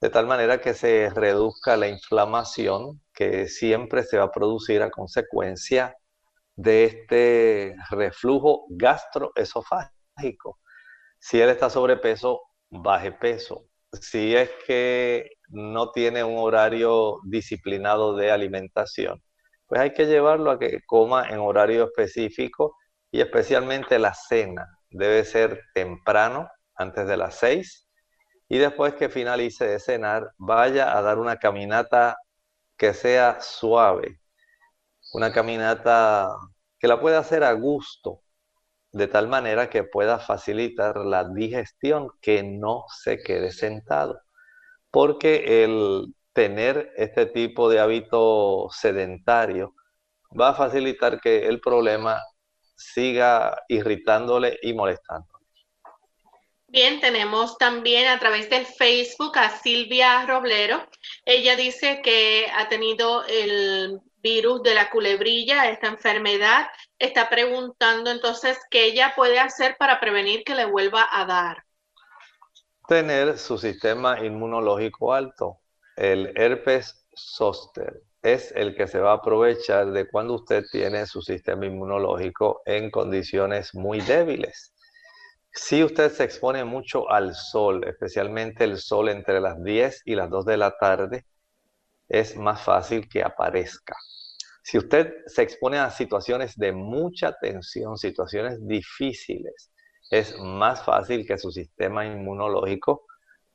de 0.01 0.09
tal 0.09 0.27
manera 0.27 0.59
que 0.61 0.73
se 0.73 1.09
reduzca 1.09 1.77
la 1.77 1.87
inflamación 1.87 3.01
que 3.13 3.47
siempre 3.47 4.03
se 4.03 4.17
va 4.17 4.25
a 4.25 4.31
producir 4.31 4.83
a 4.83 4.91
consecuencia 4.91 5.95
de 6.55 6.85
este 6.85 7.75
reflujo 7.89 8.65
gastroesofágico. 8.69 10.59
Si 11.27 11.41
él 11.41 11.49
está 11.49 11.71
sobrepeso, 11.71 12.43
baje 12.69 13.11
peso. 13.11 13.65
Si 13.99 14.35
es 14.35 14.51
que 14.67 15.31
no 15.47 15.89
tiene 15.89 16.23
un 16.23 16.37
horario 16.37 17.17
disciplinado 17.23 18.15
de 18.15 18.29
alimentación, 18.29 19.23
pues 19.65 19.81
hay 19.81 19.91
que 19.91 20.05
llevarlo 20.05 20.51
a 20.51 20.59
que 20.59 20.81
coma 20.85 21.27
en 21.29 21.39
horario 21.39 21.85
específico 21.85 22.77
y 23.09 23.21
especialmente 23.21 23.97
la 23.97 24.13
cena 24.13 24.67
debe 24.91 25.23
ser 25.25 25.61
temprano, 25.73 26.47
antes 26.75 27.07
de 27.07 27.17
las 27.17 27.33
seis, 27.39 27.89
y 28.47 28.59
después 28.59 28.93
que 28.93 29.09
finalice 29.09 29.65
de 29.65 29.79
cenar, 29.79 30.29
vaya 30.37 30.95
a 30.95 31.01
dar 31.01 31.17
una 31.17 31.37
caminata 31.37 32.17
que 32.77 32.93
sea 32.93 33.41
suave, 33.41 34.19
una 35.13 35.33
caminata 35.33 36.29
que 36.77 36.87
la 36.87 36.99
pueda 37.01 37.17
hacer 37.17 37.43
a 37.43 37.53
gusto, 37.53 38.21
de 38.95 39.07
tal 39.07 39.27
manera 39.27 39.69
que 39.69 39.83
pueda 39.83 40.19
facilitar 40.19 40.95
la 40.95 41.25
digestión, 41.25 42.11
que 42.21 42.43
no 42.43 42.85
se 42.87 43.21
quede 43.21 43.51
sentado. 43.51 44.21
Porque 44.89 45.65
el 45.65 46.15
tener 46.31 46.93
este 46.95 47.25
tipo 47.25 47.69
de 47.69 47.81
hábito 47.81 48.69
sedentario 48.71 49.75
va 50.39 50.49
a 50.49 50.53
facilitar 50.53 51.19
que 51.19 51.45
el 51.45 51.59
problema 51.59 52.21
siga 52.77 53.57
irritándole 53.67 54.59
y 54.61 54.73
molestando. 54.73 55.27
Bien, 56.67 57.01
tenemos 57.01 57.57
también 57.57 58.07
a 58.07 58.17
través 58.17 58.49
del 58.49 58.65
Facebook 58.65 59.37
a 59.37 59.49
Silvia 59.49 60.25
Roblero. 60.25 60.87
Ella 61.25 61.57
dice 61.57 62.01
que 62.01 62.47
ha 62.55 62.69
tenido 62.69 63.25
el 63.25 63.99
virus 64.25 64.63
de 64.63 64.73
la 64.73 64.89
culebrilla, 64.89 65.69
esta 65.69 65.87
enfermedad. 65.87 66.65
Está 66.97 67.29
preguntando 67.29 68.09
entonces 68.09 68.57
qué 68.71 68.85
ella 68.85 69.13
puede 69.15 69.37
hacer 69.37 69.77
para 69.77 69.99
prevenir 69.99 70.43
que 70.43 70.55
le 70.55 70.65
vuelva 70.65 71.07
a 71.11 71.25
dar. 71.25 71.63
Tener 72.87 73.37
su 73.37 73.59
sistema 73.59 74.25
inmunológico 74.25 75.13
alto. 75.13 75.59
El 75.95 76.33
herpes 76.35 77.05
zoster 77.15 78.01
es 78.23 78.51
el 78.55 78.75
que 78.75 78.87
se 78.87 78.99
va 78.99 79.11
a 79.11 79.17
aprovechar 79.17 79.91
de 79.91 80.07
cuando 80.07 80.33
usted 80.33 80.63
tiene 80.71 81.05
su 81.05 81.21
sistema 81.21 81.67
inmunológico 81.67 82.63
en 82.65 82.89
condiciones 82.89 83.75
muy 83.75 84.01
débiles. 84.01 84.73
Si 85.51 85.83
usted 85.83 86.11
se 86.11 86.23
expone 86.23 86.63
mucho 86.63 87.09
al 87.11 87.35
sol, 87.35 87.87
especialmente 87.87 88.63
el 88.63 88.77
sol 88.77 89.09
entre 89.09 89.39
las 89.39 89.63
10 89.63 90.01
y 90.05 90.15
las 90.15 90.31
2 90.31 90.45
de 90.45 90.57
la 90.57 90.71
tarde, 90.77 91.25
es 92.07 92.35
más 92.35 92.61
fácil 92.61 93.07
que 93.09 93.23
aparezca. 93.23 93.95
Si 94.63 94.77
usted 94.77 95.13
se 95.27 95.43
expone 95.43 95.77
a 95.77 95.91
situaciones 95.91 96.55
de 96.57 96.71
mucha 96.71 97.33
tensión, 97.39 97.97
situaciones 97.97 98.65
difíciles, 98.65 99.71
es 100.09 100.37
más 100.39 100.83
fácil 100.83 101.25
que 101.25 101.37
su 101.37 101.51
sistema 101.51 102.05
inmunológico 102.05 103.05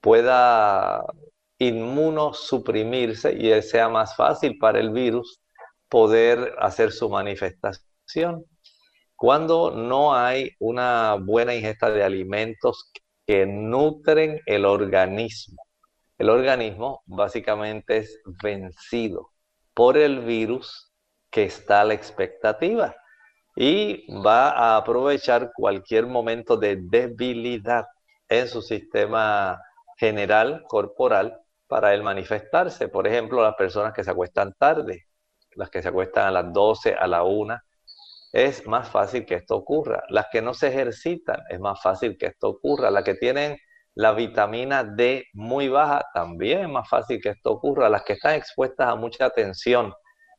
pueda 0.00 1.04
inmunosuprimirse 1.58 3.32
y 3.32 3.60
sea 3.62 3.88
más 3.88 4.16
fácil 4.16 4.58
para 4.58 4.80
el 4.80 4.90
virus 4.90 5.40
poder 5.88 6.54
hacer 6.58 6.92
su 6.92 7.08
manifestación 7.10 8.44
cuando 9.16 9.70
no 9.70 10.14
hay 10.14 10.52
una 10.58 11.16
buena 11.20 11.54
ingesta 11.54 11.90
de 11.90 12.02
alimentos 12.02 12.90
que 13.26 13.44
nutren 13.44 14.40
el 14.46 14.64
organismo. 14.64 15.62
El 16.20 16.28
organismo 16.28 17.02
básicamente 17.06 17.96
es 17.96 18.20
vencido 18.42 19.30
por 19.72 19.96
el 19.96 20.20
virus 20.20 20.92
que 21.30 21.44
está 21.44 21.80
a 21.80 21.84
la 21.84 21.94
expectativa 21.94 22.94
y 23.56 24.04
va 24.20 24.50
a 24.50 24.76
aprovechar 24.76 25.50
cualquier 25.54 26.04
momento 26.04 26.58
de 26.58 26.76
debilidad 26.76 27.86
en 28.28 28.48
su 28.48 28.60
sistema 28.60 29.62
general 29.96 30.64
corporal 30.68 31.40
para 31.66 31.94
él 31.94 32.02
manifestarse. 32.02 32.88
Por 32.88 33.06
ejemplo, 33.06 33.42
las 33.42 33.54
personas 33.54 33.94
que 33.94 34.04
se 34.04 34.10
acuestan 34.10 34.52
tarde, 34.58 35.06
las 35.52 35.70
que 35.70 35.80
se 35.80 35.88
acuestan 35.88 36.26
a 36.26 36.30
las 36.30 36.52
12, 36.52 36.96
a 36.96 37.06
la 37.06 37.22
1, 37.22 37.58
es 38.34 38.66
más 38.66 38.90
fácil 38.90 39.24
que 39.24 39.36
esto 39.36 39.56
ocurra. 39.56 40.04
Las 40.10 40.26
que 40.30 40.42
no 40.42 40.52
se 40.52 40.68
ejercitan, 40.68 41.40
es 41.48 41.58
más 41.58 41.80
fácil 41.80 42.18
que 42.18 42.26
esto 42.26 42.50
ocurra. 42.50 42.90
Las 42.90 43.04
que 43.04 43.14
tienen 43.14 43.56
la 43.94 44.12
vitamina 44.12 44.84
D 44.84 45.26
muy 45.32 45.68
baja, 45.68 46.04
también 46.14 46.60
es 46.60 46.68
más 46.68 46.88
fácil 46.88 47.20
que 47.20 47.30
esto 47.30 47.52
ocurra. 47.52 47.88
Las 47.88 48.04
que 48.04 48.14
están 48.14 48.34
expuestas 48.34 48.88
a 48.88 48.96
mucha 48.96 49.30
tensión, 49.30 49.92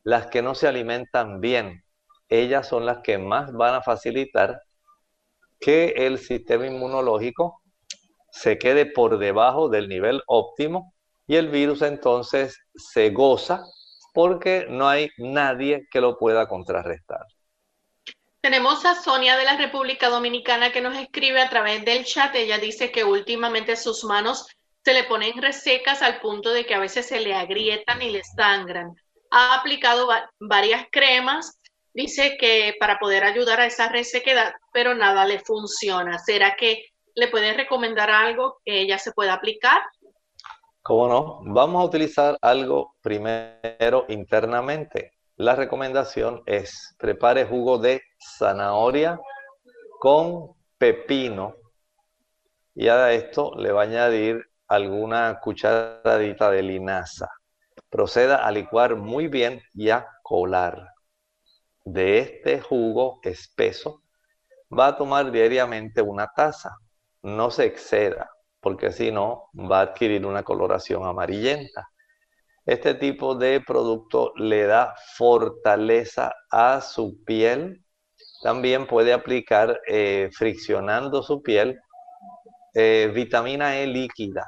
las 0.04 0.26
que 0.26 0.42
no 0.42 0.54
se 0.54 0.68
alimentan 0.68 1.40
bien, 1.40 1.84
ellas 2.28 2.66
son 2.66 2.86
las 2.86 2.98
que 2.98 3.18
más 3.18 3.52
van 3.52 3.74
a 3.74 3.82
facilitar 3.82 4.60
que 5.60 5.94
el 5.96 6.18
sistema 6.18 6.66
inmunológico 6.66 7.62
se 8.32 8.58
quede 8.58 8.86
por 8.86 9.18
debajo 9.18 9.68
del 9.68 9.88
nivel 9.88 10.22
óptimo 10.26 10.94
y 11.26 11.36
el 11.36 11.48
virus 11.48 11.82
entonces 11.82 12.58
se 12.74 13.10
goza 13.10 13.62
porque 14.14 14.66
no 14.68 14.88
hay 14.88 15.10
nadie 15.18 15.86
que 15.90 16.00
lo 16.00 16.18
pueda 16.18 16.48
contrarrestar. 16.48 17.20
Tenemos 18.42 18.84
a 18.84 18.96
Sonia 18.96 19.36
de 19.36 19.44
la 19.44 19.56
República 19.56 20.08
Dominicana 20.08 20.72
que 20.72 20.80
nos 20.80 20.96
escribe 20.96 21.40
a 21.40 21.48
través 21.48 21.84
del 21.84 22.04
chat. 22.04 22.34
Ella 22.34 22.58
dice 22.58 22.90
que 22.90 23.04
últimamente 23.04 23.76
sus 23.76 24.02
manos 24.02 24.48
se 24.84 24.94
le 24.94 25.04
ponen 25.04 25.40
resecas 25.40 26.02
al 26.02 26.18
punto 26.18 26.52
de 26.52 26.66
que 26.66 26.74
a 26.74 26.80
veces 26.80 27.06
se 27.06 27.20
le 27.20 27.34
agrietan 27.34 28.02
y 28.02 28.10
le 28.10 28.24
sangran. 28.24 28.96
Ha 29.30 29.54
aplicado 29.54 30.08
varias 30.40 30.86
cremas, 30.90 31.60
dice 31.94 32.36
que 32.36 32.74
para 32.80 32.98
poder 32.98 33.22
ayudar 33.22 33.60
a 33.60 33.66
esa 33.66 33.88
resequedad, 33.88 34.52
pero 34.72 34.92
nada 34.96 35.24
le 35.24 35.38
funciona. 35.38 36.18
¿Será 36.18 36.56
que 36.56 36.86
le 37.14 37.28
puede 37.28 37.52
recomendar 37.52 38.10
algo 38.10 38.58
que 38.64 38.80
ella 38.80 38.98
se 38.98 39.12
pueda 39.12 39.34
aplicar? 39.34 39.82
¿Cómo 40.82 41.06
no? 41.06 41.38
Vamos 41.44 41.80
a 41.80 41.86
utilizar 41.86 42.36
algo 42.42 42.96
primero 43.02 44.04
internamente. 44.08 45.12
La 45.42 45.56
recomendación 45.56 46.40
es 46.46 46.94
prepare 47.00 47.44
jugo 47.44 47.76
de 47.76 48.00
zanahoria 48.38 49.18
con 49.98 50.52
pepino 50.78 51.56
y 52.76 52.86
a 52.86 53.10
esto 53.10 53.50
le 53.56 53.72
va 53.72 53.80
a 53.80 53.84
añadir 53.86 54.40
alguna 54.68 55.40
cucharadita 55.42 56.48
de 56.48 56.62
linaza. 56.62 57.28
Proceda 57.90 58.46
a 58.46 58.52
licuar 58.52 58.94
muy 58.94 59.26
bien 59.26 59.60
y 59.74 59.90
a 59.90 60.06
colar. 60.22 60.86
De 61.84 62.18
este 62.20 62.60
jugo 62.60 63.18
espeso 63.24 64.04
va 64.70 64.86
a 64.86 64.96
tomar 64.96 65.32
diariamente 65.32 66.02
una 66.02 66.28
taza. 66.28 66.76
No 67.20 67.50
se 67.50 67.64
exceda, 67.64 68.30
porque 68.60 68.92
si 68.92 69.10
no 69.10 69.50
va 69.56 69.80
a 69.80 69.82
adquirir 69.82 70.24
una 70.24 70.44
coloración 70.44 71.04
amarillenta. 71.04 71.88
Este 72.64 72.94
tipo 72.94 73.34
de 73.34 73.60
producto 73.60 74.32
le 74.36 74.64
da 74.66 74.94
fortaleza 75.16 76.32
a 76.50 76.80
su 76.80 77.24
piel. 77.24 77.84
También 78.42 78.86
puede 78.86 79.12
aplicar 79.12 79.80
eh, 79.88 80.30
friccionando 80.32 81.22
su 81.22 81.42
piel 81.42 81.80
eh, 82.74 83.10
vitamina 83.12 83.78
E 83.78 83.86
líquida. 83.86 84.46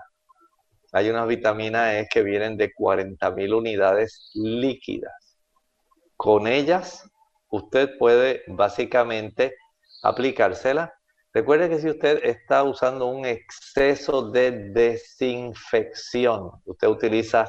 Hay 0.92 1.10
unas 1.10 1.26
vitaminas 1.26 1.94
E 1.94 2.08
que 2.08 2.22
vienen 2.22 2.56
de 2.56 2.72
40.000 2.72 3.52
unidades 3.52 4.30
líquidas. 4.34 5.12
Con 6.16 6.46
ellas 6.46 7.04
usted 7.50 7.98
puede 7.98 8.42
básicamente 8.46 9.56
aplicársela. 10.02 10.94
Recuerde 11.32 11.68
que 11.68 11.80
si 11.80 11.90
usted 11.90 12.24
está 12.24 12.62
usando 12.62 13.06
un 13.06 13.26
exceso 13.26 14.30
de 14.30 14.70
desinfección, 14.70 16.50
usted 16.64 16.86
utiliza 16.86 17.44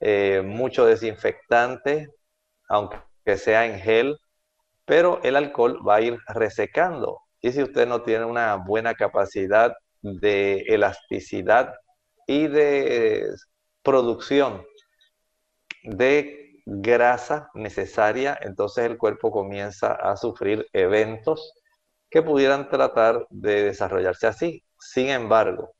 eh, 0.00 0.42
mucho 0.44 0.86
desinfectante, 0.86 2.08
aunque 2.68 3.36
sea 3.36 3.66
en 3.66 3.80
gel, 3.80 4.18
pero 4.84 5.20
el 5.22 5.36
alcohol 5.36 5.80
va 5.86 5.96
a 5.96 6.00
ir 6.00 6.18
resecando. 6.28 7.20
Y 7.40 7.52
si 7.52 7.62
usted 7.62 7.86
no 7.86 8.02
tiene 8.02 8.24
una 8.24 8.56
buena 8.56 8.94
capacidad 8.94 9.74
de 10.02 10.64
elasticidad 10.68 11.74
y 12.26 12.46
de 12.48 13.26
producción 13.82 14.64
de 15.84 16.62
grasa 16.66 17.50
necesaria, 17.54 18.38
entonces 18.40 18.84
el 18.84 18.96
cuerpo 18.98 19.30
comienza 19.30 19.92
a 19.92 20.16
sufrir 20.16 20.66
eventos 20.72 21.52
que 22.10 22.22
pudieran 22.22 22.68
tratar 22.68 23.26
de 23.30 23.64
desarrollarse 23.64 24.26
así. 24.26 24.64
Sin 24.78 25.08
embargo, 25.08 25.74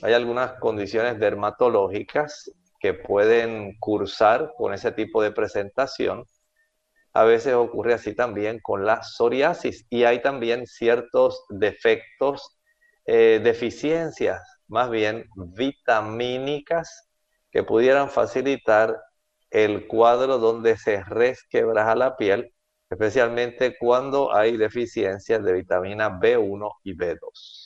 hay 0.00 0.14
algunas 0.14 0.54
condiciones 0.54 1.18
dermatológicas 1.18 2.50
que 2.82 2.94
pueden 2.94 3.78
cursar 3.78 4.52
con 4.58 4.74
ese 4.74 4.90
tipo 4.90 5.22
de 5.22 5.30
presentación. 5.30 6.24
A 7.14 7.22
veces 7.22 7.54
ocurre 7.54 7.94
así 7.94 8.12
también 8.14 8.58
con 8.60 8.84
la 8.84 9.02
psoriasis 9.04 9.86
y 9.88 10.02
hay 10.02 10.20
también 10.20 10.66
ciertos 10.66 11.44
defectos, 11.48 12.58
eh, 13.06 13.40
deficiencias, 13.42 14.42
más 14.66 14.90
bien 14.90 15.26
vitamínicas, 15.36 17.08
que 17.52 17.62
pudieran 17.62 18.10
facilitar 18.10 19.00
el 19.50 19.86
cuadro 19.86 20.38
donde 20.38 20.76
se 20.76 21.04
resquebraja 21.04 21.94
la 21.94 22.16
piel, 22.16 22.52
especialmente 22.90 23.76
cuando 23.78 24.34
hay 24.34 24.56
deficiencias 24.56 25.44
de 25.44 25.52
vitamina 25.52 26.10
B1 26.18 26.68
y 26.82 26.96
B2. 26.96 27.61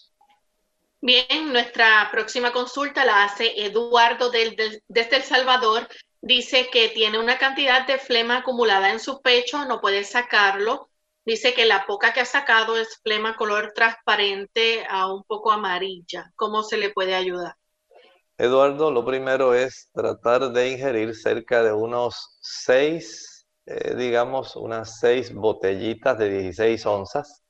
Bien, 1.02 1.52
nuestra 1.52 2.08
próxima 2.10 2.52
consulta 2.52 3.04
la 3.04 3.24
hace 3.24 3.64
Eduardo 3.64 4.30
desde 4.30 4.80
El 5.16 5.22
Salvador. 5.22 5.86
Dice 6.22 6.68
que 6.72 6.88
tiene 6.88 7.18
una 7.18 7.38
cantidad 7.38 7.86
de 7.86 7.98
flema 7.98 8.38
acumulada 8.38 8.90
en 8.90 8.98
su 8.98 9.20
pecho, 9.20 9.64
no 9.66 9.80
puede 9.80 10.04
sacarlo. 10.04 10.88
Dice 11.24 11.52
que 11.52 11.66
la 11.66 11.86
poca 11.86 12.12
que 12.12 12.20
ha 12.20 12.24
sacado 12.24 12.78
es 12.78 12.98
flema 13.02 13.36
color 13.36 13.72
transparente 13.74 14.86
a 14.88 15.12
un 15.12 15.22
poco 15.24 15.52
amarilla. 15.52 16.32
¿Cómo 16.34 16.62
se 16.62 16.78
le 16.78 16.90
puede 16.90 17.14
ayudar? 17.14 17.54
Eduardo, 18.38 18.90
lo 18.90 19.04
primero 19.04 19.54
es 19.54 19.90
tratar 19.92 20.50
de 20.50 20.70
ingerir 20.70 21.14
cerca 21.14 21.62
de 21.62 21.72
unos 21.72 22.38
seis, 22.40 23.46
eh, 23.66 23.94
digamos, 23.94 24.56
unas 24.56 24.98
seis 24.98 25.32
botellitas 25.32 26.18
de 26.18 26.30
16 26.30 26.86
onzas. 26.86 27.44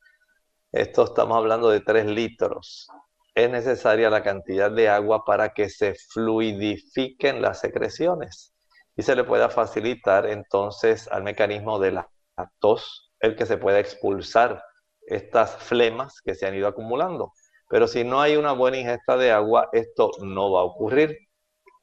Esto 0.72 1.04
estamos 1.04 1.36
hablando 1.36 1.70
de 1.70 1.80
tres 1.80 2.06
litros 2.06 2.88
es 3.36 3.50
necesaria 3.50 4.10
la 4.10 4.22
cantidad 4.22 4.70
de 4.70 4.88
agua 4.88 5.24
para 5.24 5.50
que 5.50 5.68
se 5.68 5.94
fluidifiquen 5.94 7.42
las 7.42 7.60
secreciones 7.60 8.54
y 8.96 9.02
se 9.02 9.14
le 9.14 9.24
pueda 9.24 9.50
facilitar 9.50 10.26
entonces 10.26 11.06
al 11.08 11.22
mecanismo 11.22 11.78
de 11.78 11.92
la 11.92 12.08
tos 12.58 13.12
el 13.20 13.36
que 13.36 13.46
se 13.46 13.58
pueda 13.58 13.78
expulsar 13.78 14.62
estas 15.02 15.56
flemas 15.56 16.20
que 16.24 16.34
se 16.34 16.46
han 16.46 16.54
ido 16.54 16.66
acumulando. 16.66 17.32
Pero 17.68 17.86
si 17.86 18.04
no 18.04 18.20
hay 18.22 18.36
una 18.36 18.52
buena 18.52 18.78
ingesta 18.78 19.16
de 19.18 19.30
agua, 19.32 19.68
esto 19.72 20.10
no 20.22 20.50
va 20.52 20.60
a 20.60 20.64
ocurrir. 20.64 21.18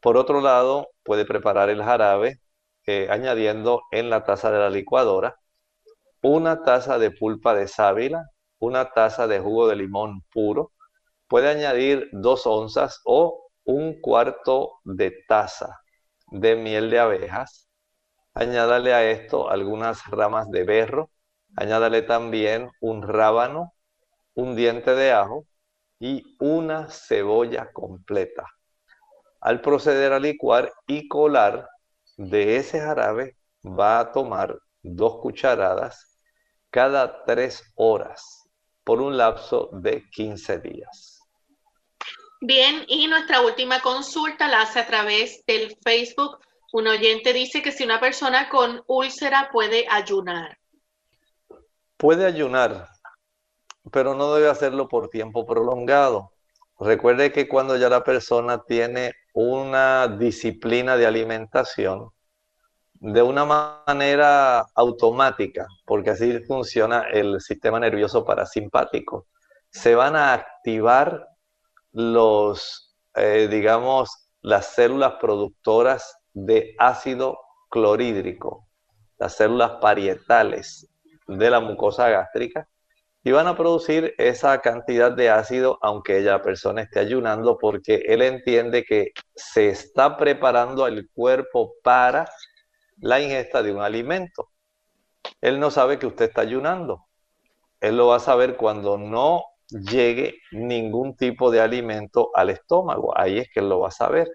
Por 0.01 0.17
otro 0.17 0.41
lado, 0.41 0.89
puede 1.03 1.25
preparar 1.25 1.69
el 1.69 1.83
jarabe 1.83 2.39
eh, 2.87 3.07
añadiendo 3.11 3.83
en 3.91 4.09
la 4.09 4.23
taza 4.23 4.51
de 4.51 4.59
la 4.59 4.69
licuadora 4.69 5.37
una 6.23 6.63
taza 6.63 6.97
de 6.99 7.11
pulpa 7.11 7.53
de 7.53 7.67
sábila, 7.67 8.25
una 8.59 8.91
taza 8.91 9.27
de 9.27 9.39
jugo 9.39 9.67
de 9.67 9.75
limón 9.75 10.21
puro, 10.33 10.71
puede 11.33 11.49
añadir 11.49 12.09
dos 12.11 12.45
onzas 12.45 13.01
o 13.05 13.49
un 13.63 13.99
cuarto 14.01 14.73
de 14.83 15.09
taza 15.27 15.79
de 16.27 16.55
miel 16.55 16.91
de 16.91 16.99
abejas. 16.99 17.67
Añádale 18.35 18.93
a 18.93 19.09
esto 19.09 19.49
algunas 19.49 20.05
ramas 20.11 20.51
de 20.51 20.63
berro. 20.63 21.09
Añádale 21.55 22.03
también 22.03 22.69
un 22.81 23.01
rábano, 23.01 23.73
un 24.35 24.55
diente 24.55 24.93
de 24.93 25.11
ajo 25.11 25.47
y 25.99 26.21
una 26.39 26.87
cebolla 26.91 27.71
completa. 27.73 28.45
Al 29.41 29.59
proceder 29.59 30.13
a 30.13 30.19
licuar 30.19 30.71
y 30.85 31.07
colar 31.07 31.67
de 32.15 32.57
ese 32.57 32.79
jarabe, 32.79 33.37
va 33.65 33.97
a 33.97 34.11
tomar 34.11 34.55
dos 34.83 35.19
cucharadas 35.19 36.19
cada 36.69 37.25
tres 37.25 37.63
horas 37.73 38.47
por 38.83 39.01
un 39.01 39.17
lapso 39.17 39.71
de 39.71 40.07
15 40.11 40.59
días. 40.59 41.12
Bien, 42.45 42.83
y 42.89 43.07
nuestra 43.07 43.39
última 43.39 43.79
consulta 43.79 44.49
la 44.49 44.63
hace 44.63 44.81
a 44.81 44.85
través 44.85 45.45
del 45.47 45.77
Facebook. 45.81 46.39
Un 46.73 46.87
oyente 46.87 47.31
dice 47.31 47.61
que 47.61 47.71
si 47.71 47.85
una 47.85 48.01
persona 48.01 48.49
con 48.49 48.83
úlcera 48.87 49.47
puede 49.49 49.85
ayunar. 49.89 50.57
Puede 51.95 52.25
ayunar, 52.25 52.89
pero 53.93 54.13
no 54.13 54.33
debe 54.33 54.49
hacerlo 54.49 54.89
por 54.89 55.07
tiempo 55.07 55.45
prolongado. 55.45 56.33
Recuerde 56.81 57.31
que 57.31 57.47
cuando 57.47 57.77
ya 57.77 57.87
la 57.87 58.03
persona 58.03 58.61
tiene 58.61 59.13
una 59.33 60.09
disciplina 60.09 60.97
de 60.97 61.05
alimentación, 61.05 62.09
de 62.95 63.21
una 63.21 63.45
manera 63.45 64.65
automática, 64.75 65.65
porque 65.85 66.09
así 66.09 66.39
funciona 66.41 67.05
el 67.09 67.39
sistema 67.39 67.79
nervioso 67.79 68.25
parasimpático, 68.25 69.27
se 69.69 69.95
van 69.95 70.17
a 70.17 70.33
activar 70.33 71.29
los, 71.93 72.95
eh, 73.15 73.47
digamos, 73.49 74.29
las 74.41 74.67
células 74.73 75.13
productoras 75.21 76.17
de 76.33 76.75
ácido 76.79 77.39
clorhídrico, 77.69 78.67
las 79.17 79.35
células 79.35 79.73
parietales. 79.81 80.89
de 81.27 81.49
la 81.49 81.61
mucosa 81.61 82.09
gástrica 82.09 82.67
y 83.23 83.31
van 83.31 83.47
a 83.47 83.55
producir 83.55 84.13
esa 84.17 84.59
cantidad 84.59 85.11
de 85.11 85.29
ácido 85.29 85.79
aunque 85.81 86.19
la 86.21 86.41
persona 86.41 86.81
esté 86.81 86.99
ayunando 86.99 87.57
porque 87.57 88.03
él 88.07 88.21
entiende 88.21 88.83
que 88.83 89.11
se 89.35 89.69
está 89.69 90.17
preparando 90.17 90.85
el 90.87 91.09
cuerpo 91.13 91.75
para 91.83 92.29
la 92.97 93.21
ingesta 93.21 93.63
de 93.63 93.71
un 93.71 93.81
alimento. 93.81 94.49
Él 95.41 95.59
no 95.59 95.71
sabe 95.71 95.99
que 95.99 96.07
usted 96.07 96.25
está 96.25 96.41
ayunando. 96.41 97.05
Él 97.79 97.97
lo 97.97 98.07
va 98.07 98.17
a 98.17 98.19
saber 98.19 98.57
cuando 98.57 98.97
no 98.97 99.43
llegue 99.69 100.39
ningún 100.51 101.15
tipo 101.15 101.51
de 101.51 101.61
alimento 101.61 102.29
al 102.33 102.49
estómago. 102.49 103.17
Ahí 103.17 103.39
es 103.39 103.49
que 103.53 103.61
lo 103.61 103.79
va 103.79 103.89
a 103.89 103.91
saber. 103.91 104.29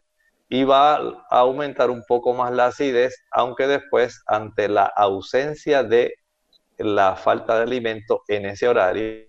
Y 0.48 0.64
va 0.64 0.96
a 0.96 1.24
aumentar 1.30 1.90
un 1.90 2.04
poco 2.08 2.34
más 2.34 2.52
la 2.52 2.66
acidez, 2.66 3.14
aunque 3.32 3.66
después, 3.66 4.22
ante 4.26 4.68
la 4.68 4.84
ausencia 4.84 5.82
de 5.82 6.14
la 6.78 7.16
falta 7.16 7.56
de 7.56 7.64
alimento 7.64 8.22
en 8.28 8.46
ese 8.46 8.68
horario, 8.68 9.26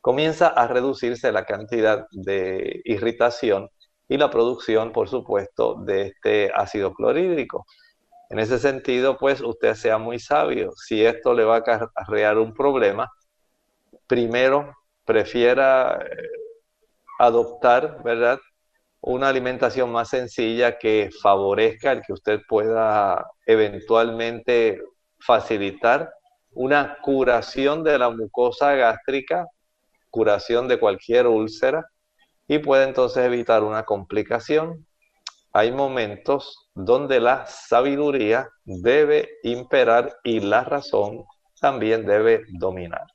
comienza 0.00 0.48
a 0.48 0.68
reducirse 0.68 1.32
la 1.32 1.44
cantidad 1.44 2.06
de 2.12 2.80
irritación 2.84 3.68
y 4.08 4.18
la 4.18 4.30
producción, 4.30 4.92
por 4.92 5.08
supuesto, 5.08 5.82
de 5.84 6.08
este 6.08 6.52
ácido 6.54 6.94
clorhídrico. 6.94 7.66
En 8.30 8.38
ese 8.38 8.58
sentido, 8.58 9.18
pues 9.18 9.40
usted 9.40 9.74
sea 9.74 9.98
muy 9.98 10.18
sabio. 10.18 10.72
Si 10.76 11.04
esto 11.04 11.34
le 11.34 11.44
va 11.44 11.56
a 11.56 11.58
acarrear 11.58 12.38
un 12.38 12.54
problema, 12.54 13.10
primero 14.06 14.72
prefiera 15.06 15.98
eh, 16.04 16.16
adoptar, 17.18 18.02
¿verdad? 18.02 18.38
Una 19.00 19.28
alimentación 19.28 19.90
más 19.92 20.10
sencilla 20.10 20.78
que 20.78 21.10
favorezca 21.22 21.92
el 21.92 22.02
que 22.02 22.12
usted 22.12 22.40
pueda 22.48 23.24
eventualmente 23.46 24.80
facilitar 25.18 26.10
una 26.50 26.98
curación 27.02 27.84
de 27.84 27.98
la 27.98 28.10
mucosa 28.10 28.74
gástrica, 28.74 29.46
curación 30.10 30.68
de 30.68 30.78
cualquier 30.78 31.26
úlcera 31.26 31.86
y 32.48 32.58
puede 32.58 32.84
entonces 32.84 33.24
evitar 33.24 33.62
una 33.62 33.84
complicación. 33.84 34.86
Hay 35.52 35.72
momentos 35.72 36.70
donde 36.74 37.20
la 37.20 37.46
sabiduría 37.46 38.48
debe 38.64 39.28
imperar 39.42 40.16
y 40.24 40.40
la 40.40 40.64
razón 40.64 41.24
también 41.60 42.06
debe 42.06 42.42
dominar. 42.58 43.06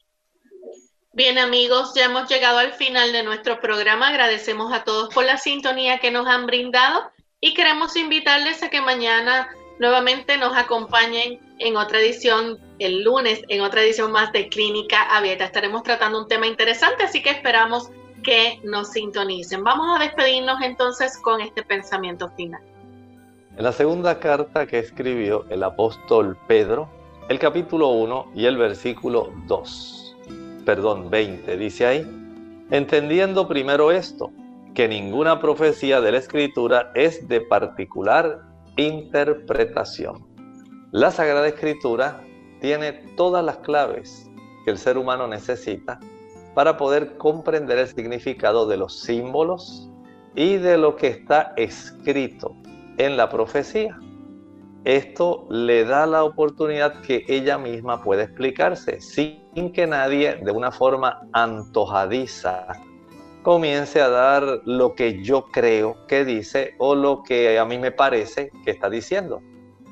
Bien 1.14 1.38
amigos, 1.38 1.93
ya 1.93 2.05
hemos 2.05 2.30
llegado 2.30 2.59
al 2.59 2.72
final 2.72 3.12
de 3.12 3.24
nuestro 3.24 3.59
programa. 3.59 4.07
Agradecemos 4.07 4.72
a 4.72 4.86
todos 4.86 5.14
por 5.14 5.26
la 5.26 5.38
sintonía 5.38 5.99
que 5.99 6.09
nos 6.09 6.26
han 6.26 6.45
brindado 6.45 7.12
y 7.41 7.53
queremos 7.53 7.97
invitarles 7.97 8.64
a 8.64 8.70
que 8.70 8.80
mañana 8.80 9.49
nuevamente 9.78 10.38
nos 10.38 10.55
acompañen 10.55 11.41
en 11.59 11.76
otra 11.76 11.99
edición, 11.99 12.59
el 12.80 13.03
lunes, 13.03 13.41
en 13.49 13.59
otra 13.59 13.82
edición 13.82 14.14
más 14.14 14.32
de 14.32 14.47
Clínica 14.47 15.01
Abierta. 15.01 15.43
Estaremos 15.43 15.84
tratando 15.84 16.18
un 16.18 16.30
tema 16.30 16.47
interesante, 16.47 17.03
así 17.03 17.22
que 17.22 17.32
esperamos 17.32 17.89
que 18.24 18.62
nos 18.64 18.91
sintonicen. 18.91 19.66
Vamos 19.66 19.93
a 19.93 20.01
despedirnos 20.01 20.62
entonces 20.62 21.18
con 21.18 21.41
este 21.41 21.62
pensamiento 21.62 22.30
final. 22.38 22.62
En 23.57 23.66
la 23.66 23.74
segunda 23.74 24.18
carta 24.18 24.66
que 24.66 24.80
escribió 24.80 25.45
el 25.49 25.64
apóstol 25.64 26.38
Pedro, 26.47 26.88
el 27.28 27.38
capítulo 27.38 27.89
1 27.89 28.32
y 28.34 28.45
el 28.45 28.55
versículo 28.55 29.34
2, 29.47 30.00
perdón, 30.66 31.09
20, 31.09 31.57
dice 31.57 31.86
ahí, 31.86 32.66
entendiendo 32.70 33.47
primero 33.47 33.91
esto, 33.91 34.32
que 34.74 34.88
ninguna 34.88 35.39
profecía 35.39 36.01
de 36.01 36.12
la 36.12 36.18
escritura 36.18 36.91
es 36.95 37.28
de 37.28 37.41
particular 37.41 38.41
interpretación. 38.78 40.26
La 40.91 41.12
Sagrada 41.12 41.47
Escritura 41.47 42.22
tiene 42.62 42.93
todas 43.16 43.43
las 43.43 43.57
claves 43.57 44.30
que 44.64 44.72
el 44.72 44.78
ser 44.78 44.97
humano 44.97 45.28
necesita 45.28 45.99
para 46.53 46.78
poder 46.78 47.18
comprender 47.18 47.78
el 47.78 47.88
significado 47.88 48.68
de 48.68 48.78
los 48.78 48.99
símbolos 48.99 49.89
y 50.36 50.57
de 50.57 50.78
lo 50.78 50.95
que 50.95 51.07
está 51.07 51.53
escrito 51.57 52.55
en 52.97 53.18
la 53.18 53.30
profecía. 53.30 53.97
Esto 54.84 55.45
le 55.49 55.86
da 55.86 56.07
la 56.07 56.23
oportunidad 56.23 57.01
que 57.01 57.23
ella 57.27 57.59
misma 57.59 58.01
pueda 58.01 58.23
explicarse 58.23 58.99
sin 58.99 59.71
que 59.73 59.86
nadie 59.86 60.38
de 60.38 60.51
una 60.51 60.71
forma 60.71 61.21
antojadiza 61.34 62.65
comience 63.43 64.01
a 64.01 64.09
dar 64.09 64.61
lo 64.65 64.95
que 64.95 65.21
yo 65.23 65.45
creo 65.51 65.97
que 66.07 66.25
dice 66.25 66.75
o 66.79 66.95
lo 66.95 67.21
que 67.23 67.59
a 67.59 67.65
mí 67.65 67.77
me 67.77 67.91
parece 67.91 68.51
que 68.65 68.71
está 68.71 68.89
diciendo. 68.89 69.41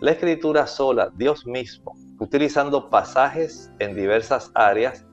La 0.01 0.11
escritura 0.11 0.65
sola, 0.65 1.11
Dios 1.15 1.45
mismo, 1.45 1.93
utilizando 2.19 2.89
pasajes 2.89 3.71
en 3.79 3.95
diversas 3.95 4.51
áreas, 4.55 5.05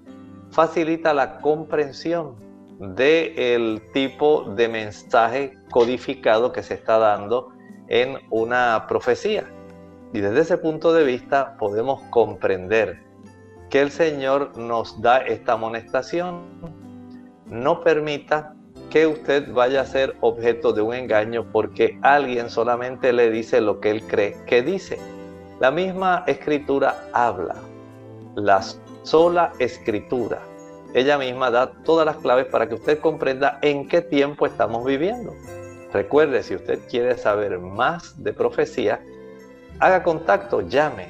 facilita 0.51 1.12
la 1.12 1.41
comprensión 1.41 2.37
del 2.79 3.83
tipo 3.93 4.45
de 4.55 4.68
mensaje 4.68 5.59
codificado 5.70 6.53
que 6.53 6.62
se 6.62 6.74
está 6.74 6.99
dando 6.99 7.53
en 7.89 8.18
una 8.31 8.87
profecía. 8.89 9.51
Y 10.17 10.21
desde 10.23 10.41
ese 10.41 10.57
punto 10.57 10.95
de 10.95 11.05
vista 11.05 11.59
podemos 11.59 12.01
comprender 12.05 13.03
que 13.69 13.83
el 13.83 13.91
Señor 13.91 14.57
nos 14.57 15.03
da 15.03 15.19
esta 15.19 15.53
amonestación 15.53 16.41
no 17.45 17.83
permita 17.83 18.55
que 18.89 19.07
usted 19.07 19.53
vaya 19.53 19.83
a 19.83 19.85
ser 19.85 20.17
objeto 20.23 20.73
de 20.73 20.81
un 20.81 20.95
engaño 20.95 21.45
porque 21.53 21.99
alguien 22.01 22.49
solamente 22.49 23.12
le 23.12 23.31
dice 23.31 23.61
lo 23.61 23.79
que 23.79 23.91
él 23.91 24.05
cree 24.07 24.39
que 24.47 24.62
dice. 24.62 24.99
La 25.61 25.71
misma 25.71 26.25
escritura 26.27 27.11
habla, 27.12 27.57
la 28.37 28.62
sola 29.03 29.53
escritura. 29.59 30.41
Ella 30.95 31.19
misma 31.19 31.51
da 31.51 31.73
todas 31.85 32.07
las 32.07 32.17
claves 32.17 32.47
para 32.47 32.67
que 32.67 32.77
usted 32.77 33.01
comprenda 33.01 33.59
en 33.61 33.87
qué 33.87 34.01
tiempo 34.01 34.47
estamos 34.47 34.83
viviendo. 34.87 35.35
Recuerde, 35.93 36.43
si 36.43 36.55
usted 36.55 36.81
quiere 36.89 37.19
saber 37.19 37.59
más 37.59 38.23
de 38.25 38.33
profecía, 38.33 39.03
haga 39.81 40.03
contacto, 40.03 40.62
llame 40.62 41.09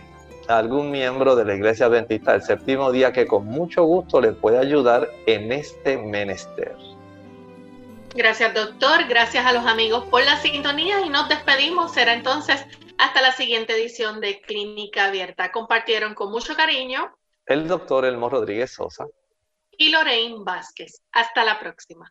algún 0.49 0.91
miembro 0.91 1.35
de 1.37 1.45
la 1.45 1.55
Iglesia 1.55 1.87
Adventista 1.87 2.33
del 2.33 2.43
séptimo 2.43 2.93
día 2.93 3.12
que 3.12 3.27
con 3.27 3.47
mucho 3.47 3.85
gusto 3.85 4.21
le 4.21 4.33
puede 4.33 4.59
ayudar 4.59 5.11
en 5.27 5.53
este 5.53 5.97
menester. 5.99 6.77
Gracias, 8.14 8.55
doctor. 8.55 9.07
Gracias 9.09 9.45
a 9.45 9.53
los 9.53 9.67
amigos 9.67 10.07
por 10.07 10.25
la 10.25 10.37
sintonía 10.39 11.01
y 11.05 11.11
nos 11.11 11.29
despedimos. 11.29 11.93
Será 11.93 12.14
entonces 12.14 12.64
hasta 12.99 13.21
la 13.21 13.33
siguiente 13.33 13.75
edición 13.75 14.21
de 14.21 14.41
Clínica 14.41 15.07
Abierta. 15.07 15.53
Compartieron 15.53 16.14
con 16.14 16.31
mucho 16.31 16.55
cariño 16.57 17.14
el 17.45 17.69
doctor 17.69 18.05
Elmo 18.05 18.29
Rodríguez 18.29 18.73
Sosa 18.73 19.07
y 19.77 19.91
Lorraine 19.91 20.43
Vázquez. 20.45 21.03
Hasta 21.12 21.45
la 21.45 21.61
próxima. 21.61 22.11